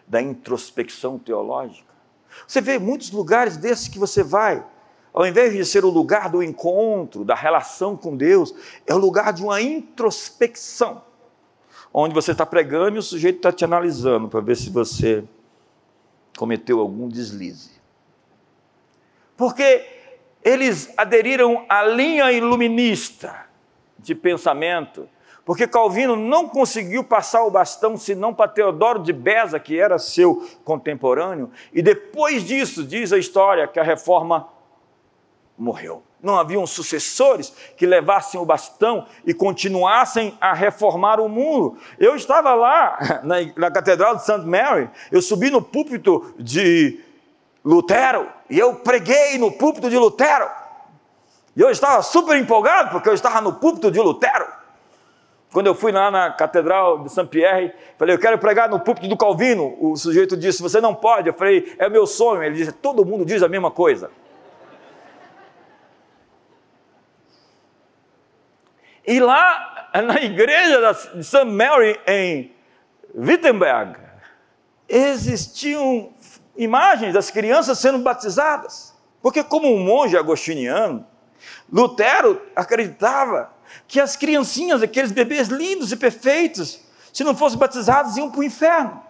da 0.06 0.20
introspecção 0.22 1.18
teológica. 1.18 1.94
Você 2.46 2.60
vê 2.60 2.78
muitos 2.78 3.10
lugares 3.10 3.56
desses 3.56 3.88
que 3.88 3.98
você 3.98 4.22
vai, 4.22 4.64
ao 5.12 5.26
invés 5.26 5.52
de 5.52 5.64
ser 5.64 5.84
o 5.84 5.90
lugar 5.90 6.28
do 6.28 6.42
encontro, 6.42 7.24
da 7.24 7.34
relação 7.34 7.96
com 7.96 8.16
Deus, 8.16 8.54
é 8.86 8.94
o 8.94 8.98
lugar 8.98 9.32
de 9.32 9.42
uma 9.42 9.60
introspecção, 9.60 11.02
onde 11.92 12.14
você 12.14 12.32
está 12.32 12.44
pregando 12.44 12.96
e 12.96 12.98
o 12.98 13.02
sujeito 13.02 13.36
está 13.36 13.50
te 13.50 13.64
analisando 13.64 14.28
para 14.28 14.40
ver 14.40 14.56
se 14.56 14.70
você 14.70 15.24
cometeu 16.36 16.80
algum 16.80 17.08
deslize. 17.08 17.70
Porque 19.36 19.86
eles 20.44 20.92
aderiram 20.96 21.64
à 21.68 21.82
linha 21.82 22.30
iluminista 22.30 23.46
de 23.98 24.14
pensamento, 24.14 25.08
porque 25.46 25.68
Calvino 25.68 26.16
não 26.16 26.48
conseguiu 26.48 27.04
passar 27.04 27.44
o 27.44 27.50
bastão 27.52 27.96
senão 27.96 28.34
para 28.34 28.50
Teodoro 28.50 28.98
de 28.98 29.12
Beza, 29.12 29.60
que 29.60 29.78
era 29.78 29.96
seu 29.96 30.44
contemporâneo, 30.64 31.52
e 31.72 31.80
depois 31.80 32.42
disso, 32.42 32.82
diz 32.82 33.12
a 33.12 33.18
história, 33.18 33.68
que 33.68 33.78
a 33.78 33.84
reforma 33.84 34.48
morreu. 35.56 36.02
Não 36.20 36.36
haviam 36.36 36.66
sucessores 36.66 37.54
que 37.76 37.86
levassem 37.86 38.40
o 38.40 38.44
bastão 38.44 39.06
e 39.24 39.32
continuassem 39.32 40.36
a 40.40 40.52
reformar 40.52 41.20
o 41.20 41.28
mundo. 41.28 41.78
Eu 41.96 42.16
estava 42.16 42.52
lá 42.52 42.98
na, 43.22 43.36
na 43.54 43.70
Catedral 43.70 44.16
de 44.16 44.24
St. 44.24 44.44
Mary, 44.44 44.90
eu 45.12 45.22
subi 45.22 45.48
no 45.48 45.62
púlpito 45.62 46.34
de 46.36 46.98
Lutero 47.64 48.28
e 48.50 48.58
eu 48.58 48.74
preguei 48.74 49.38
no 49.38 49.52
púlpito 49.52 49.88
de 49.88 49.96
Lutero. 49.96 50.50
E 51.54 51.60
eu 51.60 51.70
estava 51.70 52.02
super 52.02 52.36
empolgado 52.36 52.90
porque 52.90 53.08
eu 53.08 53.14
estava 53.14 53.40
no 53.40 53.52
púlpito 53.52 53.92
de 53.92 54.00
Lutero. 54.00 54.45
Quando 55.52 55.68
eu 55.68 55.74
fui 55.74 55.92
lá 55.92 56.10
na 56.10 56.30
Catedral 56.30 57.04
de 57.04 57.10
Saint 57.10 57.28
Pierre, 57.28 57.72
falei, 57.96 58.14
eu 58.14 58.18
quero 58.18 58.36
pregar 58.38 58.68
no 58.68 58.80
púlpito 58.80 59.08
do 59.08 59.16
Calvino. 59.16 59.76
O 59.80 59.96
sujeito 59.96 60.36
disse, 60.36 60.62
você 60.62 60.80
não 60.80 60.94
pode. 60.94 61.28
Eu 61.28 61.34
falei, 61.34 61.74
é 61.78 61.88
meu 61.88 62.06
sonho. 62.06 62.42
Ele 62.42 62.56
disse, 62.56 62.72
todo 62.72 63.04
mundo 63.04 63.24
diz 63.24 63.42
a 63.42 63.48
mesma 63.48 63.70
coisa. 63.70 64.10
E 69.06 69.20
lá 69.20 69.90
na 69.94 70.20
igreja 70.20 70.92
de 71.14 71.24
St. 71.24 71.44
Mary 71.44 71.98
em 72.06 72.52
Wittenberg, 73.14 73.98
existiam 74.88 76.12
imagens 76.56 77.14
das 77.14 77.30
crianças 77.30 77.78
sendo 77.78 77.98
batizadas. 78.00 78.94
Porque, 79.22 79.44
como 79.44 79.72
um 79.72 79.78
monge 79.78 80.16
agostiniano, 80.16 81.06
Lutero 81.72 82.40
acreditava 82.54 83.52
que 83.88 84.00
as 84.00 84.16
criancinhas, 84.16 84.82
aqueles 84.82 85.12
bebês 85.12 85.48
lindos 85.48 85.92
e 85.92 85.96
perfeitos, 85.96 86.80
se 87.12 87.24
não 87.24 87.36
fossem 87.36 87.58
batizados, 87.58 88.16
iam 88.16 88.30
para 88.30 88.40
o 88.40 88.44
inferno. 88.44 89.02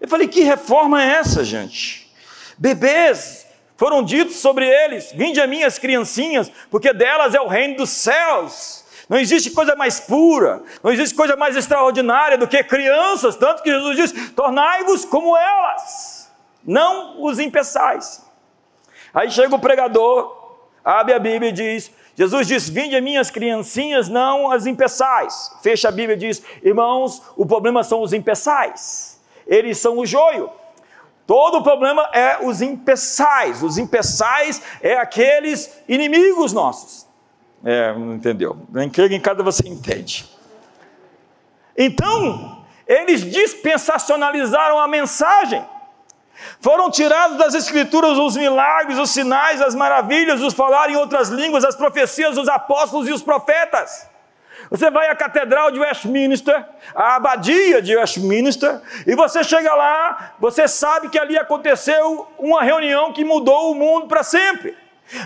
Eu 0.00 0.08
falei: 0.08 0.28
que 0.28 0.40
reforma 0.40 1.02
é 1.02 1.14
essa, 1.14 1.44
gente? 1.44 2.12
Bebês 2.58 3.46
foram 3.76 4.02
ditos 4.02 4.36
sobre 4.36 4.66
eles: 4.66 5.12
Vinde 5.12 5.40
a 5.40 5.46
mim 5.46 5.62
as 5.62 5.78
criancinhas, 5.78 6.50
porque 6.70 6.92
delas 6.92 7.34
é 7.34 7.40
o 7.40 7.48
reino 7.48 7.76
dos 7.76 7.90
céus. 7.90 8.84
Não 9.08 9.18
existe 9.18 9.50
coisa 9.50 9.76
mais 9.76 10.00
pura, 10.00 10.62
não 10.82 10.90
existe 10.90 11.14
coisa 11.14 11.36
mais 11.36 11.56
extraordinária 11.56 12.38
do 12.38 12.48
que 12.48 12.62
crianças, 12.64 13.36
tanto 13.36 13.62
que 13.62 13.70
Jesus 13.70 13.96
diz: 13.96 14.30
tornai-vos 14.32 15.04
como 15.04 15.36
elas, 15.36 16.32
não 16.64 17.22
os 17.22 17.38
impeçais. 17.38 18.24
Aí 19.12 19.30
chega 19.30 19.54
o 19.54 19.58
pregador, 19.58 20.43
abre 20.84 21.14
a 21.14 21.18
Bíblia 21.18 21.50
e 21.50 21.52
diz: 21.52 21.90
Jesus 22.14 22.46
diz: 22.46 22.68
Vinde 22.68 22.94
a 22.94 23.00
mim 23.00 23.16
as 23.16 23.30
criancinhas, 23.30 24.08
não 24.08 24.50
as 24.50 24.66
impeçais. 24.66 25.52
Fecha 25.62 25.88
a 25.88 25.92
Bíblia 25.92 26.16
e 26.16 26.18
diz: 26.18 26.42
Irmãos, 26.62 27.22
o 27.36 27.46
problema 27.46 27.82
são 27.82 28.02
os 28.02 28.12
impeçais, 28.12 29.20
eles 29.46 29.78
são 29.78 29.98
o 29.98 30.06
joio. 30.06 30.50
Todo 31.26 31.58
o 31.58 31.62
problema 31.62 32.02
é 32.12 32.44
os 32.44 32.60
impeçais. 32.60 33.62
Os 33.62 33.78
impeçais 33.78 34.62
é 34.82 34.96
aqueles 34.98 35.82
inimigos 35.88 36.52
nossos. 36.52 37.06
É, 37.64 37.94
não 37.94 38.14
entendeu? 38.14 38.58
Nem 38.68 38.90
que 38.90 39.02
em 39.02 39.20
cada 39.20 39.42
você 39.42 39.66
entende. 39.66 40.28
Então, 41.76 42.62
eles 42.86 43.22
dispensacionalizaram 43.22 44.78
a 44.78 44.86
mensagem. 44.86 45.64
Foram 46.60 46.90
tirados 46.90 47.36
das 47.36 47.54
escrituras 47.54 48.18
os 48.18 48.36
milagres, 48.36 48.98
os 48.98 49.10
sinais, 49.10 49.60
as 49.60 49.74
maravilhas, 49.74 50.40
os 50.40 50.54
falar 50.54 50.90
em 50.90 50.96
outras 50.96 51.28
línguas, 51.28 51.64
as 51.64 51.76
profecias 51.76 52.34
dos 52.36 52.48
apóstolos 52.48 53.08
e 53.08 53.12
os 53.12 53.22
profetas. 53.22 54.08
Você 54.70 54.90
vai 54.90 55.08
à 55.08 55.14
Catedral 55.14 55.70
de 55.70 55.78
Westminster, 55.78 56.64
à 56.94 57.16
Abadia 57.16 57.82
de 57.82 57.96
Westminster, 57.96 58.80
e 59.06 59.14
você 59.14 59.44
chega 59.44 59.74
lá, 59.74 60.34
você 60.38 60.66
sabe 60.66 61.10
que 61.10 61.18
ali 61.18 61.36
aconteceu 61.36 62.26
uma 62.38 62.62
reunião 62.62 63.12
que 63.12 63.24
mudou 63.24 63.72
o 63.72 63.74
mundo 63.74 64.06
para 64.06 64.22
sempre. 64.22 64.76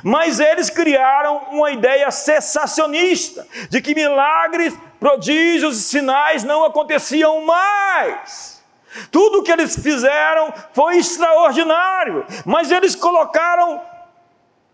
Mas 0.02 0.40
eles 0.40 0.68
criaram 0.68 1.36
uma 1.52 1.70
ideia 1.70 2.10
cessacionista 2.10 3.46
de 3.70 3.80
que 3.80 3.94
milagres, 3.94 4.76
prodígios 4.98 5.78
e 5.78 5.82
sinais 5.82 6.42
não 6.42 6.64
aconteciam 6.64 7.44
mais. 7.44 8.57
Tudo 9.10 9.42
que 9.42 9.52
eles 9.52 9.76
fizeram 9.76 10.52
foi 10.72 10.98
extraordinário, 10.98 12.26
mas 12.44 12.70
eles 12.70 12.94
colocaram 12.94 13.80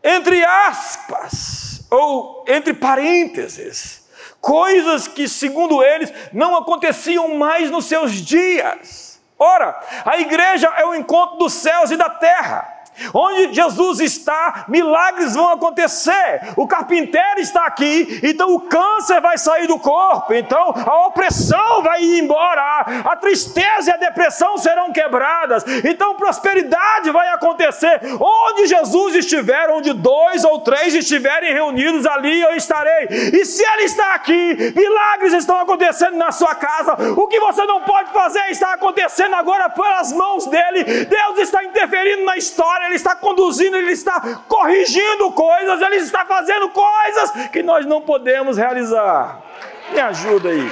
entre 0.02 0.44
aspas 0.44 1.86
ou 1.90 2.44
entre 2.46 2.74
parênteses 2.74 4.04
coisas 4.44 5.08
que, 5.08 5.26
segundo 5.26 5.82
eles, 5.82 6.12
não 6.30 6.54
aconteciam 6.54 7.34
mais 7.34 7.70
nos 7.70 7.86
seus 7.86 8.12
dias. 8.12 9.18
Ora, 9.38 9.80
a 10.04 10.18
igreja 10.18 10.70
é 10.76 10.84
o 10.84 10.94
encontro 10.94 11.38
dos 11.38 11.54
céus 11.54 11.90
e 11.90 11.96
da 11.96 12.10
terra. 12.10 12.73
Onde 13.12 13.54
Jesus 13.54 14.00
está, 14.00 14.64
milagres 14.68 15.34
vão 15.34 15.48
acontecer. 15.50 16.40
O 16.56 16.66
carpinteiro 16.66 17.40
está 17.40 17.66
aqui, 17.66 18.20
então 18.22 18.54
o 18.54 18.60
câncer 18.60 19.20
vai 19.20 19.36
sair 19.38 19.66
do 19.66 19.78
corpo, 19.78 20.32
então 20.34 20.74
a 20.74 21.06
opressão 21.06 21.82
vai 21.82 22.02
ir 22.02 22.22
embora, 22.22 22.62
a 23.04 23.16
tristeza 23.16 23.90
e 23.90 23.92
a 23.92 23.96
depressão 23.96 24.56
serão 24.58 24.92
quebradas, 24.92 25.64
então 25.84 26.14
prosperidade 26.16 27.10
vai 27.10 27.28
acontecer. 27.28 28.00
Onde 28.20 28.66
Jesus 28.66 29.14
estiver, 29.16 29.70
onde 29.70 29.92
dois 29.92 30.44
ou 30.44 30.60
três 30.60 30.94
estiverem 30.94 31.52
reunidos, 31.52 32.06
ali 32.06 32.40
eu 32.40 32.56
estarei. 32.56 33.08
E 33.32 33.44
se 33.44 33.64
Ele 33.64 33.84
está 33.84 34.14
aqui, 34.14 34.72
milagres 34.74 35.32
estão 35.34 35.58
acontecendo 35.58 36.16
na 36.16 36.32
sua 36.32 36.54
casa. 36.54 36.96
O 37.16 37.26
que 37.26 37.40
você 37.40 37.64
não 37.64 37.82
pode 37.82 38.10
fazer 38.10 38.44
está 38.50 38.72
acontecendo 38.72 39.34
agora 39.34 39.68
pelas 39.68 40.12
mãos 40.12 40.46
dele. 40.46 40.84
Deus 40.84 41.38
está 41.38 41.64
interferindo 41.64 42.24
na 42.24 42.36
história 42.36 42.83
Ele 42.84 42.94
está 42.94 43.14
conduzindo, 43.16 43.76
Ele 43.76 43.92
está 43.92 44.20
corrigindo 44.48 45.32
coisas, 45.32 45.80
Ele 45.80 45.96
está 45.96 46.24
fazendo 46.24 46.68
coisas 46.70 47.30
que 47.50 47.62
nós 47.62 47.84
não 47.86 48.00
podemos 48.02 48.56
realizar. 48.56 49.42
Me 49.90 50.00
ajuda 50.00 50.50
aí. 50.50 50.70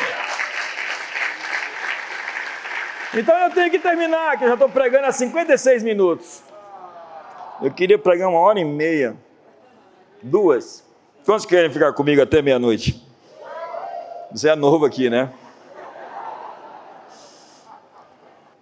Então 3.15 3.37
eu 3.37 3.51
tenho 3.51 3.71
que 3.71 3.79
terminar, 3.79 4.39
que 4.39 4.45
eu 4.45 4.49
já 4.49 4.55
estou 4.55 4.69
pregando 4.69 5.07
há 5.07 5.13
56 5.13 5.83
minutos. 5.83 6.43
Eu 7.61 7.71
queria 7.71 7.99
pregar 7.99 8.29
uma 8.29 8.41
hora 8.41 8.59
e 8.59 8.65
meia. 8.65 9.17
Duas. 10.23 10.85
Quantos 11.25 11.45
querem 11.45 11.71
ficar 11.71 11.93
comigo 11.93 12.23
até 12.23 12.41
meia-noite? 12.41 13.07
Você 14.33 14.49
é 14.49 14.57
novo 14.57 14.87
aqui, 14.87 15.11
né? 15.11 15.31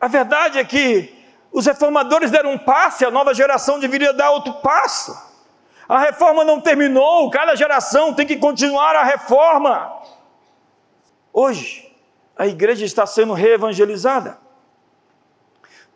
A 0.00 0.08
verdade 0.08 0.58
é 0.58 0.64
que 0.64 1.19
os 1.52 1.66
reformadores 1.66 2.30
deram 2.30 2.52
um 2.52 2.58
passe, 2.58 3.04
a 3.04 3.10
nova 3.10 3.34
geração 3.34 3.80
deveria 3.80 4.12
dar 4.12 4.30
outro 4.30 4.54
passo. 4.54 5.30
A 5.88 5.98
reforma 5.98 6.44
não 6.44 6.60
terminou, 6.60 7.28
cada 7.30 7.56
geração 7.56 8.14
tem 8.14 8.26
que 8.26 8.36
continuar 8.36 8.94
a 8.94 9.02
reforma. 9.02 9.92
Hoje, 11.32 11.92
a 12.36 12.46
igreja 12.46 12.84
está 12.84 13.04
sendo 13.04 13.32
reevangelizada 13.32 14.38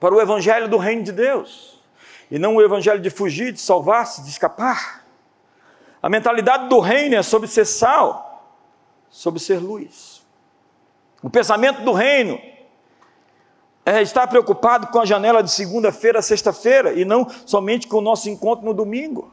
para 0.01 0.15
o 0.15 0.21
evangelho 0.21 0.69
do 0.69 0.77
reino 0.77 1.05
de 1.05 1.13
Deus, 1.13 1.81
e 2.31 2.39
não 2.39 2.57
o 2.57 2.63
evangelho 2.63 3.01
de 3.01 3.09
fugir, 3.09 3.53
de 3.53 3.61
salvar-se, 3.61 4.23
de 4.23 4.31
escapar. 4.31 5.05
A 6.03 6.09
mentalidade 6.09 6.69
do 6.69 6.81
reino 6.81 7.15
é 7.15 7.23
sobre 7.23 7.49
ser 7.49 7.65
sal, 7.65 8.53
sobre 9.09 9.39
ser 9.39 9.59
luz. 9.59 10.27
O 11.23 11.31
pensamento 11.31 11.83
do 11.83 11.93
reino 11.93 12.39
é 13.87 14.01
estar 14.01 14.27
preocupado 14.27 14.87
com 14.87 14.99
a 14.99 15.05
janela 15.05 15.43
de 15.43 15.51
segunda-feira 15.51 16.19
a 16.19 16.23
sexta-feira 16.23 16.95
e 16.95 17.05
não 17.05 17.29
somente 17.45 17.87
com 17.87 17.99
o 17.99 18.01
nosso 18.01 18.31
encontro 18.31 18.65
no 18.65 18.73
domingo. 18.73 19.33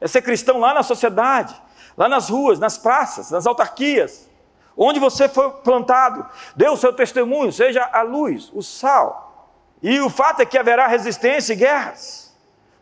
É 0.00 0.06
ser 0.06 0.22
cristão 0.22 0.58
lá 0.58 0.72
na 0.72 0.82
sociedade, 0.82 1.54
lá 1.96 2.08
nas 2.08 2.28
ruas, 2.28 2.58
nas 2.58 2.78
praças, 2.78 3.30
nas 3.30 3.46
autarquias, 3.46 4.28
onde 4.76 5.00
você 5.00 5.28
foi 5.28 5.50
plantado. 5.50 6.24
Dê 6.54 6.68
o 6.68 6.76
seu 6.76 6.92
testemunho, 6.92 7.52
seja 7.52 7.88
a 7.92 8.02
luz, 8.02 8.50
o 8.54 8.62
sal. 8.62 9.50
E 9.82 10.00
o 10.00 10.08
fato 10.08 10.40
é 10.40 10.46
que 10.46 10.56
haverá 10.56 10.86
resistência 10.86 11.52
e 11.52 11.56
guerras. 11.56 12.32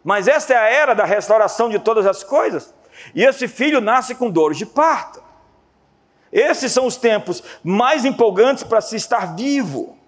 Mas 0.04 0.28
esta 0.28 0.52
é 0.52 0.56
a 0.56 0.68
era 0.68 0.94
da 0.94 1.04
restauração 1.04 1.70
de 1.70 1.78
todas 1.78 2.06
as 2.06 2.22
coisas. 2.22 2.74
E 3.14 3.24
esse 3.24 3.48
filho 3.48 3.80
nasce 3.80 4.14
com 4.14 4.30
dores 4.30 4.58
de 4.58 4.66
parto. 4.66 5.22
Esses 6.30 6.70
são 6.70 6.86
os 6.86 6.96
tempos 6.96 7.42
mais 7.64 8.04
empolgantes 8.04 8.62
para 8.62 8.80
se 8.80 8.96
estar 8.96 9.34
vivo 9.34 9.99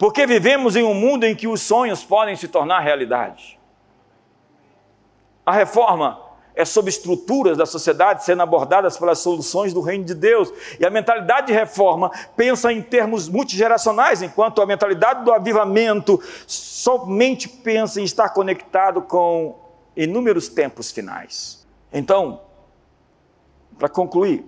porque 0.00 0.26
vivemos 0.26 0.76
em 0.76 0.82
um 0.82 0.94
mundo 0.94 1.24
em 1.24 1.36
que 1.36 1.46
os 1.46 1.60
sonhos 1.60 2.02
podem 2.02 2.34
se 2.34 2.48
tornar 2.48 2.80
realidade. 2.80 3.60
A 5.44 5.52
reforma 5.52 6.18
é 6.54 6.64
sobre 6.64 6.88
estruturas 6.88 7.58
da 7.58 7.66
sociedade 7.66 8.24
sendo 8.24 8.40
abordadas 8.40 8.96
pelas 8.96 9.18
soluções 9.18 9.74
do 9.74 9.82
reino 9.82 10.02
de 10.02 10.14
Deus. 10.14 10.50
E 10.80 10.86
a 10.86 10.90
mentalidade 10.90 11.48
de 11.48 11.52
reforma 11.52 12.10
pensa 12.34 12.72
em 12.72 12.80
termos 12.80 13.28
multigeracionais, 13.28 14.22
enquanto 14.22 14.62
a 14.62 14.66
mentalidade 14.66 15.22
do 15.22 15.34
avivamento 15.34 16.18
somente 16.46 17.46
pensa 17.46 18.00
em 18.00 18.04
estar 18.04 18.30
conectado 18.30 19.02
com 19.02 19.60
inúmeros 19.94 20.48
tempos 20.48 20.90
finais. 20.90 21.68
Então, 21.92 22.40
para 23.78 23.90
concluir, 23.90 24.46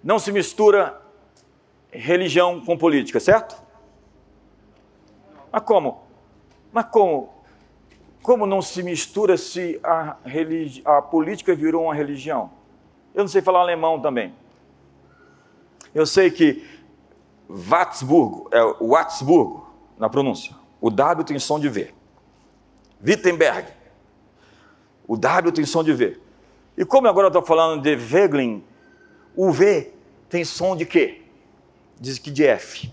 não 0.00 0.20
se 0.20 0.30
mistura 0.30 0.96
religião 1.90 2.60
com 2.60 2.78
política, 2.78 3.18
certo? 3.18 3.65
Mas 5.56 5.64
como? 5.64 6.02
Mas 6.70 6.84
como? 6.84 7.32
Como 8.22 8.44
não 8.46 8.60
se 8.60 8.82
mistura 8.82 9.38
se 9.38 9.80
a, 9.82 10.16
religi... 10.22 10.82
a 10.84 11.00
política 11.00 11.54
virou 11.54 11.84
uma 11.84 11.94
religião? 11.94 12.50
Eu 13.14 13.22
não 13.22 13.28
sei 13.28 13.40
falar 13.40 13.60
alemão 13.60 13.98
também. 13.98 14.34
Eu 15.94 16.04
sei 16.04 16.30
que 16.30 16.62
Watzburgo, 17.48 18.50
é 18.52 18.84
Watzburgo, 18.84 19.66
na 19.96 20.10
pronúncia. 20.10 20.54
O 20.78 20.90
W 20.90 21.24
tem 21.24 21.38
som 21.38 21.58
de 21.58 21.70
V. 21.70 21.90
Wittenberg. 23.02 23.72
O 25.08 25.16
W 25.16 25.52
tem 25.52 25.64
som 25.64 25.82
de 25.82 25.94
V. 25.94 26.20
E 26.76 26.84
como 26.84 27.08
agora 27.08 27.28
eu 27.28 27.30
estou 27.30 27.42
falando 27.42 27.80
de 27.80 27.96
Weglin, 27.96 28.62
o 29.34 29.50
V 29.50 29.90
tem 30.28 30.44
som 30.44 30.76
de 30.76 30.84
quê? 30.84 31.22
Diz 31.98 32.18
que 32.18 32.30
de 32.30 32.44
F. 32.44 32.92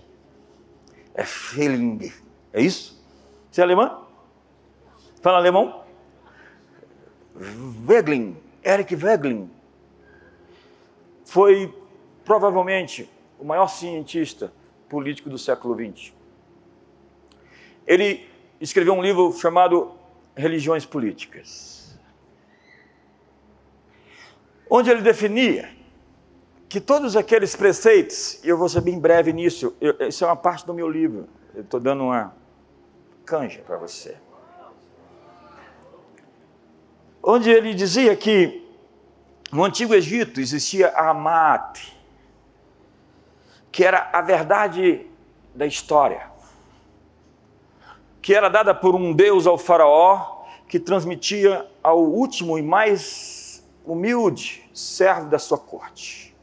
É 1.12 1.24
Feeling. 1.24 2.23
É 2.54 2.62
isso? 2.62 3.04
Você 3.50 3.60
é 3.60 3.64
alemã? 3.64 3.98
Fala 5.20 5.38
alemão? 5.38 5.82
Weglin, 7.88 8.36
Eric 8.64 8.94
Weglin, 8.94 9.50
foi 11.24 11.74
provavelmente 12.24 13.10
o 13.40 13.44
maior 13.44 13.66
cientista 13.66 14.52
político 14.88 15.28
do 15.28 15.36
século 15.36 15.74
XX. 15.74 16.12
Ele 17.84 18.24
escreveu 18.60 18.94
um 18.94 19.02
livro 19.02 19.32
chamado 19.32 19.90
Religiões 20.36 20.86
Políticas, 20.86 21.98
onde 24.70 24.90
ele 24.90 25.02
definia 25.02 25.70
que 26.68 26.80
todos 26.80 27.16
aqueles 27.16 27.56
preceitos, 27.56 28.42
e 28.44 28.48
eu 28.48 28.56
vou 28.56 28.68
ser 28.68 28.80
bem 28.80 28.98
breve 28.98 29.32
nisso, 29.32 29.74
eu, 29.80 29.96
isso 30.06 30.22
é 30.22 30.28
uma 30.28 30.36
parte 30.36 30.64
do 30.64 30.72
meu 30.72 30.88
livro, 30.88 31.28
eu 31.52 31.62
estou 31.62 31.80
dando 31.80 32.04
uma 32.04 32.43
canja 33.24 33.62
para 33.62 33.76
você. 33.76 34.16
Onde 37.22 37.50
ele 37.50 37.74
dizia 37.74 38.14
que 38.14 38.62
no 39.50 39.64
Antigo 39.64 39.94
Egito 39.94 40.40
existia 40.40 40.88
a 40.88 41.10
Amate, 41.10 41.98
que 43.72 43.84
era 43.84 44.10
a 44.12 44.20
verdade 44.20 45.06
da 45.54 45.66
história, 45.66 46.28
que 48.20 48.34
era 48.34 48.48
dada 48.48 48.74
por 48.74 48.94
um 48.94 49.12
deus 49.12 49.46
ao 49.46 49.56
faraó, 49.56 50.44
que 50.68 50.78
transmitia 50.78 51.66
ao 51.82 52.02
último 52.02 52.58
e 52.58 52.62
mais 52.62 53.64
humilde 53.84 54.68
servo 54.72 55.28
da 55.28 55.38
sua 55.38 55.58
corte. 55.58 56.34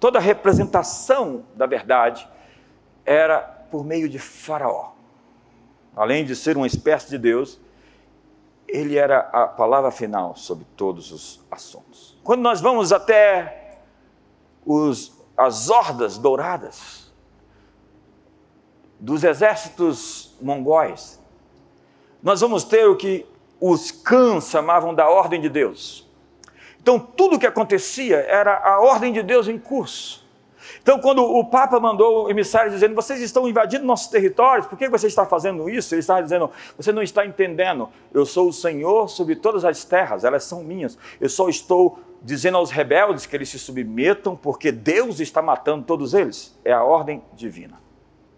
Toda 0.00 0.18
a 0.18 0.22
representação 0.22 1.44
da 1.54 1.66
verdade 1.66 2.28
era 3.04 3.38
por 3.38 3.84
meio 3.84 4.08
de 4.08 4.18
faraó 4.18 4.94
além 5.96 6.24
de 6.24 6.34
ser 6.34 6.56
uma 6.56 6.66
espécie 6.66 7.08
de 7.08 7.18
Deus, 7.18 7.60
ele 8.66 8.96
era 8.96 9.20
a 9.20 9.46
palavra 9.46 9.90
final 9.90 10.34
sobre 10.36 10.66
todos 10.76 11.12
os 11.12 11.40
assuntos. 11.50 12.18
Quando 12.24 12.40
nós 12.40 12.60
vamos 12.60 12.92
até 12.92 13.78
os, 14.64 15.12
as 15.36 15.68
hordas 15.68 16.18
douradas 16.18 17.12
dos 18.98 19.22
exércitos 19.22 20.34
mongóis, 20.40 21.20
nós 22.22 22.40
vamos 22.40 22.64
ter 22.64 22.86
o 22.86 22.96
que 22.96 23.26
os 23.60 23.90
cães 23.90 24.48
chamavam 24.48 24.94
da 24.94 25.08
ordem 25.08 25.40
de 25.40 25.48
Deus. 25.48 26.08
Então, 26.80 26.98
tudo 26.98 27.36
o 27.36 27.38
que 27.38 27.46
acontecia 27.46 28.16
era 28.16 28.58
a 28.58 28.80
ordem 28.80 29.12
de 29.12 29.22
Deus 29.22 29.46
em 29.46 29.58
curso. 29.58 30.23
Então, 30.84 31.00
quando 31.00 31.24
o 31.24 31.42
Papa 31.46 31.80
mandou 31.80 32.30
emissários 32.30 32.74
dizendo: 32.74 32.94
vocês 32.94 33.18
estão 33.22 33.48
invadindo 33.48 33.86
nossos 33.86 34.08
territórios, 34.08 34.66
por 34.66 34.76
que 34.76 34.86
você 34.86 35.06
está 35.06 35.24
fazendo 35.24 35.70
isso? 35.70 35.94
Ele 35.94 36.00
estava 36.00 36.22
dizendo: 36.22 36.50
você 36.76 36.92
não 36.92 37.00
está 37.00 37.24
entendendo, 37.24 37.88
eu 38.12 38.26
sou 38.26 38.50
o 38.50 38.52
Senhor 38.52 39.08
sobre 39.08 39.34
todas 39.34 39.64
as 39.64 39.82
terras, 39.82 40.24
elas 40.24 40.44
são 40.44 40.62
minhas. 40.62 40.98
Eu 41.18 41.30
só 41.30 41.48
estou 41.48 42.00
dizendo 42.20 42.58
aos 42.58 42.70
rebeldes 42.70 43.24
que 43.24 43.34
eles 43.34 43.48
se 43.48 43.58
submetam, 43.58 44.36
porque 44.36 44.70
Deus 44.70 45.20
está 45.20 45.40
matando 45.40 45.86
todos 45.86 46.12
eles. 46.12 46.54
É 46.62 46.72
a 46.74 46.84
ordem 46.84 47.24
divina. 47.32 47.80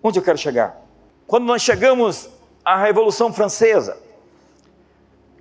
Onde 0.01 0.21
eu 0.21 0.23
quero 0.23 0.39
chegar? 0.39 0.81
Quando 1.27 1.47
nós 1.47 1.63
chegamos 1.63 2.31
à 2.65 2.77
Revolução 2.77 3.33
Francesa, 3.33 3.99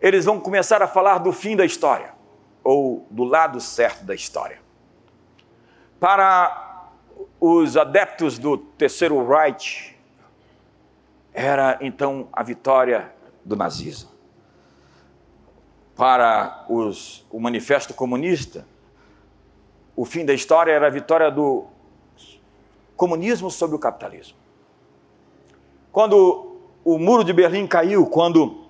eles 0.01 0.26
vão 0.26 0.39
começar 0.39 0.82
a 0.82 0.88
falar 0.88 1.20
do 1.20 1.32
fim 1.32 1.56
da 1.56 1.66
história, 1.66 2.16
ou 2.64 3.06
do 3.12 3.24
lado 3.24 3.62
certo 3.62 4.03
da 4.03 4.16
história. 4.16 4.58
Para 5.99 6.64
os 7.47 7.77
adeptos 7.77 8.39
do 8.39 8.57
terceiro 8.57 9.23
Reich 9.23 9.95
era 11.31 11.77
então 11.79 12.27
a 12.33 12.41
vitória 12.41 13.13
do 13.43 13.55
nazismo. 13.55 14.09
Para 15.95 16.65
os, 16.67 17.23
o 17.29 17.39
manifesto 17.39 17.93
comunista, 17.93 18.65
o 19.95 20.05
fim 20.05 20.25
da 20.25 20.33
história 20.33 20.71
era 20.71 20.87
a 20.87 20.89
vitória 20.89 21.29
do 21.29 21.67
comunismo 22.97 23.51
sobre 23.51 23.75
o 23.75 23.79
capitalismo. 23.79 24.37
Quando 25.91 26.57
o 26.83 26.97
muro 26.97 27.23
de 27.23 27.31
Berlim 27.31 27.67
caiu, 27.67 28.07
quando 28.07 28.65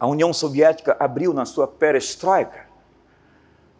a 0.00 0.08
União 0.08 0.32
Soviética 0.32 0.96
abriu 0.98 1.32
na 1.32 1.44
sua 1.44 1.68
perestroika, 1.68 2.66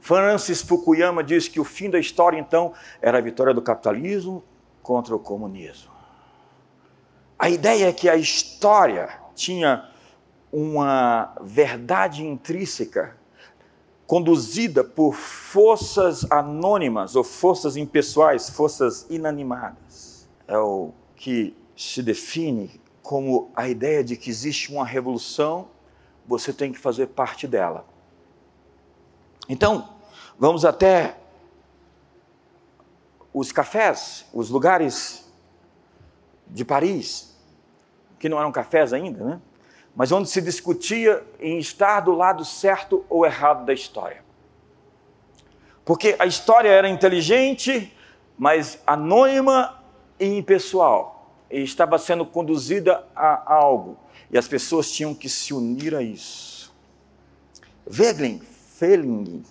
Francis 0.03 0.61
Fukuyama 0.62 1.22
diz 1.22 1.46
que 1.46 1.61
o 1.61 1.64
fim 1.64 1.88
da 1.88 1.96
história, 1.96 2.36
então, 2.36 2.72
era 3.00 3.18
a 3.18 3.20
vitória 3.20 3.55
do 3.55 3.62
capitalismo 3.62 4.42
contra 4.82 5.14
o 5.14 5.18
comunismo. 5.18 5.92
A 7.38 7.48
ideia 7.48 7.88
é 7.88 7.92
que 7.92 8.09
a 8.09 8.16
história 8.16 9.11
tinha 9.32 9.88
uma 10.53 11.32
verdade 11.40 12.26
intrínseca 12.26 13.16
conduzida 14.05 14.82
por 14.82 15.14
forças 15.14 16.28
anônimas 16.32 17.14
ou 17.14 17.22
forças 17.22 17.76
impessoais, 17.76 18.50
forças 18.50 19.07
inanimadas. 19.09 20.28
É 20.48 20.59
o 20.59 20.90
que 21.14 21.57
se 21.76 22.03
define 22.03 22.80
como 23.03 23.53
a 23.55 23.68
ideia 23.68 24.03
de 24.03 24.16
que 24.16 24.30
existe 24.30 24.72
uma 24.72 24.84
revolução, 24.84 25.68
você 26.26 26.53
tem 26.53 26.72
que 26.72 26.78
fazer 26.80 27.07
parte 27.07 27.46
dela. 27.46 27.91
Então, 29.49 29.88
vamos 30.38 30.64
até 30.64 31.16
os 33.32 33.51
cafés, 33.51 34.26
os 34.32 34.51
lugares 34.51 35.30
de 36.47 36.64
Paris, 36.64 37.36
que 38.18 38.28
não 38.28 38.38
eram 38.38 38.53
cafés 38.53 38.93
ainda, 38.93 39.24
né? 39.24 39.40
mas 39.95 40.12
onde 40.12 40.28
se 40.28 40.40
discutia 40.40 41.24
em 41.40 41.59
estar 41.59 42.01
do 42.01 42.12
lado 42.12 42.45
certo 42.45 43.05
ou 43.09 43.26
errado 43.26 43.64
da 43.64 43.72
história. 43.72 44.22
Porque 45.84 46.14
a 46.18 46.26
história 46.26 46.68
era 46.68 46.88
inteligente, 46.88 47.93
mas 48.38 48.78
anônima 48.86 49.82
e 50.18 50.26
impessoal, 50.26 51.34
e 51.51 51.62
estava 51.62 51.99
sendo 51.99 52.24
conduzida 52.24 53.05
a 53.14 53.55
algo, 53.55 53.99
e 54.30 54.38
as 54.38 54.47
pessoas 54.47 54.90
tinham 54.90 55.14
que 55.14 55.28
se 55.28 55.53
unir 55.53 55.95
a 55.95 56.03
isso. 56.03 56.72
Wegelin 57.86 58.40
Felling, 58.82 59.44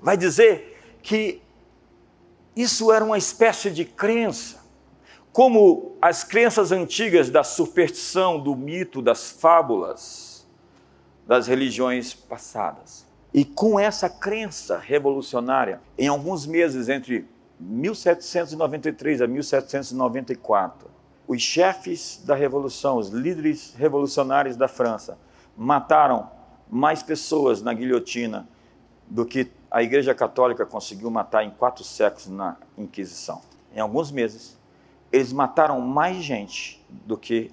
vai 0.00 0.16
dizer 0.16 0.96
que 1.02 1.42
isso 2.56 2.90
era 2.90 3.04
uma 3.04 3.18
espécie 3.18 3.70
de 3.70 3.84
crença, 3.84 4.62
como 5.30 5.94
as 6.00 6.24
crenças 6.24 6.72
antigas 6.72 7.28
da 7.28 7.44
superstição, 7.44 8.40
do 8.40 8.56
mito, 8.56 9.02
das 9.02 9.30
fábulas, 9.30 10.46
das 11.26 11.46
religiões 11.46 12.14
passadas. 12.14 13.04
E 13.34 13.44
com 13.44 13.78
essa 13.78 14.08
crença 14.08 14.78
revolucionária, 14.78 15.78
em 15.98 16.08
alguns 16.08 16.46
meses 16.46 16.88
entre 16.88 17.28
1793 17.60 19.20
a 19.20 19.26
1794, 19.26 20.90
os 21.28 21.42
chefes 21.42 22.22
da 22.24 22.34
revolução, 22.34 22.96
os 22.96 23.10
líderes 23.10 23.74
revolucionários 23.76 24.56
da 24.56 24.66
França, 24.66 25.18
mataram 25.54 26.30
mais 26.70 27.02
pessoas 27.02 27.60
na 27.60 27.74
guilhotina 27.74 28.48
do 29.06 29.24
que 29.26 29.50
a 29.70 29.82
Igreja 29.82 30.14
Católica 30.14 30.66
conseguiu 30.66 31.10
matar 31.10 31.44
em 31.44 31.50
quatro 31.50 31.84
séculos 31.84 32.28
na 32.28 32.56
Inquisição. 32.76 33.40
Em 33.74 33.80
alguns 33.80 34.10
meses, 34.10 34.58
eles 35.10 35.32
mataram 35.32 35.80
mais 35.80 36.22
gente 36.22 36.84
do 36.88 37.16
que 37.16 37.50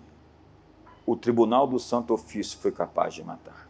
o 1.05 1.15
Tribunal 1.15 1.65
do 1.65 1.79
Santo 1.79 2.13
Ofício 2.13 2.57
foi 2.59 2.71
capaz 2.71 3.13
de 3.13 3.23
matar. 3.23 3.67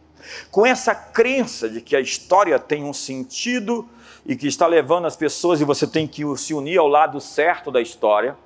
Com 0.50 0.66
essa 0.66 0.94
crença 0.94 1.68
de 1.68 1.80
que 1.80 1.96
a 1.96 2.00
história 2.00 2.58
tem 2.58 2.84
um 2.84 2.92
sentido 2.92 3.88
e 4.26 4.36
que 4.36 4.46
está 4.46 4.66
levando 4.66 5.06
as 5.06 5.16
pessoas 5.16 5.60
e 5.60 5.64
você 5.64 5.86
tem 5.86 6.06
que 6.06 6.22
se 6.36 6.52
unir 6.52 6.78
ao 6.78 6.86
lado 6.86 7.20
certo 7.20 7.70
da 7.70 7.80
história, 7.80 8.36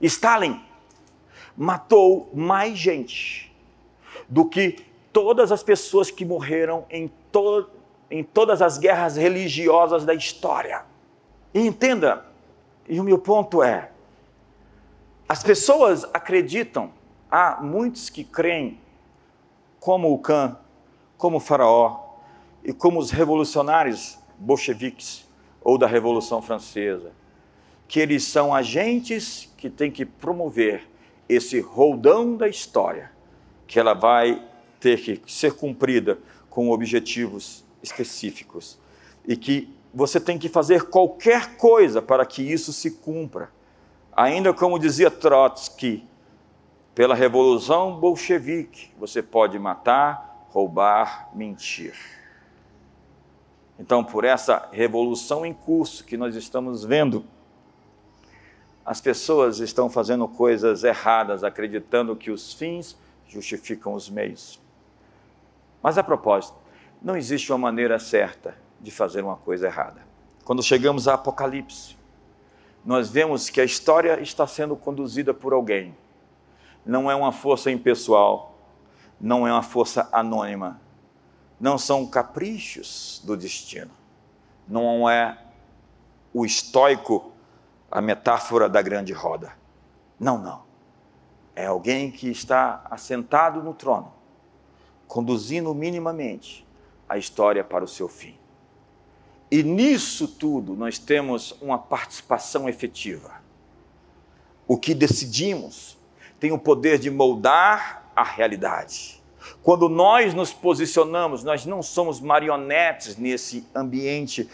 Stalin 0.00 0.60
matou 1.56 2.30
mais 2.34 2.78
gente 2.78 3.52
do 4.28 4.44
que 4.44 4.84
todas 5.12 5.50
as 5.50 5.62
pessoas 5.62 6.10
que 6.10 6.24
morreram 6.24 6.84
em 6.90 7.10
todo 7.32 7.77
em 8.10 8.22
todas 8.22 8.62
as 8.62 8.78
guerras 8.78 9.16
religiosas 9.16 10.04
da 10.04 10.14
história. 10.14 10.84
E 11.52 11.66
entenda, 11.66 12.24
e 12.88 13.00
o 13.00 13.04
meu 13.04 13.18
ponto 13.18 13.62
é: 13.62 13.90
as 15.28 15.42
pessoas 15.42 16.04
acreditam, 16.14 16.90
há 17.30 17.58
muitos 17.60 18.08
que 18.08 18.24
creem, 18.24 18.80
como 19.80 20.12
o 20.12 20.18
Khan, 20.18 20.56
como 21.16 21.36
o 21.36 21.40
Faraó 21.40 22.14
e 22.64 22.72
como 22.72 22.98
os 22.98 23.10
revolucionários 23.10 24.18
bolcheviques 24.38 25.26
ou 25.60 25.76
da 25.76 25.86
Revolução 25.86 26.40
Francesa, 26.40 27.12
que 27.86 28.00
eles 28.00 28.24
são 28.24 28.54
agentes 28.54 29.52
que 29.56 29.68
têm 29.68 29.90
que 29.90 30.04
promover 30.04 30.88
esse 31.28 31.60
roldão 31.60 32.36
da 32.36 32.48
história, 32.48 33.12
que 33.66 33.78
ela 33.78 33.92
vai 33.94 34.42
ter 34.80 35.00
que 35.00 35.30
ser 35.30 35.54
cumprida 35.54 36.18
com 36.48 36.70
objetivos 36.70 37.64
específicos 37.82 38.78
e 39.26 39.36
que 39.36 39.72
você 39.92 40.20
tem 40.20 40.38
que 40.38 40.48
fazer 40.48 40.84
qualquer 40.84 41.56
coisa 41.56 42.00
para 42.00 42.24
que 42.26 42.42
isso 42.42 42.72
se 42.72 42.90
cumpra. 42.90 43.50
Ainda 44.12 44.52
como 44.52 44.78
dizia 44.78 45.10
Trotsky, 45.10 46.06
pela 46.94 47.14
revolução 47.14 47.98
bolchevique, 47.98 48.90
você 48.98 49.22
pode 49.22 49.58
matar, 49.58 50.46
roubar, 50.50 51.30
mentir. 51.34 51.94
Então, 53.78 54.02
por 54.02 54.24
essa 54.24 54.68
revolução 54.72 55.46
em 55.46 55.54
curso 55.54 56.04
que 56.04 56.16
nós 56.16 56.34
estamos 56.34 56.84
vendo, 56.84 57.24
as 58.84 59.00
pessoas 59.00 59.60
estão 59.60 59.88
fazendo 59.88 60.26
coisas 60.26 60.82
erradas, 60.82 61.44
acreditando 61.44 62.16
que 62.16 62.30
os 62.30 62.52
fins 62.52 62.96
justificam 63.28 63.94
os 63.94 64.08
meios. 64.08 64.58
Mas 65.82 65.96
a 65.96 66.02
propósito, 66.02 66.56
não 67.00 67.16
existe 67.16 67.52
uma 67.52 67.58
maneira 67.58 67.98
certa 67.98 68.56
de 68.80 68.90
fazer 68.90 69.22
uma 69.22 69.36
coisa 69.36 69.66
errada. 69.66 70.06
Quando 70.44 70.62
chegamos 70.62 71.06
a 71.06 71.14
Apocalipse, 71.14 71.96
nós 72.84 73.10
vemos 73.10 73.50
que 73.50 73.60
a 73.60 73.64
história 73.64 74.20
está 74.20 74.46
sendo 74.46 74.76
conduzida 74.76 75.32
por 75.34 75.52
alguém. 75.52 75.96
Não 76.84 77.10
é 77.10 77.14
uma 77.14 77.32
força 77.32 77.70
impessoal, 77.70 78.58
não 79.20 79.46
é 79.46 79.52
uma 79.52 79.62
força 79.62 80.08
anônima, 80.12 80.80
não 81.60 81.76
são 81.76 82.06
caprichos 82.06 83.20
do 83.24 83.36
destino, 83.36 83.90
não 84.66 85.08
é 85.08 85.38
o 86.32 86.44
estoico 86.46 87.32
a 87.90 88.00
metáfora 88.00 88.68
da 88.68 88.82
grande 88.82 89.12
roda. 89.12 89.52
Não, 90.18 90.38
não. 90.38 90.62
É 91.54 91.66
alguém 91.66 92.10
que 92.10 92.28
está 92.28 92.84
assentado 92.90 93.62
no 93.62 93.74
trono, 93.74 94.12
conduzindo 95.06 95.74
minimamente 95.74 96.67
a 97.08 97.16
história 97.16 97.64
para 97.64 97.84
o 97.84 97.88
seu 97.88 98.08
fim. 98.08 98.36
E 99.50 99.62
nisso 99.62 100.28
tudo 100.28 100.74
nós 100.76 100.98
temos 100.98 101.56
uma 101.60 101.78
participação 101.78 102.68
efetiva. 102.68 103.32
O 104.66 104.76
que 104.76 104.94
decidimos 104.94 105.96
tem 106.38 106.52
o 106.52 106.58
poder 106.58 106.98
de 106.98 107.10
moldar 107.10 108.12
a 108.14 108.22
realidade. 108.22 109.22
Quando 109.62 109.88
nós 109.88 110.34
nos 110.34 110.52
posicionamos, 110.52 111.42
nós 111.42 111.64
não 111.64 111.82
somos 111.82 112.20
marionetes 112.20 113.16
nesse 113.16 113.66
ambiente 113.74 114.48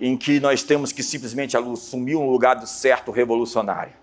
em 0.00 0.16
que 0.16 0.40
nós 0.40 0.62
temos 0.62 0.90
que 0.90 1.02
simplesmente 1.02 1.56
assumir 1.56 2.16
um 2.16 2.28
lugar 2.28 2.56
do 2.56 2.66
certo 2.66 3.12
revolucionário. 3.12 3.94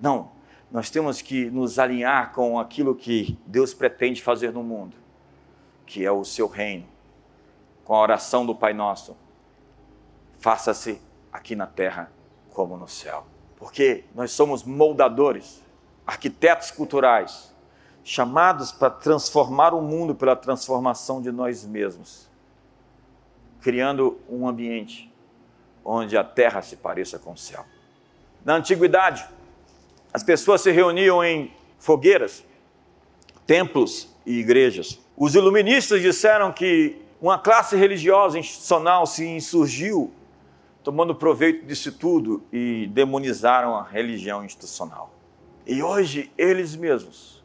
Não, 0.00 0.30
nós 0.70 0.90
temos 0.90 1.22
que 1.22 1.48
nos 1.50 1.78
alinhar 1.78 2.32
com 2.32 2.58
aquilo 2.58 2.94
que 2.94 3.38
Deus 3.46 3.72
pretende 3.72 4.20
fazer 4.20 4.52
no 4.52 4.62
mundo 4.62 5.05
que 5.86 6.04
é 6.04 6.10
o 6.10 6.24
seu 6.24 6.48
reino, 6.48 6.86
com 7.84 7.94
a 7.94 8.00
oração 8.00 8.44
do 8.44 8.54
Pai 8.54 8.74
Nosso: 8.74 9.16
faça-se 10.38 11.00
aqui 11.32 11.54
na 11.54 11.66
terra 11.66 12.10
como 12.52 12.76
no 12.76 12.88
céu. 12.88 13.24
Porque 13.56 14.04
nós 14.14 14.32
somos 14.32 14.64
moldadores, 14.64 15.62
arquitetos 16.06 16.70
culturais, 16.70 17.54
chamados 18.04 18.70
para 18.72 18.90
transformar 18.90 19.72
o 19.72 19.80
mundo 19.80 20.14
pela 20.14 20.36
transformação 20.36 21.22
de 21.22 21.32
nós 21.32 21.64
mesmos, 21.64 22.28
criando 23.60 24.18
um 24.28 24.46
ambiente 24.46 25.12
onde 25.84 26.16
a 26.16 26.24
terra 26.24 26.62
se 26.62 26.76
pareça 26.76 27.18
com 27.18 27.32
o 27.32 27.36
céu. 27.38 27.64
Na 28.44 28.54
antiguidade, 28.54 29.26
as 30.12 30.22
pessoas 30.22 30.60
se 30.60 30.70
reuniam 30.70 31.22
em 31.22 31.52
fogueiras, 31.78 32.44
templos 33.46 34.08
e 34.24 34.38
igrejas. 34.38 35.00
Os 35.16 35.34
iluministas 35.34 36.02
disseram 36.02 36.52
que 36.52 37.00
uma 37.20 37.38
classe 37.38 37.74
religiosa 37.74 38.38
institucional 38.38 39.06
se 39.06 39.26
insurgiu, 39.26 40.12
tomando 40.84 41.14
proveito 41.14 41.64
disso 41.64 41.90
tudo 41.90 42.44
e 42.52 42.86
demonizaram 42.92 43.74
a 43.74 43.82
religião 43.82 44.44
institucional. 44.44 45.10
E 45.66 45.82
hoje 45.82 46.30
eles 46.36 46.76
mesmos 46.76 47.42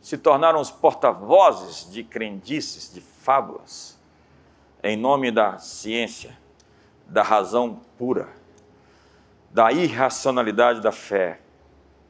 se 0.00 0.16
tornaram 0.16 0.58
os 0.58 0.70
porta-vozes 0.70 1.90
de 1.90 2.02
crendices, 2.02 2.90
de 2.92 3.02
fábulas, 3.02 3.98
em 4.82 4.96
nome 4.96 5.30
da 5.30 5.58
ciência, 5.58 6.38
da 7.06 7.22
razão 7.22 7.78
pura, 7.98 8.28
da 9.50 9.70
irracionalidade 9.70 10.80
da 10.80 10.92
fé 10.92 11.40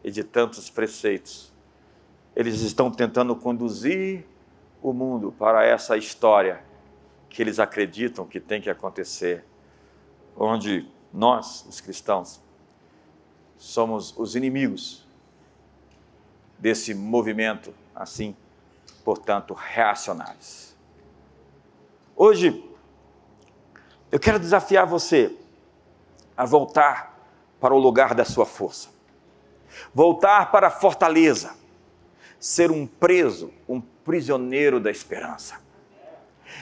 e 0.05 0.12
de 0.12 0.22
tantos 0.22 0.70
preceitos. 0.70 1.53
Eles 2.37 2.61
estão 2.61 2.91
tentando 2.91 3.34
conduzir 3.34 4.24
o 4.91 4.93
mundo 4.93 5.32
para 5.32 5.64
essa 5.64 5.97
história 5.97 6.62
que 7.28 7.43
eles 7.43 7.59
acreditam 7.59 8.24
que 8.24 8.39
tem 8.39 8.61
que 8.61 8.70
acontecer, 8.70 9.45
onde 10.37 10.89
nós, 11.12 11.66
os 11.68 11.80
cristãos, 11.80 12.41
somos 13.57 14.16
os 14.16 14.37
inimigos 14.37 15.05
desse 16.59 16.95
movimento 16.95 17.74
assim, 17.95 18.37
portanto, 19.05 19.55
reacionários. 19.55 20.76
Hoje, 22.14 22.64
eu 24.12 24.20
quero 24.20 24.39
desafiar 24.39 24.87
você 24.87 25.37
a 26.37 26.45
voltar 26.45 27.28
para 27.59 27.74
o 27.74 27.78
lugar 27.78 28.14
da 28.14 28.24
sua 28.24 28.47
força, 28.47 28.89
voltar 29.93 30.53
para 30.53 30.68
a 30.68 30.70
fortaleza, 30.70 31.57
ser 32.39 32.70
um 32.70 32.87
preso, 32.87 33.53
um 33.68 33.80
prisioneiro 33.80 34.78
da 34.78 34.91
esperança. 34.91 35.61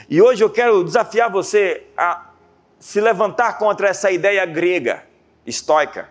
E 0.09 0.21
hoje 0.21 0.43
eu 0.43 0.49
quero 0.49 0.83
desafiar 0.83 1.31
você 1.31 1.87
a 1.97 2.31
se 2.79 2.99
levantar 3.01 3.57
contra 3.57 3.87
essa 3.87 4.11
ideia 4.11 4.45
grega, 4.45 5.05
estoica. 5.45 6.09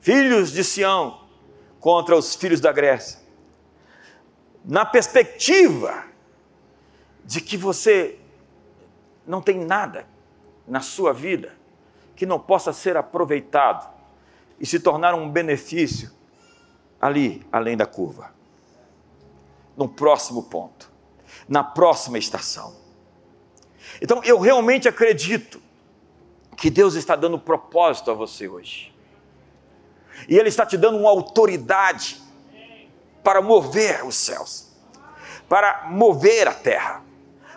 Filhos 0.00 0.52
de 0.52 0.62
Sião 0.62 1.26
contra 1.80 2.16
os 2.16 2.34
filhos 2.34 2.60
da 2.60 2.72
Grécia. 2.72 3.20
Na 4.64 4.84
perspectiva 4.84 6.04
de 7.24 7.40
que 7.40 7.56
você 7.56 8.18
não 9.26 9.42
tem 9.42 9.58
nada 9.58 10.06
na 10.66 10.80
sua 10.80 11.12
vida 11.12 11.56
que 12.16 12.26
não 12.26 12.40
possa 12.40 12.72
ser 12.72 12.96
aproveitado 12.96 13.88
e 14.58 14.66
se 14.66 14.80
tornar 14.80 15.14
um 15.14 15.30
benefício 15.30 16.10
ali, 17.00 17.46
além 17.52 17.76
da 17.76 17.86
curva. 17.86 18.32
No 19.76 19.88
próximo 19.88 20.44
ponto 20.44 20.88
na 21.48 21.64
próxima 21.64 22.18
estação. 22.18 22.76
Então 24.00 24.22
eu 24.24 24.38
realmente 24.38 24.88
acredito 24.88 25.60
que 26.56 26.70
Deus 26.70 26.94
está 26.94 27.16
dando 27.16 27.38
propósito 27.38 28.10
a 28.10 28.14
você 28.14 28.48
hoje. 28.48 28.94
E 30.28 30.36
Ele 30.36 30.48
está 30.48 30.66
te 30.66 30.76
dando 30.76 30.98
uma 30.98 31.10
autoridade 31.10 32.20
para 33.22 33.40
mover 33.40 34.04
os 34.04 34.14
céus, 34.14 34.72
para 35.48 35.86
mover 35.88 36.48
a 36.48 36.54
terra, 36.54 37.02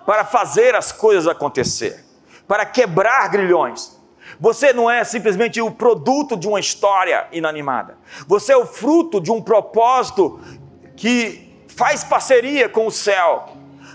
para 0.06 0.24
fazer 0.24 0.76
as 0.76 0.92
coisas 0.92 1.28
acontecer, 1.28 2.06
para 2.48 2.66
quebrar 2.66 3.30
grilhões. 3.30 4.00
Você 4.42 4.74
não 4.74 4.90
é 4.90 5.04
simplesmente 5.04 5.62
o 5.62 5.70
produto 5.70 6.36
de 6.36 6.48
uma 6.48 6.60
história 6.60 7.28
inanimada. 7.32 7.96
Você 8.28 8.52
é 8.52 8.58
o 8.58 8.66
fruto 8.66 9.22
de 9.22 9.32
um 9.32 9.40
propósito 9.40 10.42
que 10.98 11.64
faz 11.68 12.04
parceria 12.04 12.68
com 12.68 12.88
o 12.88 12.92
céu 12.92 13.50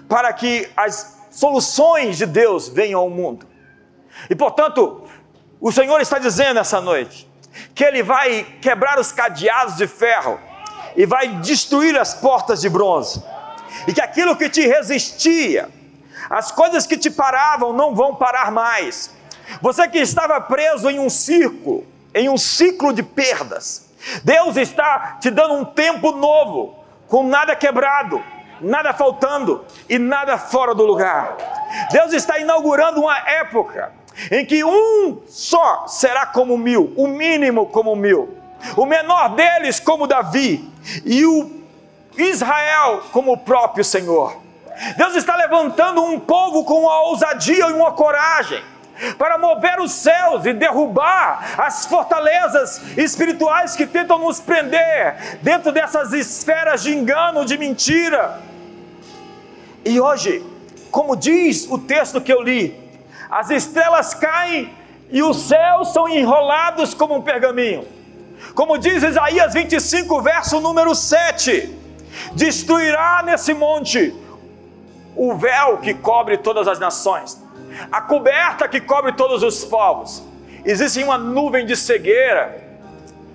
para 0.09 0.33
que 0.33 0.69
as 0.77 1.19
soluções 1.33 2.17
de 2.17 2.27
Deus 2.27 2.69
venham 2.69 3.01
ao 3.01 3.11
mundo. 3.11 3.45
E 4.31 4.37
portanto, 4.37 5.03
o 5.61 5.73
Senhor 5.73 6.01
está 6.01 6.21
dizendo 6.21 6.61
essa 6.61 6.81
noite 6.81 7.29
que 7.75 7.83
Ele 7.83 8.05
vai 8.05 8.45
quebrar 8.63 9.01
os 9.01 9.11
cadeados 9.11 9.77
de 9.77 9.89
ferro 9.89 10.39
e 10.95 11.05
vai 11.05 11.27
destruir 11.41 11.99
as 11.99 12.15
portas 12.15 12.61
de 12.61 12.69
bronze, 12.69 13.21
e 13.87 13.93
que 13.93 14.01
aquilo 14.01 14.37
que 14.37 14.49
te 14.49 14.65
resistia, 14.65 15.69
as 16.31 16.53
coisas 16.53 16.87
que 16.87 16.97
te 16.97 17.11
paravam 17.11 17.73
não 17.73 17.97
vão 17.97 18.15
parar 18.15 18.53
mais. 18.53 19.16
Você 19.61 19.89
que 19.89 19.99
estava 19.99 20.41
preso 20.41 20.91
em 20.91 20.99
um 20.99 21.11
círculo, 21.11 21.87
em 22.15 22.29
um 22.29 22.37
ciclo 22.37 22.93
de 22.93 23.03
perdas, 23.03 23.89
Deus 24.23 24.57
está 24.57 25.19
te 25.21 25.31
dando 25.31 25.55
um 25.55 25.65
tempo 25.65 26.13
novo, 26.13 26.79
com 27.09 27.23
nada 27.23 27.55
quebrado 27.55 28.23
nada 28.61 28.93
faltando 28.93 29.65
e 29.89 29.99
nada 29.99 30.39
fora 30.39 30.75
do 30.75 30.85
lugar. 30.85 31.37
Deus 31.91 32.13
está 32.13 32.39
inaugurando 32.39 33.01
uma 33.01 33.19
época 33.19 33.93
em 34.31 34.45
que 34.45 34.65
um 34.65 35.21
só 35.29 35.87
será 35.87 36.27
como 36.27 36.57
mil, 36.57 36.93
o 36.97 37.07
mínimo 37.07 37.67
como 37.67 37.95
mil, 37.95 38.37
o 38.77 38.87
menor 38.87 39.31
deles 39.31 39.79
como 39.79 40.07
Davi 40.07 40.71
e 41.05 41.25
o 41.25 41.51
Israel 42.17 43.03
como 43.13 43.33
o 43.33 43.39
próprio 43.39 43.85
Senhor. 43.85 44.37
Deus 44.97 45.15
está 45.17 45.37
levantando 45.37 46.03
um 46.03 46.21
povo 46.21 46.65
com 46.65 46.81
uma 46.81 47.01
ousadia 47.03 47.69
e 47.69 47.73
uma 47.73 47.93
coragem 47.93 48.63
para 49.19 49.39
mover 49.39 49.81
os 49.81 49.93
céus 49.93 50.45
e 50.47 50.53
derrubar 50.53 51.55
as 51.59 51.87
fortalezas 51.87 52.81
espirituais 52.97 53.77
que 53.77 53.87
tentam 53.87 54.19
nos 54.19 54.41
prender 54.41 55.39
dentro 55.43 55.73
dessas 55.73 56.13
esferas 56.13 56.83
de 56.83 56.95
engano, 56.95 57.45
de 57.45 57.59
mentira. 57.59 58.41
E 59.85 60.01
hoje, 60.01 60.45
como 60.91 61.15
diz 61.15 61.67
o 61.71 61.79
texto 61.79 62.21
que 62.21 62.33
eu 62.33 62.43
li, 62.43 62.79
as 63.31 63.51
estrelas 63.51 64.15
caem 64.15 64.73
e 65.11 65.23
os 65.23 65.49
céus 65.49 65.93
são 65.93 66.09
enrolados 66.09 66.95
como 66.95 67.17
um 67.17 67.23
pergaminho. 67.23 67.87
Como 68.55 68.79
diz 68.79 69.03
Isaías 69.03 69.53
25, 69.55 70.21
verso 70.23 70.61
número 70.61 70.95
7: 70.95 71.75
Destruirá 72.33 73.23
nesse 73.25 73.55
monte 73.55 74.15
o 75.15 75.35
véu 75.35 75.79
que 75.79 75.95
cobre 75.95 76.37
todas 76.37 76.69
as 76.69 76.79
nações, 76.79 77.41
a 77.91 78.01
coberta 78.01 78.69
que 78.69 78.81
cobre 78.81 79.13
todos 79.13 79.43
os 79.43 79.65
povos. 79.65 80.23
Existe 80.65 81.03
uma 81.03 81.19
nuvem 81.19 81.65
de 81.65 81.77
cegueira 81.77 82.65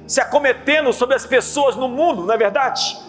se 0.08 0.20
acometendo 0.20 0.92
sobre 0.92 1.16
as 1.16 1.26
pessoas 1.26 1.76
no 1.76 1.88
mundo, 1.88 2.26
não 2.26 2.34
é 2.34 2.38
verdade? 2.38 3.00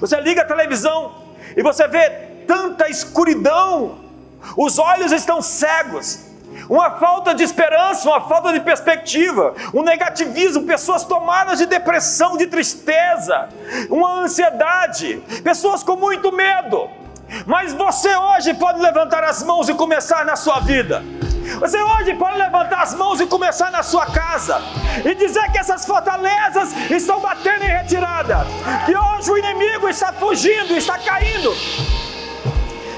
Você 0.00 0.18
liga 0.20 0.42
a 0.42 0.44
televisão 0.44 1.14
e 1.56 1.62
você 1.62 1.86
vê 1.86 2.08
tanta 2.46 2.88
escuridão, 2.88 3.98
os 4.56 4.78
olhos 4.78 5.12
estão 5.12 5.42
cegos, 5.42 6.26
uma 6.68 6.92
falta 6.92 7.34
de 7.34 7.42
esperança, 7.42 8.08
uma 8.08 8.22
falta 8.22 8.52
de 8.52 8.60
perspectiva, 8.60 9.54
um 9.74 9.82
negativismo, 9.82 10.64
pessoas 10.64 11.04
tomadas 11.04 11.58
de 11.58 11.66
depressão, 11.66 12.36
de 12.36 12.46
tristeza, 12.46 13.48
uma 13.90 14.20
ansiedade, 14.20 15.22
pessoas 15.44 15.82
com 15.82 15.96
muito 15.96 16.32
medo. 16.32 16.88
Mas 17.46 17.72
você 17.72 18.14
hoje 18.14 18.54
pode 18.54 18.80
levantar 18.80 19.24
as 19.24 19.42
mãos 19.42 19.68
e 19.68 19.74
começar 19.74 20.24
na 20.24 20.36
sua 20.36 20.60
vida. 20.60 21.02
Você 21.60 21.80
hoje 21.82 22.14
pode 22.14 22.36
levantar 22.36 22.82
as 22.82 22.94
mãos 22.94 23.20
e 23.20 23.26
começar 23.26 23.70
na 23.70 23.82
sua 23.82 24.06
casa 24.06 24.60
e 25.04 25.14
dizer 25.14 25.50
que 25.50 25.58
essas 25.58 25.86
fortalezas 25.86 26.72
estão 26.90 27.20
batendo 27.20 27.64
em 27.64 27.68
retirada, 27.68 28.46
que 28.84 28.94
hoje 28.94 29.30
o 29.30 29.38
inimigo 29.38 29.88
está 29.88 30.12
fugindo, 30.12 30.76
está 30.76 30.98
caindo 30.98 31.54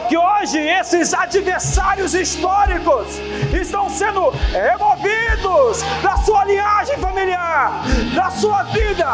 que 0.08 0.16
hoje 0.16 0.58
esses 0.58 1.12
adversários 1.14 2.14
históricos 2.14 3.18
estão 3.52 3.88
sendo 3.88 4.30
removidos 4.30 5.82
da 6.02 6.16
sua 6.18 6.44
linhagem 6.44 6.96
familiar, 6.98 7.82
da 8.14 8.30
sua 8.30 8.62
vida, 8.64 9.06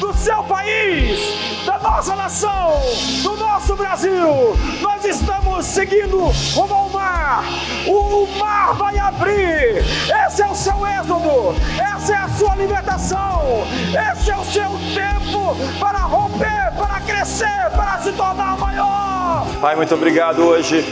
do 0.00 0.12
seu 0.14 0.42
país, 0.44 1.64
da 1.64 1.78
nossa 1.78 2.16
nação, 2.16 2.80
do 3.22 3.36
nosso 3.36 3.76
Brasil. 3.76 4.56
Nós 4.80 5.04
estamos 5.04 5.66
seguindo 5.66 6.18
rumo 6.54 6.74
ao 6.74 6.88
mar. 6.90 7.44
O 7.86 8.26
mar 8.38 8.74
vai 8.74 8.98
abrir. 8.98 9.84
Esse 10.26 10.42
é 10.42 10.46
o 10.46 10.54
seu 10.54 10.86
êxodo. 10.86 11.54
Essa 11.80 12.12
é 12.12 12.16
a 12.16 12.28
sua 12.28 12.54
libertação. 12.56 13.64
Esse 14.12 14.30
é 14.30 14.36
o 14.36 14.44
seu 14.44 14.70
tempo 14.94 15.56
para 15.78 15.98
romper, 15.98 16.72
para 16.76 17.00
crescer, 17.00 17.70
para 17.74 18.00
se 18.00 18.12
tornar 18.12 18.56
maior. 18.58 19.21
Pai, 19.60 19.74
muito 19.76 19.94
obrigado 19.94 20.42
hoje 20.42 20.84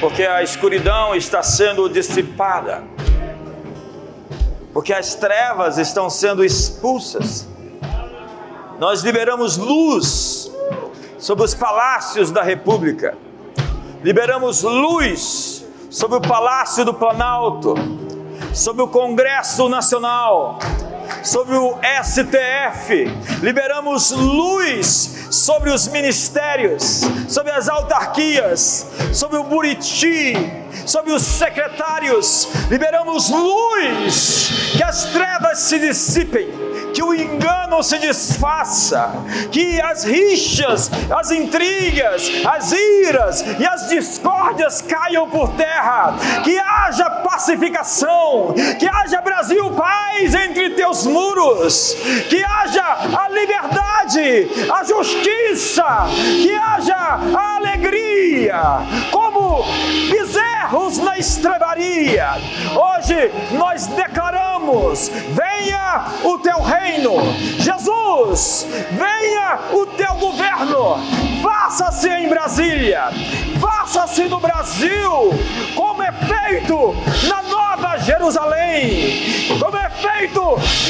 porque 0.00 0.22
a 0.22 0.42
escuridão 0.42 1.14
está 1.14 1.42
sendo 1.42 1.88
dissipada, 1.88 2.84
porque 4.72 4.92
as 4.92 5.14
trevas 5.14 5.76
estão 5.76 6.08
sendo 6.08 6.44
expulsas. 6.44 7.48
Nós 8.78 9.02
liberamos 9.02 9.56
luz 9.56 10.52
sobre 11.18 11.44
os 11.44 11.54
palácios 11.54 12.30
da 12.30 12.42
República, 12.42 13.16
liberamos 14.02 14.62
luz 14.62 15.66
sobre 15.90 16.18
o 16.18 16.20
Palácio 16.20 16.84
do 16.84 16.94
Planalto, 16.94 17.74
sobre 18.52 18.82
o 18.82 18.88
Congresso 18.88 19.68
Nacional, 19.68 20.58
sobre 21.22 21.56
o 21.56 21.78
STF, 22.02 23.04
liberamos 23.42 24.10
luz 24.10 25.28
sobre 25.30 25.70
os 25.70 25.88
ministérios, 25.88 27.02
sobre 27.28 27.52
as 27.52 27.68
autarquias, 27.68 28.86
sobre 29.12 29.38
o 29.38 29.44
Buriti, 29.44 30.34
sobre 30.86 31.12
os 31.12 31.22
secretários, 31.22 32.48
liberamos 32.70 33.28
luz, 33.30 34.72
que 34.76 34.82
as 34.82 35.04
trevas 35.06 35.58
se 35.58 35.78
dissipem, 35.78 36.67
que 36.98 37.02
o 37.04 37.14
engano 37.14 37.80
se 37.80 37.96
desfaça, 37.96 39.12
que 39.52 39.80
as 39.80 40.02
rixas, 40.02 40.90
as 41.16 41.30
intrigas, 41.30 42.28
as 42.44 42.72
iras 42.72 43.44
e 43.56 43.64
as 43.64 43.88
discórdias 43.88 44.82
caiam 44.82 45.30
por 45.30 45.48
terra, 45.50 46.16
que 46.42 46.58
haja 46.58 47.08
pacificação, 47.08 48.52
que 48.80 48.88
haja 48.88 49.20
Brasil 49.20 49.70
paz 49.70 50.34
entre 50.34 50.70
teus 50.70 51.06
muros, 51.06 51.94
que 52.28 52.42
haja 52.42 52.82
a 53.16 53.28
liberdade, 53.28 54.48
a 54.68 54.82
justiça, 54.82 56.08
que 56.42 56.52
haja 56.52 56.96
a 56.96 57.56
alegria, 57.58 58.60
como 59.12 59.64
bezerros 60.68 60.98
na 60.98 61.18
estrebaria. 61.18 62.30
Hoje 62.74 63.32
nós 63.52 63.86
declaramos: 63.86 65.10
venha 65.30 66.04
o 66.24 66.38
teu 66.38 66.60
reino, 66.60 67.14
Jesus, 67.58 68.66
venha 68.92 69.58
o 69.72 69.86
teu 69.86 70.14
governo, 70.14 70.98
faça-se 71.42 72.08
em 72.08 72.28
Brasília, 72.28 73.04
faça-se 73.60 74.24
no 74.24 74.38
Brasil, 74.40 75.30
como 75.74 76.02
é 76.02 76.12
feito 76.12 76.94
na 77.26 77.42
Nova 77.42 77.96
Jerusalém, 77.98 79.48
como 79.58 79.76
é 79.76 79.90
feito 79.90 80.40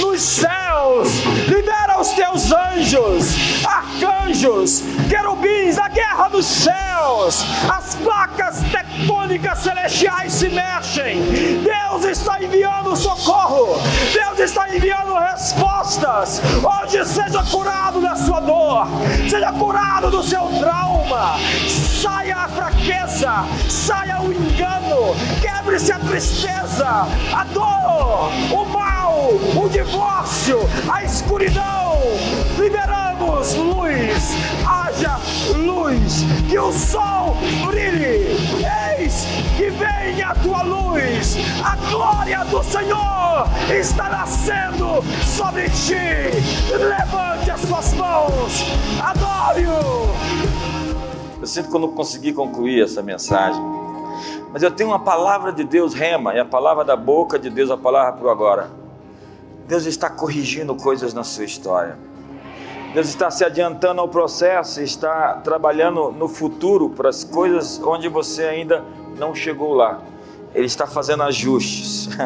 nos 0.01 0.21
céus. 0.21 1.09
Libera 1.47 2.01
os 2.01 2.11
teus 2.11 2.53
anjos, 2.53 3.65
arcanjos, 3.65 4.83
querubins, 5.09 5.79
a 5.79 5.89
guerra 5.89 6.29
dos 6.29 6.47
céus, 6.47 7.45
as 7.69 7.95
placas 7.97 8.61
tectônicas 8.71 9.68
celestiais 9.69 10.33
se 10.33 10.49
mexem. 10.49 11.23
Deus 11.63 12.05
está 12.05 12.43
enviando 12.43 12.97
socorro, 12.97 13.79
Deus 14.15 14.39
está 14.39 14.75
enviando 14.75 15.15
respostas. 15.15 16.41
Hoje 16.65 17.05
seja 17.05 17.43
curado 17.43 18.01
da 18.01 18.17
sua 18.17 18.41
dor, 18.41 18.89
seja 19.29 19.53
curado 19.53 20.11
do 20.11 20.23
seu 20.23 20.47
trauma, 20.59 21.37
saia 21.69 22.37
a 22.37 22.49
fraqueza, 22.49 23.45
saia 23.69 24.23
o 24.23 24.33
engano, 24.33 25.15
quebre-se 25.43 25.93
a 25.93 25.99
tristeza, 25.99 27.07
a 27.35 27.45
dor, 27.53 28.31
o 28.51 28.65
mal, 28.65 29.33
o 29.55 29.69
divórcio, 29.69 30.61
a 30.91 31.05
escuridão. 31.05 31.99
Liberamos 32.59 33.55
luz, 33.55 34.35
haja 34.67 35.19
luz, 35.55 36.25
que 36.49 36.59
o 36.59 36.73
sol 36.73 37.37
brilhe. 37.67 38.39
Eis 38.57 38.88
vem 39.79 40.23
a 40.23 40.35
tua 40.35 40.63
luz, 40.63 41.37
a 41.65 41.77
glória 41.91 42.45
do 42.45 42.63
Senhor 42.63 43.47
está 43.73 44.11
nascendo 44.11 45.03
sobre 45.25 45.71
ti. 45.71 45.95
Levante 46.73 47.51
as 47.51 47.61
suas 47.61 47.95
mãos, 47.95 48.65
adore-o. 49.01 50.09
Eu 51.41 51.47
sinto 51.47 51.71
que 51.71 51.77
eu 51.77 51.81
não 51.81 51.93
consegui 51.93 52.33
concluir 52.33 52.83
essa 52.83 53.01
mensagem, 53.01 53.63
mas 54.53 54.63
eu 54.63 54.71
tenho 54.71 54.91
uma 54.91 54.99
palavra 54.99 55.53
de 55.53 55.63
Deus, 55.63 55.95
rema, 55.95 56.35
e 56.35 56.41
a 56.41 56.45
palavra 56.45 56.85
da 56.85 56.97
boca 56.97 57.39
de 57.39 57.49
Deus, 57.49 57.71
a 57.71 57.77
palavra 57.77 58.13
para 58.13 58.27
o 58.27 58.31
agora. 58.31 58.71
Deus 59.69 59.85
está 59.85 60.11
corrigindo 60.11 60.75
coisas 60.75 61.15
na 61.15 61.23
sua 61.23 61.45
história. 61.45 61.97
Deus 62.95 63.09
está 63.09 63.31
se 63.31 63.45
adiantando 63.45 64.01
ao 64.01 64.09
processo, 64.09 64.81
está 64.81 65.35
trabalhando 65.35 66.11
no 66.11 66.27
futuro 66.27 66.89
para 66.89 67.11
as 67.11 67.23
coisas 67.23 67.81
onde 67.85 68.09
você 68.09 68.45
ainda 68.45 68.83
não 69.19 69.35
chegou 69.35 69.75
lá. 69.75 70.01
Ele 70.55 70.67
está 70.67 70.87
fazendo 70.87 71.23
ajustes. 71.25 72.09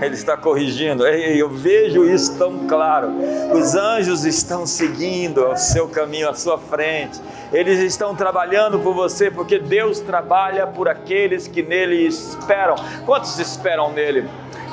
Ele 0.00 0.14
está 0.14 0.36
corrigindo. 0.36 1.06
Eu 1.06 1.48
vejo 1.48 2.04
isso 2.04 2.36
tão 2.36 2.66
claro. 2.66 3.08
Os 3.52 3.74
anjos 3.74 4.24
estão 4.24 4.66
seguindo 4.66 5.46
o 5.46 5.56
seu 5.56 5.88
caminho 5.88 6.28
à 6.28 6.34
sua 6.34 6.58
frente. 6.58 7.20
Eles 7.52 7.78
estão 7.78 8.14
trabalhando 8.14 8.80
por 8.80 8.94
você, 8.94 9.30
porque 9.30 9.58
Deus 9.58 10.00
trabalha 10.00 10.66
por 10.66 10.88
aqueles 10.88 11.46
que 11.46 11.62
nele 11.62 12.06
esperam. 12.06 12.74
Quantos 13.06 13.38
esperam 13.38 13.92
nele? 13.92 14.28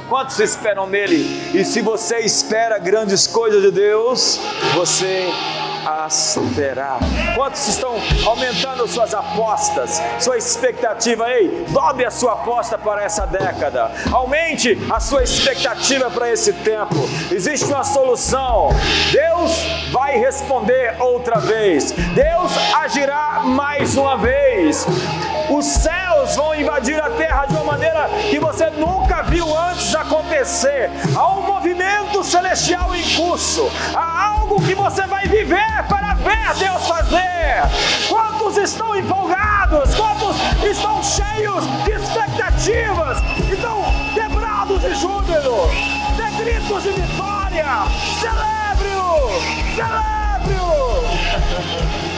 Quantos 0.08 0.40
esperam 0.40 0.88
nele? 0.88 1.24
E 1.54 1.64
se 1.64 1.82
você 1.82 2.20
espera 2.20 2.80
grandes 2.80 3.28
coisas 3.28 3.62
de 3.62 3.70
Deus, 3.70 4.40
você 4.74 5.28
terá. 6.56 6.98
Quantos 7.36 7.68
estão 7.68 7.96
aumentando 8.26 8.88
suas 8.88 9.14
apostas, 9.14 10.02
sua 10.20 10.38
expectativa? 10.38 11.30
Ei, 11.32 11.66
dobre 11.70 12.06
a 12.06 12.12
sua 12.12 12.34
aposta 12.34 12.78
para 12.78 13.04
essa 13.04 13.26
década. 13.26 13.92
Aumente 14.12 14.78
a 14.90 15.00
sua 15.00 15.24
expectativa 15.24 16.10
para 16.10 16.30
esse 16.32 16.54
tempo. 16.54 16.96
Existe 17.32 17.66
uma 17.66 17.84
solução. 17.84 18.70
Deus 19.12 19.52
vai 19.92 20.18
responder 20.18 20.96
outra 21.00 21.40
vez. 21.40 21.92
Deus 21.92 22.52
agirá 22.76 23.42
mais 23.44 23.98
uma 23.98 24.18
vez. 24.18 24.86
Os 25.50 25.66
Deus 26.30 26.36
vão 26.36 26.54
invadir 26.54 27.02
a 27.02 27.10
terra 27.10 27.48
de 27.48 27.54
uma 27.54 27.64
maneira 27.64 28.08
que 28.30 28.40
você 28.40 28.70
nunca 28.70 29.24
viu 29.24 29.58
antes 29.58 29.96
acontecer. 29.96 30.92
Há 31.16 31.28
um 31.32 31.42
movimento 31.42 32.24
celestial 32.24 32.96
em 32.96 33.16
curso. 33.16 33.68
Há 33.96 34.28
algo 34.28 34.62
que 34.62 34.76
você 34.76 35.08
vai 35.08 35.26
viver 35.28 35.84
para 35.88 36.14
ver 36.14 36.54
Deus 36.60 36.88
fazer. 36.88 37.64
Quantos 38.08 38.58
estão 38.58 38.96
empolgados? 38.96 39.96
Quantos 39.96 40.36
estão 40.64 41.02
cheios 41.02 41.66
de 41.84 41.94
expectativas? 41.94 43.18
Estão 43.52 43.84
quebrados 44.14 44.82
de 44.82 44.94
júbilo, 44.94 45.68
de 46.16 46.44
gritos 46.44 46.84
de 46.84 46.92
vitória. 46.92 47.66
Celebre-o! 48.20 49.32
Celebre-o! 49.76 50.70